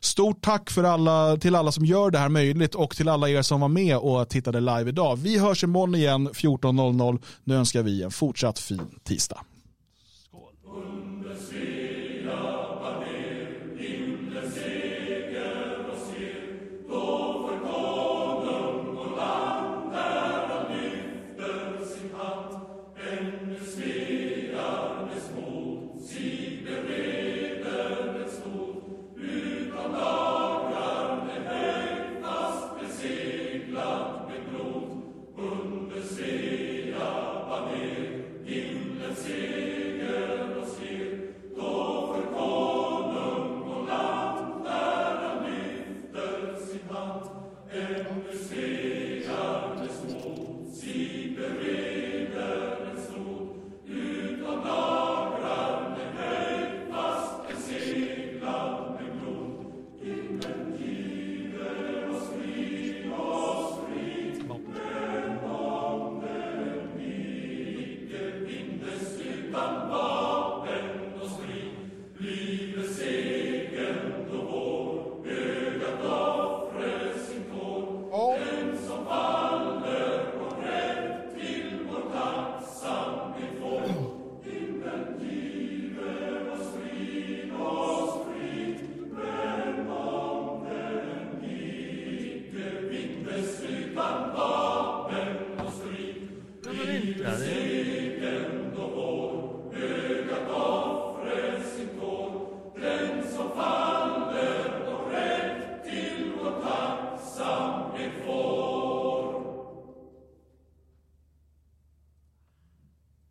Stort 0.00 0.44
tack 0.44 0.70
för 0.70 0.84
alla, 0.84 1.36
till 1.36 1.54
alla 1.54 1.72
som 1.72 1.84
gör 1.84 2.10
det 2.10 2.18
här 2.18 2.28
möjligt 2.28 2.74
och 2.74 2.96
till 2.96 3.08
alla 3.08 3.28
er 3.28 3.42
som 3.42 3.60
var 3.60 3.68
med 3.68 3.96
och 3.96 4.28
tittade 4.28 4.60
live 4.60 4.88
idag. 4.88 5.16
Vi 5.16 5.38
hörs 5.38 5.64
imorgon 5.64 5.94
igen 5.94 6.28
14.00. 6.28 7.22
Nu 7.44 7.54
önskar 7.54 7.82
vi 7.82 8.02
en 8.02 8.10
fortsatt 8.10 8.58
fin 8.58 8.86
tisdag. 9.04 9.44